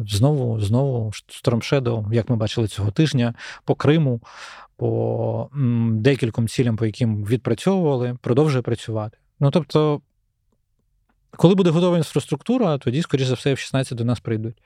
знову 0.07 0.59
знову 0.61 1.11
Стромшеду, 1.28 2.09
як 2.11 2.30
ми 2.30 2.36
бачили 2.36 2.68
цього 2.68 2.91
тижня, 2.91 3.34
по 3.66 3.76
Криму, 3.76 4.22
по 4.78 5.49
декільком 5.91 6.47
цілям, 6.47 6.78
по 6.78 6.86
яким 6.86 7.26
відпрацьовували, 7.26 8.18
продовжує 8.22 8.61
працювати. 8.61 9.18
Ну 9.39 9.51
тобто. 9.51 10.01
Коли 11.38 11.55
буде 11.55 11.69
готова 11.69 11.97
інфраструктура, 11.97 12.77
тоді, 12.77 13.01
скоріш 13.01 13.27
за 13.27 13.34
все, 13.34 13.53
в 13.53 13.59
16 13.59 13.97
до 13.97 14.05
нас 14.05 14.19
прийдуть. 14.19 14.61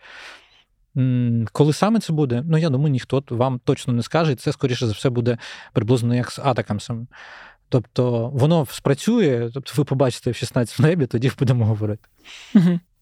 Коли 1.51 1.73
саме 1.73 1.99
це 1.99 2.13
буде, 2.13 2.43
ну 2.47 2.57
я 2.57 2.69
думаю, 2.69 2.91
ніхто 2.91 3.23
вам 3.29 3.59
точно 3.59 3.93
не 3.93 4.03
скаже, 4.03 4.35
це, 4.35 4.51
скоріше 4.51 4.87
за 4.87 4.93
все, 4.93 5.09
буде 5.09 5.37
приблизно 5.73 6.15
як 6.15 6.31
з 6.31 6.39
атакамсом. 6.39 7.07
Тобто 7.69 8.29
воно 8.33 8.65
спрацює, 8.65 9.49
тобто 9.53 9.73
ви 9.77 9.83
побачите 9.83 10.31
в 10.31 10.35
16 10.35 10.79
в 10.79 10.81
небі, 10.81 11.05
тоді 11.05 11.31
будемо 11.39 11.65
говорити. 11.65 12.09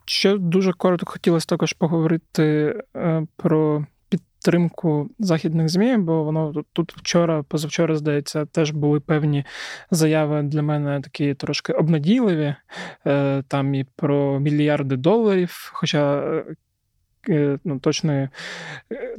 Ще 0.06 0.38
дуже 0.38 0.74
коротко 0.74 1.12
хотілося 1.12 1.46
також 1.46 1.74
поговорити 1.74 2.76
е, 2.96 3.26
про 3.36 3.86
підтримку 4.18 5.10
західних 5.20 5.70
ЗМІ, 5.70 5.98
бо 5.98 6.24
воно 6.24 6.64
тут, 6.74 6.94
вчора, 6.98 7.44
позавчора, 7.44 7.96
здається, 7.96 8.46
теж 8.46 8.72
були 8.72 9.00
певні 9.00 9.46
заяви 9.92 10.44
для 10.44 10.62
мене 10.62 11.02
такі 11.02 11.34
трошки 11.34 11.74
обнадійливі, 11.74 12.56
е, 13.08 13.44
там 13.48 13.76
і 13.76 13.86
про 13.96 14.40
мільярди 14.40 14.96
доларів. 14.96 15.72
Хоча 15.74 16.24
е, 17.30 17.60
ну, 17.64 17.80
точної 17.80 18.30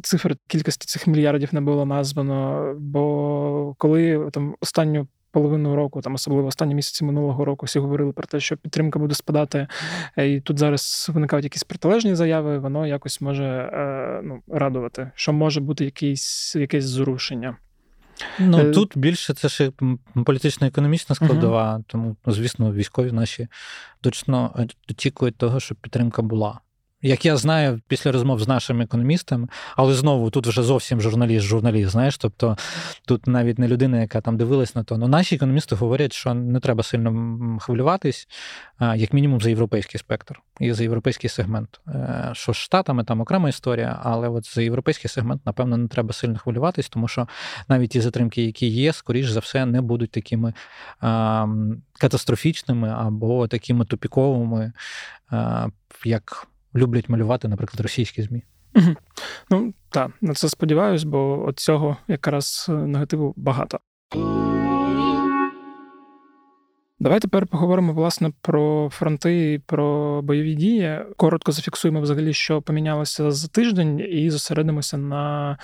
цифри 0.03 0.37
кількості 0.47 0.87
цих 0.87 1.07
мільярдів 1.07 1.49
не 1.53 1.61
було 1.61 1.87
названо. 1.87 2.75
Бо 2.79 3.75
коли 3.79 4.31
там 4.33 4.57
останню 4.61 5.07
половину 5.37 5.77
року, 5.77 6.01
там 6.01 6.15
особливо 6.15 6.49
останні 6.49 6.75
місяці 6.75 7.05
минулого 7.05 7.45
року, 7.45 7.67
всі 7.67 7.79
говорили 7.79 8.13
про 8.13 8.27
те, 8.27 8.41
що 8.41 8.57
підтримка 8.57 8.99
буде 8.99 9.15
спадати, 9.15 9.67
е, 10.17 10.29
і 10.29 10.41
тут 10.41 10.59
зараз 10.59 11.11
виникають 11.15 11.45
якісь 11.45 11.65
протилежні 11.65 12.15
заяви, 12.15 12.59
воно 12.59 12.87
якось 12.87 13.21
може 13.21 13.45
е, 13.45 14.21
ну, 14.25 14.43
радувати, 14.49 15.11
що 15.15 15.33
може 15.33 15.61
бути 15.61 15.85
якийсь, 15.85 16.57
якесь 16.57 16.85
зрушення. 16.85 17.57
Ну 18.39 18.59
е, 18.59 18.71
тут 18.71 18.93
більше 18.99 19.35
це 19.35 19.49
ще 19.49 19.73
політично-економічна 20.25 21.15
складова, 21.15 21.77
uh 21.77 21.83
тому, 21.87 22.17
звісно, 22.27 22.73
військові 22.73 23.13
наші 23.13 23.49
точно 24.01 24.67
очікують 24.91 25.37
того, 25.37 25.61
щоб 25.61 25.79
підтримка 25.79 26.23
була. 26.23 26.61
Як 27.03 27.25
я 27.25 27.37
знаю 27.37 27.81
після 27.89 28.13
розмов 28.13 28.41
з 28.41 28.49
нашими 28.49 28.85
економістами, 28.85 29.49
але 29.77 29.95
знову 29.95 30.31
тут 30.31 30.47
вже 30.47 30.63
зовсім 30.63 31.01
журналіст, 31.01 31.47
журналіст, 31.47 31.91
знаєш, 31.91 32.19
тобто 32.19 32.57
тут 33.07 33.27
навіть 33.27 33.59
не 33.59 33.69
людина, 33.69 34.01
яка 34.01 34.21
там 34.21 34.37
дивилась 34.37 34.75
на 34.75 34.85
то. 34.85 34.99
Ну 34.99 35.09
наші 35.09 35.35
економісти 35.35 35.75
говорять, 35.75 36.13
що 36.13 36.35
не 36.35 36.61
треба 36.61 36.83
сильно 36.83 37.59
хвилюватись, 37.61 38.29
як 38.81 39.13
мінімум, 39.13 39.41
за 39.41 39.49
європейський 39.49 39.99
спектр 39.99 40.41
і 40.61 40.73
за 40.73 40.83
європейський 40.83 41.31
сегмент. 41.31 41.81
Е, 41.89 42.31
що 42.33 42.53
з 42.53 42.57
штатами 42.57 43.05
там 43.05 43.21
окрема 43.21 43.49
історія, 43.49 44.01
але 44.03 44.29
от 44.29 44.55
за 44.55 44.63
європейський 44.63 45.09
сегмент, 45.09 45.47
напевно, 45.47 45.77
не 45.77 45.89
треба 45.89 46.13
сильно 46.13 46.39
хвилюватись, 46.39 46.89
тому 46.89 47.09
що 47.09 47.29
навіть 47.69 47.91
ті 47.91 48.01
затримки, 48.01 48.43
які 48.43 48.67
є, 48.67 48.93
скоріш 48.93 49.29
за 49.29 49.41
все, 49.41 49.67
не 49.67 49.81
будуть 49.81 50.11
такими 50.11 50.55
катастрофічними 52.01 52.89
або 52.89 53.49
такими 53.49 53.85
тупіковими, 53.85 54.73
як 56.05 56.47
люблять 56.77 57.09
малювати, 57.09 57.49
наприклад, 57.49 57.81
російські 57.81 58.23
ЗМІ. 58.23 58.43
Угу. 58.75 58.95
Ну 59.51 59.75
так, 59.91 60.11
на 60.21 60.35
це 60.35 60.49
сподіваюсь, 60.49 61.05
бо 61.05 61.45
от 61.49 61.59
цього 61.59 61.97
якраз 62.09 62.67
е, 62.69 62.73
негативу 62.73 63.35
багато. 63.37 63.79
Давай 66.99 67.21
тепер 67.21 67.47
поговоримо 67.47 67.93
власне 67.93 68.33
про 68.41 68.89
фронти 68.93 69.53
і 69.53 69.59
про 69.59 70.23
бойові 70.23 70.55
дії. 70.55 70.99
Коротко 71.17 71.53
зафіксуємо 71.53 72.01
взагалі, 72.01 72.33
що 72.33 72.63
помінялося 72.63 73.31
за 73.31 73.49
тиждень, 73.49 74.01
і 74.11 74.31
зосередимося 74.31 74.99
на 74.99 75.59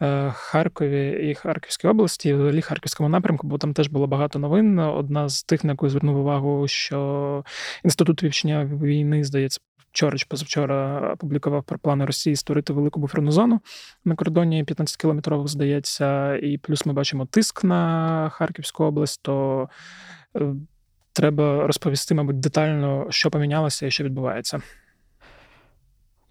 е, 0.00 0.30
Харкові 0.34 1.30
і 1.30 1.34
Харківській 1.34 1.88
області, 1.88 2.28
і 2.28 2.34
взагалі 2.34 2.60
Харківському 2.60 3.08
напрямку, 3.08 3.46
бо 3.46 3.58
там 3.58 3.74
теж 3.74 3.88
було 3.88 4.06
багато 4.06 4.38
новин. 4.38 4.78
Одна 4.78 5.28
з 5.28 5.42
тих, 5.42 5.64
на 5.64 5.72
яку 5.72 5.88
звернув 5.88 6.16
увагу, 6.16 6.68
що 6.68 7.44
інститут 7.84 8.22
вивчення 8.22 8.64
війни, 8.64 9.24
здається, 9.24 9.60
вчора 9.92 10.18
чи 10.18 10.26
позавчора 10.28 11.10
опублікував 11.12 11.64
про 11.64 11.78
плани 11.78 12.04
Росії 12.04 12.36
створити 12.36 12.72
велику 12.72 13.00
буферну 13.00 13.32
зону 13.32 13.60
на 14.04 14.14
кордоні 14.14 14.64
15 14.64 14.96
кілометрових, 14.96 15.48
здається, 15.48 16.36
і 16.36 16.58
плюс 16.58 16.86
ми 16.86 16.92
бачимо 16.92 17.26
тиск 17.26 17.64
на 17.64 18.28
Харківську 18.28 18.84
область. 18.84 19.22
то 19.22 19.68
е, 20.36 20.54
Треба 21.14 21.66
розповісти, 21.66 22.14
мабуть, 22.14 22.40
детально, 22.40 23.06
що 23.10 23.30
помінялося 23.30 23.86
і 23.86 23.90
що 23.90 24.04
відбувається. 24.04 24.62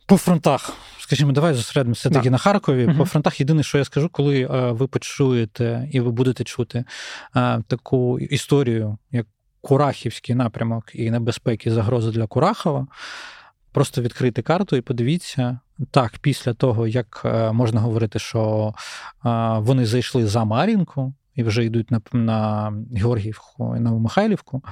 По 0.06 0.18
фронтах, 0.18 0.74
скажімо, 1.00 1.32
давай 1.32 1.54
зосередимося 1.54 2.10
все-таки 2.10 2.30
на 2.30 2.38
Харкові. 2.38 2.86
uh 2.86 2.98
По 2.98 3.06
фронтах 3.06 3.40
єдине, 3.40 3.64
що 3.64 3.78
я 3.78 3.84
скажу, 3.84 4.10
коли 4.10 4.42
е, 4.42 4.72
ви 4.72 4.88
почуєте 4.88 5.90
і 5.92 6.00
ви 6.00 6.12
будете 6.12 6.44
чути 6.44 6.84
е, 7.36 7.64
таку 7.68 8.20
історію, 8.20 8.98
як 9.12 9.28
Курахівський 9.62 10.36
напрямок 10.36 10.92
і 10.94 11.12
небезпеки 11.12 11.72
загрози 11.72 12.12
для 12.12 12.28
Курахова. 12.28 12.88
Просто 13.72 14.02
відкрити 14.02 14.42
карту 14.42 14.76
і 14.76 14.82
подивіться. 14.82 15.60
Так, 15.92 16.18
після 16.18 16.54
того, 16.54 16.88
як 16.88 17.22
е, 17.26 17.52
можна 17.52 17.82
говорити, 17.82 18.20
що 18.20 18.74
вони 19.58 19.86
зайшли 19.86 20.28
за 20.28 20.44
Мар'їнку 20.46 21.14
і 21.36 21.44
вже 21.44 21.66
йдуть 21.66 21.92
на 21.92 22.02
на 22.14 22.74
Георгіївку 22.96 23.76
і 23.78 23.80
Новомихайлівку, 23.80 24.64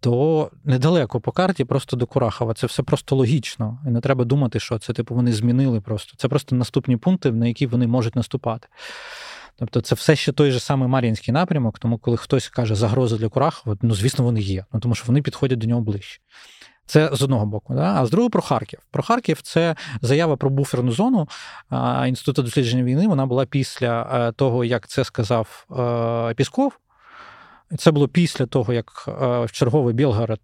то 0.00 0.50
недалеко 0.64 1.20
по 1.20 1.32
карті, 1.32 1.64
просто 1.64 1.96
до 1.96 2.06
Курахова. 2.06 2.54
Це 2.54 2.66
все 2.66 2.82
просто 2.82 3.16
логічно. 3.16 3.78
І 3.86 3.90
не 3.90 4.00
треба 4.00 4.24
думати, 4.24 4.60
що 4.60 4.78
це 4.78 4.92
типу 4.92 5.14
вони 5.14 5.32
змінили 5.32 5.80
просто. 5.80 6.14
Це 6.16 6.28
просто 6.28 6.56
наступні 6.56 6.96
пункти, 6.96 7.32
на 7.32 7.46
які 7.46 7.66
вони 7.66 7.86
можуть 7.86 8.16
наступати. 8.16 8.68
Тобто 9.56 9.80
це 9.80 9.94
все 9.94 10.16
ще 10.16 10.32
той 10.32 10.50
же 10.50 10.60
самий 10.60 10.88
Мар'їнський 10.88 11.34
напрямок, 11.34 11.78
тому 11.78 11.98
коли 11.98 12.16
хтось 12.16 12.48
каже 12.48 12.74
загроза 12.74 13.16
для 13.16 13.28
Курахова, 13.28 13.76
ну 13.82 13.94
звісно, 13.94 14.24
вони 14.24 14.40
є, 14.40 14.64
ну 14.72 14.80
тому 14.80 14.94
що 14.94 15.04
вони 15.06 15.22
підходять 15.22 15.58
до 15.58 15.66
нього 15.66 15.80
ближче. 15.80 16.20
Це 16.86 17.10
з 17.12 17.22
одного 17.22 17.46
боку, 17.46 17.74
да? 17.74 17.94
а 18.00 18.06
з 18.06 18.10
другого 18.10 18.30
про 18.30 18.42
Харків. 18.42 18.78
Про 18.90 19.02
Харків 19.02 19.42
це 19.42 19.76
заява 20.02 20.36
про 20.36 20.50
буферну 20.50 20.92
зону 20.92 21.28
Інституту 22.06 22.42
дослідження 22.42 22.82
війни. 22.82 23.08
Вона 23.08 23.26
була 23.26 23.46
після 23.46 24.02
е, 24.12 24.32
того, 24.32 24.64
як 24.64 24.88
це 24.88 25.04
сказав 25.04 25.66
е, 26.30 26.34
Пісков. 26.34 26.78
Це 27.78 27.90
було 27.90 28.08
після 28.08 28.46
того, 28.46 28.72
як 28.72 29.04
е, 29.08 29.46
черговий 29.52 29.94
Білгород 29.94 30.40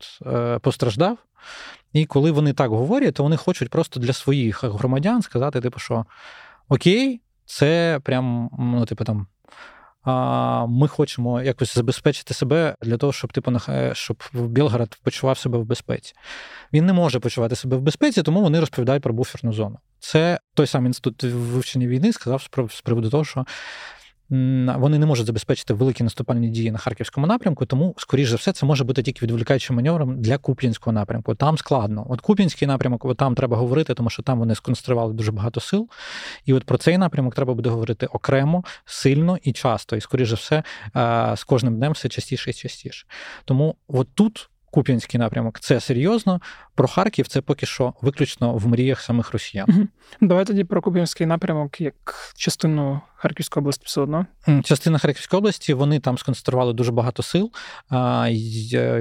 постраждав. 0.61 1.19
І 1.93 2.07
коли 2.07 2.31
вони 2.31 2.53
так 2.53 2.71
говорять, 2.71 3.15
то 3.15 3.23
вони 3.23 3.37
хочуть 3.37 3.69
просто 3.69 4.01
для 4.01 4.13
своїх 4.13 4.65
громадян 4.65 5.23
сказати, 5.23 5.61
типу, 5.61 5.79
що 5.79 6.05
окей, 6.69 7.21
це 7.47 8.01
прям, 8.05 8.51
ну, 8.59 8.85
типу, 8.85 9.05
там 9.05 9.27
ми 10.69 10.89
хочемо 10.89 11.43
якось 11.43 11.75
забезпечити 11.75 12.35
себе 12.35 12.75
для 12.83 12.97
того, 12.97 13.13
щоб 13.13 13.33
типу 13.33 13.53
щоб 13.93 14.23
Білгород 14.33 14.99
почував 15.03 15.39
себе 15.39 15.59
в 15.59 15.65
безпеці. 15.65 16.15
Він 16.73 16.87
не 16.87 16.93
може 16.93 17.21
почувати 17.21 17.57
себе 17.57 17.77
в 17.77 17.81
безпеці, 17.81 18.23
тому 18.23 18.43
вони 18.43 18.61
розповідають 18.61 19.03
про 19.03 19.15
буферну 19.15 19.53
зону. 19.53 19.79
Це 19.99 20.41
той 20.55 20.67
самий 20.67 20.89
інститут 20.89 21.23
вивчення 21.23 21.87
війни 21.87 22.13
сказав 22.13 22.49
з 22.71 22.81
приводу 22.81 23.11
того, 23.11 23.25
що 23.25 23.45
вони 24.77 24.99
не 24.99 25.07
можуть 25.07 25.27
забезпечити 25.27 25.75
великі 25.75 26.05
наступальні 26.05 26.49
дії 26.49 26.71
на 26.71 26.79
харківському 26.79 27.27
напрямку, 27.27 27.67
тому, 27.67 27.95
скоріш 27.99 28.29
за 28.29 28.37
все, 28.37 28.53
це 28.53 28.67
може 28.67 28.85
бути 28.85 29.03
тільки 29.03 29.27
відволікаючим 29.27 29.77
маневром 29.77 30.23
для 30.23 30.39
Куп'янського 30.39 30.93
напрямку. 30.93 31.35
Там 31.35 31.59
складно. 31.59 32.07
От 32.09 32.21
Куп'янський 32.21 32.69
напрямок, 32.69 33.05
от 33.05 33.17
там 33.17 33.35
треба 33.35 33.57
говорити, 33.57 33.95
тому 33.95 34.11
що 34.11 34.23
там 34.23 34.39
вони 34.39 34.55
сконцентрували 34.55 35.15
дуже 35.15 35.33
багато 35.33 35.61
сил. 35.61 35.89
І 36.45 36.53
от 36.53 36.65
про 36.65 36.79
цей 36.79 36.99
напрямок 36.99 37.35
треба 37.35 37.55
буде 37.55 37.71
говорити 37.71 38.07
окремо, 38.07 38.65
сильно 38.85 39.39
і 39.43 39.53
часто. 39.53 39.97
І, 39.97 40.01
скоріш 40.01 40.29
за 40.29 40.35
все, 40.35 40.63
з 41.37 41.45
кожним 41.45 41.77
днем 41.77 41.93
все 41.93 42.09
частіше 42.09 42.51
і 42.51 42.53
частіше. 42.53 43.07
Тому 43.45 43.75
от 43.89 44.09
тут. 44.15 44.50
Куп'янський 44.71 45.21
напрямок 45.21 45.61
це 45.61 45.81
серйозно. 45.81 46.41
Про 46.75 46.89
Харків 46.89 47.29
це 47.29 47.41
поки 47.41 47.67
що 47.67 47.95
виключно 48.03 48.55
в 48.55 48.69
мріях 48.69 49.01
самих 49.01 49.33
росіян. 49.33 49.67
Угу. 49.69 49.87
Давай 50.21 50.45
тоді 50.45 50.65
про 50.65 50.83
Куп'янський 50.83 51.27
напрямок 51.27 51.81
як 51.81 51.95
частину 52.37 53.01
Харківської 53.15 53.63
області 53.63 53.83
все 53.87 54.01
одно. 54.01 54.27
Частина 54.65 54.99
Харківської 54.99 55.39
області 55.39 55.75
вони 55.75 56.01
там 56.01 56.19
сконцентрували 56.19 56.73
дуже 56.73 56.93
багато 56.93 57.23
сил. 57.23 57.51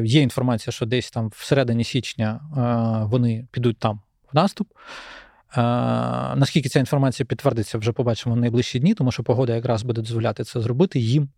Є 0.03 0.21
інформація, 0.21 0.71
що 0.71 0.85
десь 0.85 1.11
там 1.11 1.31
всередині 1.35 1.83
січня 1.83 2.41
вони 3.11 3.47
підуть 3.51 3.79
там 3.79 4.01
в 4.33 4.35
наступ. 4.35 4.67
Наскільки 6.35 6.69
ця 6.69 6.79
інформація 6.79 7.25
підтвердиться, 7.25 7.77
вже 7.77 7.91
побачимо 7.91 8.35
в 8.35 8.37
найближчі 8.37 8.79
дні, 8.79 8.93
тому 8.93 9.11
що 9.11 9.23
погода 9.23 9.55
якраз 9.55 9.83
буде 9.83 10.01
дозволяти 10.01 10.43
це 10.43 10.61
зробити 10.61 10.99
їм. 10.99 11.29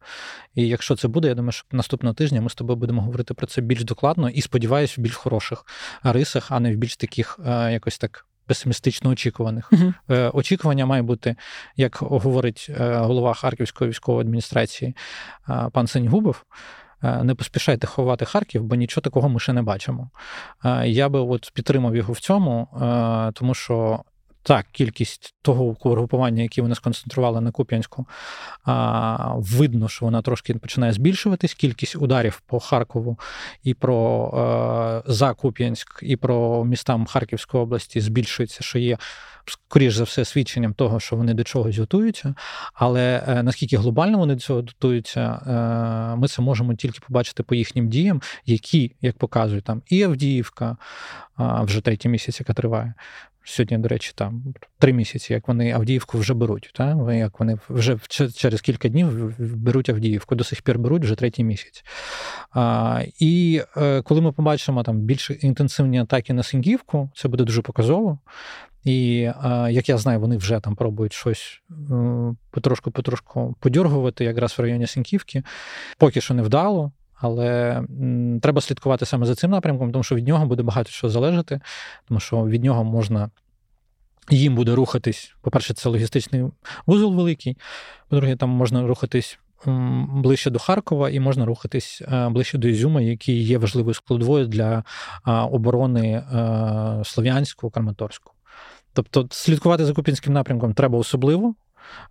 І 0.55 0.67
якщо 0.67 0.95
це 0.95 1.07
буде, 1.07 1.27
я 1.27 1.35
думаю, 1.35 1.51
що 1.51 1.65
наступного 1.71 2.13
тижня 2.13 2.41
ми 2.41 2.49
з 2.49 2.55
тобою 2.55 2.77
будемо 2.77 3.01
говорити 3.01 3.33
про 3.33 3.47
це 3.47 3.61
більш 3.61 3.83
докладно 3.83 4.29
і 4.29 4.41
сподіваюся, 4.41 4.95
в 4.97 5.01
більш 5.01 5.15
хороших 5.15 5.65
рисах, 6.03 6.47
а 6.49 6.59
не 6.59 6.73
в 6.73 6.75
більш 6.75 6.97
таких 6.97 7.39
якось 7.45 7.97
так. 7.97 8.25
Песимістично 8.45 9.09
очікуваних. 9.09 9.71
Uh-huh. 9.71 10.31
Очікування 10.33 10.85
має 10.85 11.01
бути, 11.01 11.35
як 11.77 11.97
говорить 12.01 12.67
е, 12.69 12.95
голова 12.95 13.33
Харківської 13.33 13.89
військової 13.89 14.21
адміністрації 14.21 14.95
пан 15.71 15.87
Сеньгубов, 15.87 16.43
не 17.03 17.35
поспішайте 17.35 17.87
ховати 17.87 18.25
Харків, 18.25 18.63
бо 18.63 18.75
нічого 18.75 19.01
такого 19.01 19.29
ми 19.29 19.39
ще 19.39 19.53
не 19.53 19.61
бачимо. 19.61 20.09
Я 20.83 21.09
би 21.09 21.19
от 21.19 21.51
підтримав 21.53 21.95
його 21.95 22.13
в 22.13 22.19
цьому, 22.19 22.67
тому 23.33 23.53
що. 23.53 24.03
Так, 24.43 24.65
кількість 24.71 25.35
того 25.41 25.75
угрупування, 25.83 26.43
яке 26.43 26.61
вони 26.61 26.75
сконцентрували 26.75 27.41
на 27.41 27.51
Куп'янську, 27.51 28.05
видно, 29.35 29.89
що 29.89 30.05
вона 30.05 30.21
трошки 30.21 30.53
починає 30.53 30.93
збільшуватись. 30.93 31.53
Кількість 31.53 31.95
ударів 31.95 32.41
по 32.45 32.59
Харкову 32.59 33.19
і 33.63 33.73
про 33.73 35.03
за 35.05 35.33
Куп'янськ, 35.33 35.99
і 36.01 36.15
про 36.15 36.65
містам 36.65 37.05
Харківської 37.05 37.63
області 37.63 38.01
збільшується, 38.01 38.63
що 38.63 38.79
є 38.79 38.97
скоріш 39.45 39.95
за 39.95 40.03
все, 40.03 40.25
свідченням 40.25 40.73
того, 40.73 40.99
що 40.99 41.15
вони 41.15 41.33
до 41.33 41.43
чогось 41.43 41.77
готуються. 41.77 42.35
Але 42.73 43.23
е, 43.27 43.43
наскільки 43.43 43.77
глобально 43.77 44.17
вони 44.17 44.33
до 44.33 44.39
цього 44.39 44.59
готуються, 44.59 45.21
е, 45.21 46.15
ми 46.15 46.27
це 46.27 46.41
можемо 46.41 46.73
тільки 46.73 46.99
побачити 47.07 47.43
по 47.43 47.55
їхнім 47.55 47.89
діям, 47.89 48.21
які, 48.45 48.95
як 49.01 49.17
показують 49.17 49.63
там 49.63 49.81
і 49.87 50.03
Авдіївка, 50.03 50.77
вже 51.37 51.81
третій 51.81 52.09
місяць, 52.09 52.39
яка 52.39 52.53
триває, 52.53 52.93
Сьогодні, 53.43 53.77
до 53.77 53.87
речі, 53.87 54.11
там 54.15 54.43
три 54.79 54.93
місяці, 54.93 55.33
як 55.33 55.47
вони 55.47 55.71
Авдіївку 55.71 56.17
вже 56.17 56.33
беруть. 56.33 56.71
Та? 56.73 57.13
Як 57.13 57.39
вони 57.39 57.57
вже 57.69 57.97
через 58.35 58.61
кілька 58.61 58.89
днів 58.89 59.35
беруть 59.39 59.89
Авдіївку, 59.89 60.35
до 60.35 60.43
сих 60.43 60.61
пір 60.61 60.79
беруть 60.79 61.03
вже 61.03 61.15
третій 61.15 61.43
місяць. 61.43 61.83
А, 62.51 63.01
І 63.19 63.61
е, 63.77 64.01
коли 64.01 64.21
ми 64.21 64.31
побачимо 64.31 64.83
там 64.83 64.97
більш 64.97 65.31
інтенсивні 65.41 65.99
атаки 65.99 66.33
на 66.33 66.43
Сингівку, 66.43 67.09
це 67.15 67.27
буде 67.27 67.43
дуже 67.43 67.61
показово. 67.61 68.19
І 68.83 69.21
е, 69.21 69.67
як 69.71 69.89
я 69.89 69.97
знаю, 69.97 70.19
вони 70.19 70.37
вже 70.37 70.59
там 70.59 70.75
пробують 70.75 71.13
щось 71.13 71.61
е, 71.71 71.75
потрошку-потрошку 72.51 73.55
подьоргувати, 73.59 74.23
якраз 74.23 74.57
в 74.57 74.61
районі 74.61 74.87
Синківки. 74.87 75.43
Поки 75.97 76.21
що 76.21 76.33
не 76.33 76.41
вдало. 76.41 76.91
Але 77.21 77.81
треба 78.41 78.61
слідкувати 78.61 79.05
саме 79.05 79.25
за 79.25 79.35
цим 79.35 79.51
напрямком, 79.51 79.91
тому 79.91 80.03
що 80.03 80.15
від 80.15 80.27
нього 80.27 80.45
буде 80.45 80.63
багато 80.63 80.89
що 80.89 81.09
залежати, 81.09 81.59
тому 82.07 82.19
що 82.19 82.45
від 82.45 82.63
нього 82.63 82.83
можна. 82.83 83.29
Їм 84.29 84.55
буде 84.55 84.75
рухатись. 84.75 85.35
По-перше, 85.41 85.73
це 85.73 85.89
логістичний 85.89 86.43
вузол 86.85 87.15
великий. 87.15 87.57
По-друге, 88.09 88.35
там 88.35 88.49
можна 88.49 88.87
рухатись 88.87 89.39
ближче 89.65 90.49
до 90.49 90.59
Харкова 90.59 91.09
і 91.09 91.19
можна 91.19 91.45
рухатись 91.45 92.01
е, 92.11 92.29
ближче 92.29 92.57
до 92.57 92.67
Ізюма, 92.67 93.01
який 93.01 93.43
є 93.43 93.57
важливою 93.57 93.93
складовою 93.93 94.47
для 94.47 94.83
оборони 95.25 96.07
е, 96.07 97.01
Слов'янського, 97.05 97.71
Краматорського. 97.71 98.35
Тобто, 98.93 99.27
слідкувати 99.31 99.85
за 99.85 99.93
Купінським 99.93 100.33
напрямком 100.33 100.73
треба 100.73 100.97
особливо. 100.97 101.55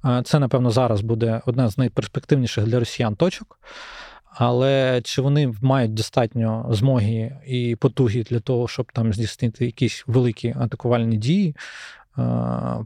Е, 0.04 0.22
це, 0.24 0.38
напевно, 0.38 0.70
зараз 0.70 1.00
буде 1.00 1.42
одна 1.46 1.68
з 1.68 1.78
найперспективніших 1.78 2.64
для 2.64 2.78
росіян 2.78 3.16
точок. 3.16 3.58
Але 4.31 5.01
чи 5.05 5.22
вони 5.22 5.55
мають 5.62 5.95
достатньо 5.95 6.66
змоги 6.70 7.37
і 7.47 7.76
потуги 7.76 8.22
для 8.22 8.41
того, 8.41 8.68
щоб 8.68 8.93
там 8.93 9.12
здійснити 9.12 9.64
якісь 9.66 10.05
великі 10.07 10.55
атакувальні 10.61 11.16
дії, 11.16 11.57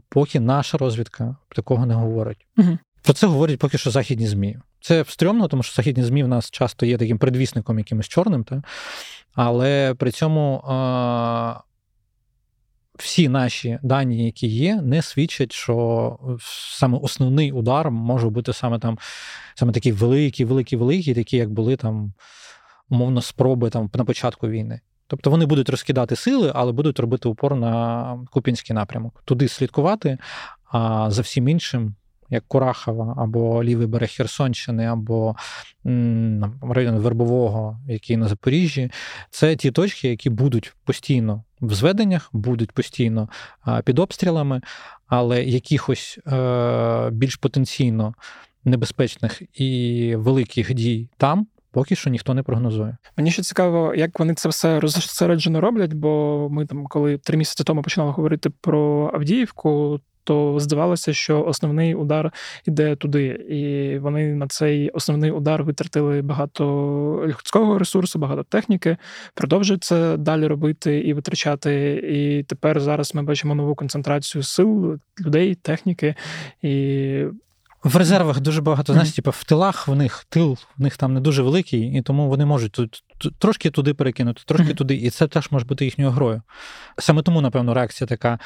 поки 0.09 0.39
наша 0.39 0.77
розвідка 0.77 1.35
такого 1.55 1.85
не 1.85 1.93
говорить. 1.93 2.45
Угу. 2.57 2.77
Про 3.03 3.13
це 3.13 3.27
говорять 3.27 3.59
поки 3.59 3.77
що 3.77 3.91
західні 3.91 4.27
ЗМІ. 4.27 4.57
Це 4.81 5.05
стрьомно, 5.07 5.47
тому 5.47 5.63
що 5.63 5.75
західні 5.75 6.03
ЗМІ 6.03 6.23
в 6.23 6.27
нас 6.27 6.51
часто 6.51 6.85
є 6.85 6.97
таким 6.97 7.17
предвісником 7.17 7.77
якимось 7.77 8.07
чорним, 8.07 8.43
та? 8.43 8.63
але 9.33 9.93
при 9.93 10.11
цьому 10.11 10.61
всі 12.97 13.29
наші 13.29 13.79
дані, 13.83 14.25
які 14.25 14.47
є, 14.47 14.81
не 14.81 15.01
свідчать, 15.01 15.51
що 15.51 16.17
саме 16.71 16.97
основний 16.97 17.51
удар 17.51 17.91
може 17.91 18.29
бути 18.29 18.53
саме 18.53 18.79
там, 18.79 18.97
саме 19.55 19.71
такі 19.71 19.91
великі, 19.91 20.45
великі, 20.45 20.75
великі, 20.75 21.13
такі, 21.13 21.37
як 21.37 21.49
були 21.49 21.75
там, 21.75 22.13
умовно, 22.89 23.21
спроби 23.21 23.69
там 23.69 23.89
на 23.93 24.05
початку 24.05 24.47
війни. 24.47 24.79
Тобто 25.07 25.29
вони 25.29 25.45
будуть 25.45 25.69
розкидати 25.69 26.15
сили, 26.15 26.51
але 26.55 26.71
будуть 26.71 26.99
робити 26.99 27.29
упор 27.29 27.55
на 27.55 28.25
Купінський 28.31 28.73
напрямок. 28.73 29.21
Туди 29.25 29.47
слідкувати, 29.47 30.17
а 30.71 31.11
за 31.11 31.21
всім 31.21 31.47
іншим. 31.47 31.95
Як 32.29 32.43
Курахова, 32.47 33.15
або 33.17 33.63
лівий 33.63 33.87
берег 33.87 34.09
Херсонщини, 34.09 34.85
або 34.85 35.35
район 36.61 36.97
Вербового, 36.97 37.79
який 37.87 38.17
на 38.17 38.27
Запоріжжі, 38.27 38.91
це 39.29 39.55
ті 39.55 39.71
точки, 39.71 40.09
які 40.09 40.29
будуть 40.29 40.73
постійно 40.85 41.43
в 41.67 41.73
зведеннях, 41.73 42.29
будуть 42.33 42.71
постійно 42.71 43.29
під 43.83 43.99
обстрілами, 43.99 44.61
але 45.07 45.43
якихось 45.43 46.19
е, 46.27 47.09
більш 47.11 47.35
потенційно 47.35 48.13
небезпечних 48.65 49.41
і 49.53 50.13
великих 50.15 50.73
дій 50.73 51.09
там. 51.17 51.47
Поки 51.71 51.95
що 51.95 52.09
ніхто 52.09 52.33
не 52.33 52.43
прогнозує. 52.43 52.97
Мені 53.17 53.31
ще 53.31 53.41
цікаво, 53.41 53.93
як 53.95 54.19
вони 54.19 54.33
це 54.33 54.49
все 54.49 54.79
розсереджено 54.79 55.61
роблять, 55.61 55.93
бо 55.93 56.47
ми 56.51 56.65
там, 56.65 56.87
коли 56.87 57.17
три 57.17 57.37
місяці 57.37 57.63
тому 57.63 57.81
починали 57.81 58.11
говорити 58.11 58.49
про 58.49 59.11
Авдіївку, 59.13 59.99
то 60.25 60.59
здавалося, 60.59 61.13
що 61.13 61.43
основний 61.43 61.95
удар 61.95 62.31
іде 62.65 62.95
туди, 62.95 63.25
і 63.49 63.97
вони 63.99 64.35
на 64.35 64.47
цей 64.47 64.89
основний 64.89 65.31
удар 65.31 65.63
витратили 65.63 66.21
багато 66.21 66.65
людського 67.27 67.77
ресурсу, 67.79 68.19
багато 68.19 68.43
техніки, 68.43 68.97
продовжують 69.33 69.89
далі 70.17 70.47
робити 70.47 70.99
і 70.99 71.13
витрачати. 71.13 72.01
І 72.11 72.43
тепер 72.43 72.79
зараз 72.79 73.15
ми 73.15 73.23
бачимо 73.23 73.55
нову 73.55 73.75
концентрацію 73.75 74.43
сил, 74.43 74.99
людей, 75.25 75.55
техніки 75.55 76.15
і. 76.61 77.25
В 77.85 77.95
резервах 77.95 78.39
дуже 78.39 78.61
багато, 78.61 78.93
знаєш, 78.93 79.11
типу, 79.11 79.31
в 79.31 79.43
тилах 79.43 79.87
в 79.87 79.95
них 79.95 80.25
тил 80.29 80.57
в 80.77 80.81
них 80.81 80.97
там 80.97 81.13
не 81.13 81.19
дуже 81.19 81.43
великий, 81.43 81.97
і 81.97 82.01
тому 82.01 82.29
вони 82.29 82.45
можуть 82.45 82.71
тут 82.71 83.03
трошки 83.39 83.69
туди 83.69 83.93
перекинути, 83.93 84.41
трошки 84.45 84.73
туди, 84.73 84.95
і 84.95 85.09
це 85.09 85.27
теж 85.27 85.51
може 85.51 85.65
бути 85.65 85.85
їхньою 85.85 86.11
грою. 86.11 86.41
Саме 86.97 87.21
тому, 87.21 87.41
напевно, 87.41 87.73
реакція 87.73 88.07
така 88.07 88.39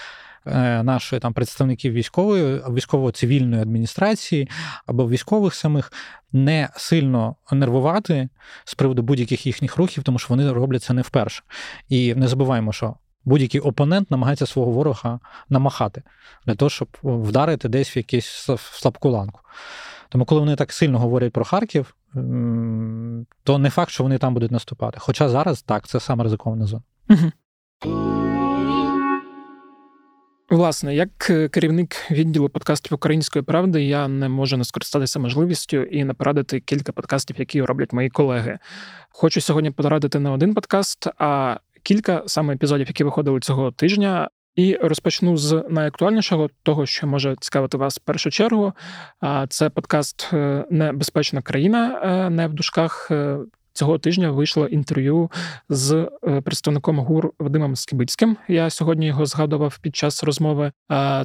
Е, 0.45 0.83
нашої 0.83 1.19
там 1.19 1.33
представників 1.33 1.93
військової, 1.93 2.55
військово-цивільної 2.57 3.61
адміністрації 3.61 4.49
або 4.85 5.09
військових 5.09 5.55
самих 5.55 5.93
не 6.31 6.69
сильно 6.75 7.35
нервувати 7.51 8.29
з 8.65 8.75
приводу 8.75 9.01
будь-яких 9.01 9.45
їхніх 9.45 9.77
рухів, 9.77 10.03
тому 10.03 10.19
що 10.19 10.27
вони 10.29 10.51
роблять 10.51 10.83
це 10.83 10.93
не 10.93 11.01
вперше. 11.01 11.43
І 11.89 12.15
не 12.15 12.27
забуваємо, 12.27 12.73
що. 12.73 12.95
Будь-який 13.25 13.61
опонент 13.61 14.11
намагається 14.11 14.45
свого 14.45 14.71
ворога 14.71 15.19
намахати 15.49 16.03
для 16.45 16.55
того, 16.55 16.69
щоб 16.69 16.87
вдарити 17.03 17.69
десь 17.69 17.95
в 17.95 17.97
якусь 17.97 18.49
слабку 18.57 19.09
ланку. 19.09 19.41
Тому, 20.09 20.25
коли 20.25 20.41
вони 20.41 20.55
так 20.55 20.73
сильно 20.73 20.99
говорять 20.99 21.33
про 21.33 21.45
Харків, 21.45 21.95
то 23.43 23.57
не 23.57 23.69
факт, 23.69 23.91
що 23.91 24.03
вони 24.03 24.17
там 24.17 24.33
будуть 24.33 24.51
наступати. 24.51 24.97
Хоча 25.01 25.29
зараз 25.29 25.61
так, 25.61 25.87
це 25.87 25.99
саме 25.99 26.23
ризикована 26.23 26.65
зона. 26.65 26.83
Власне, 30.49 30.95
як 30.95 31.29
е, 31.29 31.49
керівник 31.49 31.95
відділу 32.11 32.49
подкастів 32.49 32.93
української 32.93 33.43
правди, 33.43 33.83
я 33.83 34.07
не 34.07 34.29
можу 34.29 34.57
не 34.57 34.63
скористатися 34.63 35.19
можливістю 35.19 35.77
і 35.77 36.03
не 36.03 36.13
порадити 36.13 36.59
кілька 36.59 36.91
подкастів, 36.91 37.35
які 37.39 37.61
роблять 37.61 37.93
мої 37.93 38.09
колеги. 38.09 38.59
Хочу 39.09 39.41
сьогодні 39.41 39.71
порадити 39.71 40.19
не 40.19 40.29
один 40.29 40.53
подкаст, 40.53 41.07
а 41.17 41.57
кілька 41.89 42.23
саме 42.25 42.53
епізодів, 42.53 42.87
які 42.87 43.03
виходили 43.03 43.39
цього 43.39 43.71
тижня. 43.71 44.29
І 44.55 44.75
розпочну 44.75 45.37
з 45.37 45.63
найактуальнішого, 45.69 46.49
того, 46.63 46.85
що 46.85 47.07
може 47.07 47.35
цікавити 47.39 47.77
вас 47.77 47.97
в 47.97 48.03
першу 48.03 48.29
чергу. 48.29 48.73
Це 49.49 49.69
подкаст 49.69 50.29
е, 50.33 50.65
Небезпечна 50.69 51.41
країна, 51.41 52.01
е, 52.03 52.29
не 52.29 52.47
в 52.47 52.53
дужках 52.53 53.11
цього 53.73 53.97
тижня 53.97 54.31
вийшло 54.31 54.67
інтерв'ю 54.67 55.31
з 55.69 56.09
е, 56.27 56.41
представником 56.41 56.99
ГУР 56.99 57.31
Вадимом 57.39 57.75
Скибицьким. 57.75 58.37
Я 58.47 58.69
сьогодні 58.69 59.07
його 59.07 59.25
згадував 59.25 59.79
під 59.81 59.95
час 59.95 60.23
розмови. 60.23 60.71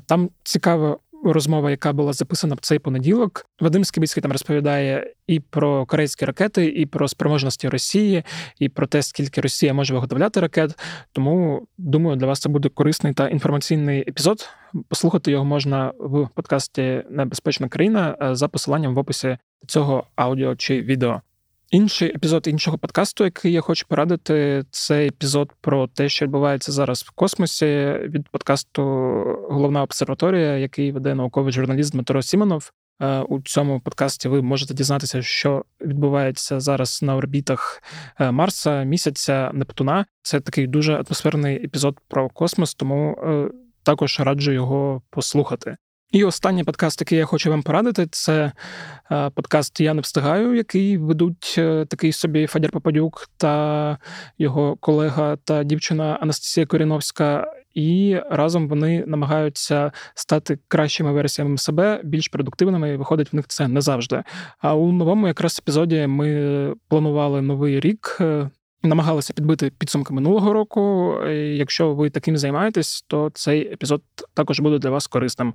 Там 0.06 0.30
цікава 0.42 0.96
розмова, 1.32 1.70
яка 1.70 1.92
була 1.92 2.12
записана 2.12 2.54
в 2.54 2.58
цей 2.58 2.78
понеділок. 2.78 3.46
Вадим 3.60 3.84
Скибицький 3.84 4.22
там 4.22 4.32
розповідає 4.32 5.14
і 5.26 5.40
про 5.40 5.86
корейські 5.86 6.24
ракети, 6.24 6.66
і 6.66 6.86
про 6.86 7.08
спроможності 7.08 7.68
Росії, 7.68 8.22
і 8.58 8.68
про 8.68 8.86
те, 8.86 9.02
скільки 9.02 9.40
Росія 9.40 9.74
може 9.74 9.94
виготовляти 9.94 10.40
ракет. 10.40 10.78
Тому 11.12 11.66
думаю, 11.78 12.16
для 12.16 12.26
вас 12.26 12.40
це 12.40 12.48
буде 12.48 12.68
корисний 12.68 13.12
та 13.12 13.28
інформаційний 13.28 14.00
епізод. 14.00 14.48
Послухати 14.88 15.30
його 15.30 15.44
можна 15.44 15.92
в 15.98 16.28
подкасті 16.34 17.02
Небезпечна 17.10 17.68
країна 17.68 18.16
за 18.32 18.48
посиланням 18.48 18.94
в 18.94 18.98
описі 18.98 19.38
цього 19.66 20.06
аудіо 20.16 20.56
чи 20.56 20.82
відео. 20.82 21.20
Інший 21.70 22.08
епізод 22.08 22.46
іншого 22.46 22.78
подкасту, 22.78 23.24
який 23.24 23.52
я 23.52 23.60
хочу 23.60 23.86
порадити, 23.88 24.64
це 24.70 25.06
епізод 25.06 25.52
про 25.60 25.86
те, 25.86 26.08
що 26.08 26.24
відбувається 26.24 26.72
зараз 26.72 27.02
в 27.02 27.10
космосі 27.10 27.66
від 28.02 28.28
подкасту 28.28 28.82
Головна 29.50 29.82
обсерваторія, 29.82 30.58
який 30.58 30.92
веде 30.92 31.14
науковий 31.14 31.52
журналіст 31.52 31.92
Дмитро 31.92 32.22
Сімонов. 32.22 32.70
Е, 33.00 33.20
у 33.20 33.40
цьому 33.40 33.80
подкасті 33.80 34.28
ви 34.28 34.42
можете 34.42 34.74
дізнатися, 34.74 35.22
що 35.22 35.64
відбувається 35.80 36.60
зараз 36.60 37.02
на 37.02 37.16
орбітах 37.16 37.82
е, 38.20 38.30
Марса, 38.30 38.82
місяця, 38.82 39.50
Нептуна. 39.54 40.06
Це 40.22 40.40
такий 40.40 40.66
дуже 40.66 40.94
атмосферний 40.94 41.64
епізод 41.64 41.98
про 42.08 42.28
космос, 42.28 42.74
тому 42.74 43.12
е, 43.12 43.50
також 43.82 44.20
раджу 44.20 44.52
його 44.52 45.02
послухати. 45.10 45.76
І 46.14 46.24
останній 46.24 46.64
подкаст, 46.64 47.00
який 47.00 47.18
я 47.18 47.24
хочу 47.24 47.50
вам 47.50 47.62
порадити, 47.62 48.06
це 48.10 48.52
е, 49.12 49.30
подкаст 49.30 49.80
Я 49.80 49.94
не 49.94 50.00
встигаю, 50.00 50.54
який 50.54 50.98
ведуть 50.98 51.54
е, 51.58 51.86
такий 51.86 52.12
собі 52.12 52.46
Федір 52.46 52.70
Попадюк 52.70 53.28
та 53.36 53.98
його 54.38 54.76
колега 54.76 55.36
та 55.36 55.64
дівчина 55.64 56.18
Анастасія 56.20 56.66
Коріновська. 56.66 57.46
І 57.74 58.16
разом 58.30 58.68
вони 58.68 59.04
намагаються 59.06 59.92
стати 60.14 60.58
кращими 60.68 61.12
версіями 61.12 61.58
себе, 61.58 62.00
більш 62.04 62.28
продуктивними. 62.28 62.90
і 62.90 62.96
Виходить 62.96 63.32
в 63.32 63.36
них 63.36 63.46
це 63.48 63.68
не 63.68 63.80
завжди. 63.80 64.22
А 64.58 64.74
у 64.74 64.92
новому 64.92 65.26
якраз 65.26 65.58
епізоді 65.62 66.06
ми 66.06 66.74
планували 66.88 67.42
новий 67.42 67.80
рік. 67.80 68.18
Е, 68.20 68.50
намагалися 68.82 69.32
підбити 69.32 69.72
підсумки 69.78 70.14
минулого 70.14 70.52
року. 70.52 71.14
Якщо 71.34 71.94
ви 71.94 72.10
таким 72.10 72.36
займаєтесь, 72.36 73.04
то 73.06 73.30
цей 73.34 73.72
епізод 73.72 74.02
також 74.34 74.60
буде 74.60 74.78
для 74.78 74.90
вас 74.90 75.06
корисним. 75.06 75.54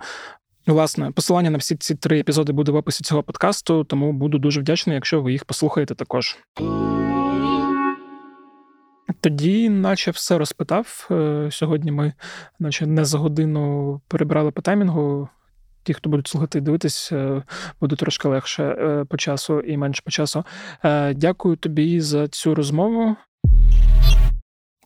Власне, 0.67 1.11
посилання 1.11 1.49
на 1.49 1.57
всі 1.57 1.75
ці 1.75 1.95
три 1.95 2.19
епізоди 2.19 2.53
буде 2.53 2.71
в 2.71 2.75
описі 2.75 3.03
цього 3.03 3.23
подкасту, 3.23 3.83
тому 3.83 4.13
буду 4.13 4.37
дуже 4.37 4.59
вдячний, 4.59 4.93
якщо 4.93 5.21
ви 5.21 5.31
їх 5.31 5.45
послухаєте 5.45 5.95
також. 5.95 6.37
Тоді, 9.21 9.69
наче 9.69 10.11
все 10.11 10.37
розпитав. 10.37 11.07
Е, 11.11 11.47
сьогодні 11.51 11.91
ми, 11.91 12.13
наче 12.59 12.87
не 12.87 13.05
за 13.05 13.17
годину 13.17 14.01
перебрали 14.07 14.51
по 14.51 14.61
таймінгу. 14.61 15.29
Ті, 15.83 15.93
хто 15.93 16.09
будуть 16.09 16.27
слухати 16.27 16.57
і 16.57 16.61
дивитись, 16.61 17.11
е, 17.11 17.43
буде 17.81 17.95
трошки 17.95 18.27
легше 18.27 18.63
е, 18.63 19.05
по 19.05 19.17
часу 19.17 19.59
і 19.59 19.77
менше 19.77 20.01
по 20.05 20.11
часу. 20.11 20.43
Дякую 21.15 21.55
тобі 21.55 22.01
за 22.01 22.27
цю 22.27 22.55
розмову. 22.55 23.15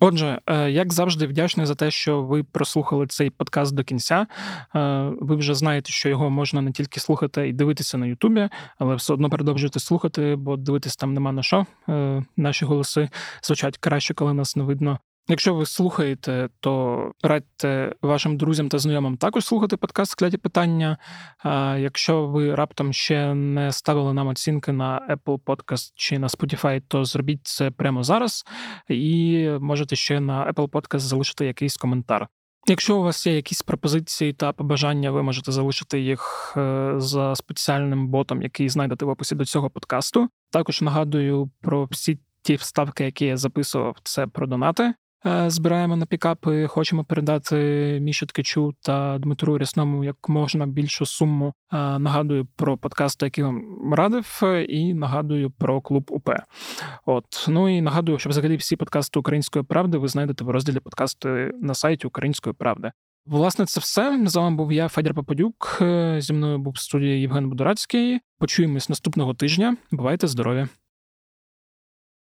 Отже, 0.04 0.40
е, 0.48 0.72
як 0.72 0.94
завжди, 0.94 1.28
вдячний 1.28 1.66
за 1.66 1.76
те, 1.76 1.92
що 1.92 2.22
ви 2.24 2.44
прослухали 2.44 3.08
цей 3.08 3.30
подкаст 3.30 3.76
до 3.76 3.84
кінця. 3.84 4.28
Е, 4.76 5.12
ви 5.22 5.36
вже 5.36 5.54
знаєте, 5.54 5.92
що 5.92 6.10
його 6.10 6.30
можна 6.30 6.62
не 6.62 6.72
тільки 6.72 7.00
слухати 7.00 7.48
і 7.48 7.54
дивитися 7.54 7.98
на 7.98 8.06
Ютубі, 8.06 8.50
але 8.78 8.96
все 8.96 9.14
одно 9.14 9.30
продовжуйте 9.30 9.80
слухати, 9.80 10.36
бо 10.36 10.58
дивитись 10.58 10.96
там 10.96 11.14
нема 11.14 11.32
на 11.32 11.44
що. 11.44 11.66
Е, 11.90 12.24
наші 12.38 12.66
голоси 12.66 13.10
звучать 13.44 13.78
краще, 13.78 14.14
коли 14.14 14.34
нас 14.34 14.56
не 14.56 14.64
видно. 14.64 15.00
Якщо 15.28 15.54
ви 15.54 15.66
слухаєте, 15.66 16.50
то 16.60 17.12
радьте 17.24 17.96
вашим 18.02 18.38
друзям 18.38 18.70
та 18.70 18.80
знайомим 18.80 19.18
також 19.18 19.46
слухати 19.46 19.78
подкаст 19.78 20.12
скляті 20.12 20.38
питання. 20.38 20.98
Якщо 21.78 22.28
ви 22.28 22.56
раптом 22.56 22.94
ще 22.94 23.34
не 23.34 23.72
ставили 23.72 24.14
нам 24.14 24.28
оцінки 24.28 24.72
на 24.72 25.18
Apple 25.18 25.40
Podcast 25.40 25.92
чи 25.96 26.20
на 26.20 26.28
Spotify, 26.28 26.82
то 26.88 27.06
зробіть 27.06 27.48
це 27.48 27.72
прямо 27.72 28.04
зараз 28.04 28.46
і 28.90 29.48
можете 29.60 29.96
ще 29.96 30.20
на 30.20 30.54
Apple 30.54 30.70
Podcast 30.70 31.00
залишити 31.00 31.46
якийсь 31.46 31.78
коментар. 31.78 32.28
Якщо 32.68 32.98
у 32.98 33.04
вас 33.04 33.28
є 33.28 33.36
якісь 33.36 33.62
пропозиції 33.62 34.34
та 34.34 34.52
побажання, 34.52 35.12
ви 35.12 35.24
можете 35.24 35.52
залишити 35.52 36.02
їх 36.02 36.54
е, 36.58 36.94
за 36.98 37.36
спеціальним 37.36 38.08
ботом, 38.08 38.42
який 38.42 38.70
знайдете 38.70 39.06
в 39.06 39.10
описі 39.10 39.36
до 39.36 39.46
цього 39.46 39.70
подкасту. 39.70 40.30
Також 40.52 40.82
нагадую 40.82 41.52
про 41.62 41.86
всі 41.86 42.20
ті 42.42 42.56
вставки, 42.56 43.04
які 43.04 43.26
я 43.26 43.38
записував, 43.38 43.96
це 44.04 44.28
про 44.28 44.48
донати. 44.48 44.94
Е, 45.26 45.50
збираємо 45.50 45.96
на 45.96 46.06
пікапи, 46.06 46.68
хочемо 46.68 47.04
передати 47.04 47.56
Міші 48.02 48.26
Ткачу 48.26 48.74
та 48.82 49.18
Дмитру 49.18 49.58
Рясному 49.58 50.04
як 50.04 50.30
можна 50.30 50.68
більшу 50.68 51.06
суму. 51.06 51.54
Е, 51.74 52.00
нагадую 52.00 52.48
про 52.56 52.78
подкаст, 52.78 53.24
який 53.24 53.44
вам 53.44 53.94
радив, 53.94 54.42
і 54.70 54.94
нагадую 54.94 55.52
про 55.52 55.82
клуб 55.82 56.06
УП. 56.10 56.30
От 57.06 57.46
ну 57.48 57.78
і 57.78 57.82
нагадую, 57.82 58.20
що 58.20 58.30
взагалі 58.30 58.56
всі 58.56 58.76
подкасти 58.76 59.20
Української 59.20 59.66
правди 59.66 59.98
ви 59.98 60.08
знайдете 60.08 60.44
в 60.44 60.50
розділі 60.50 60.80
подкасти 60.80 61.52
на 61.62 61.74
сайті 61.74 62.08
Української 62.08 62.54
правди. 62.54 62.92
Власне, 63.26 63.66
це 63.66 63.80
все. 63.80 64.22
З 64.26 64.36
вами 64.36 64.56
був 64.56 64.72
я, 64.72 64.88
Федір 64.88 65.14
Попадюк. 65.14 65.78
Зі 66.18 66.34
мною 66.34 66.58
був 66.58 66.74
в 66.74 66.80
студії 66.80 67.22
Євген 67.22 67.50
Будорацький. 67.50 68.20
Почуємось 68.40 68.90
наступного 68.90 69.34
тижня. 69.34 69.78
Бувайте 69.92 70.28
здорові! 70.28 70.68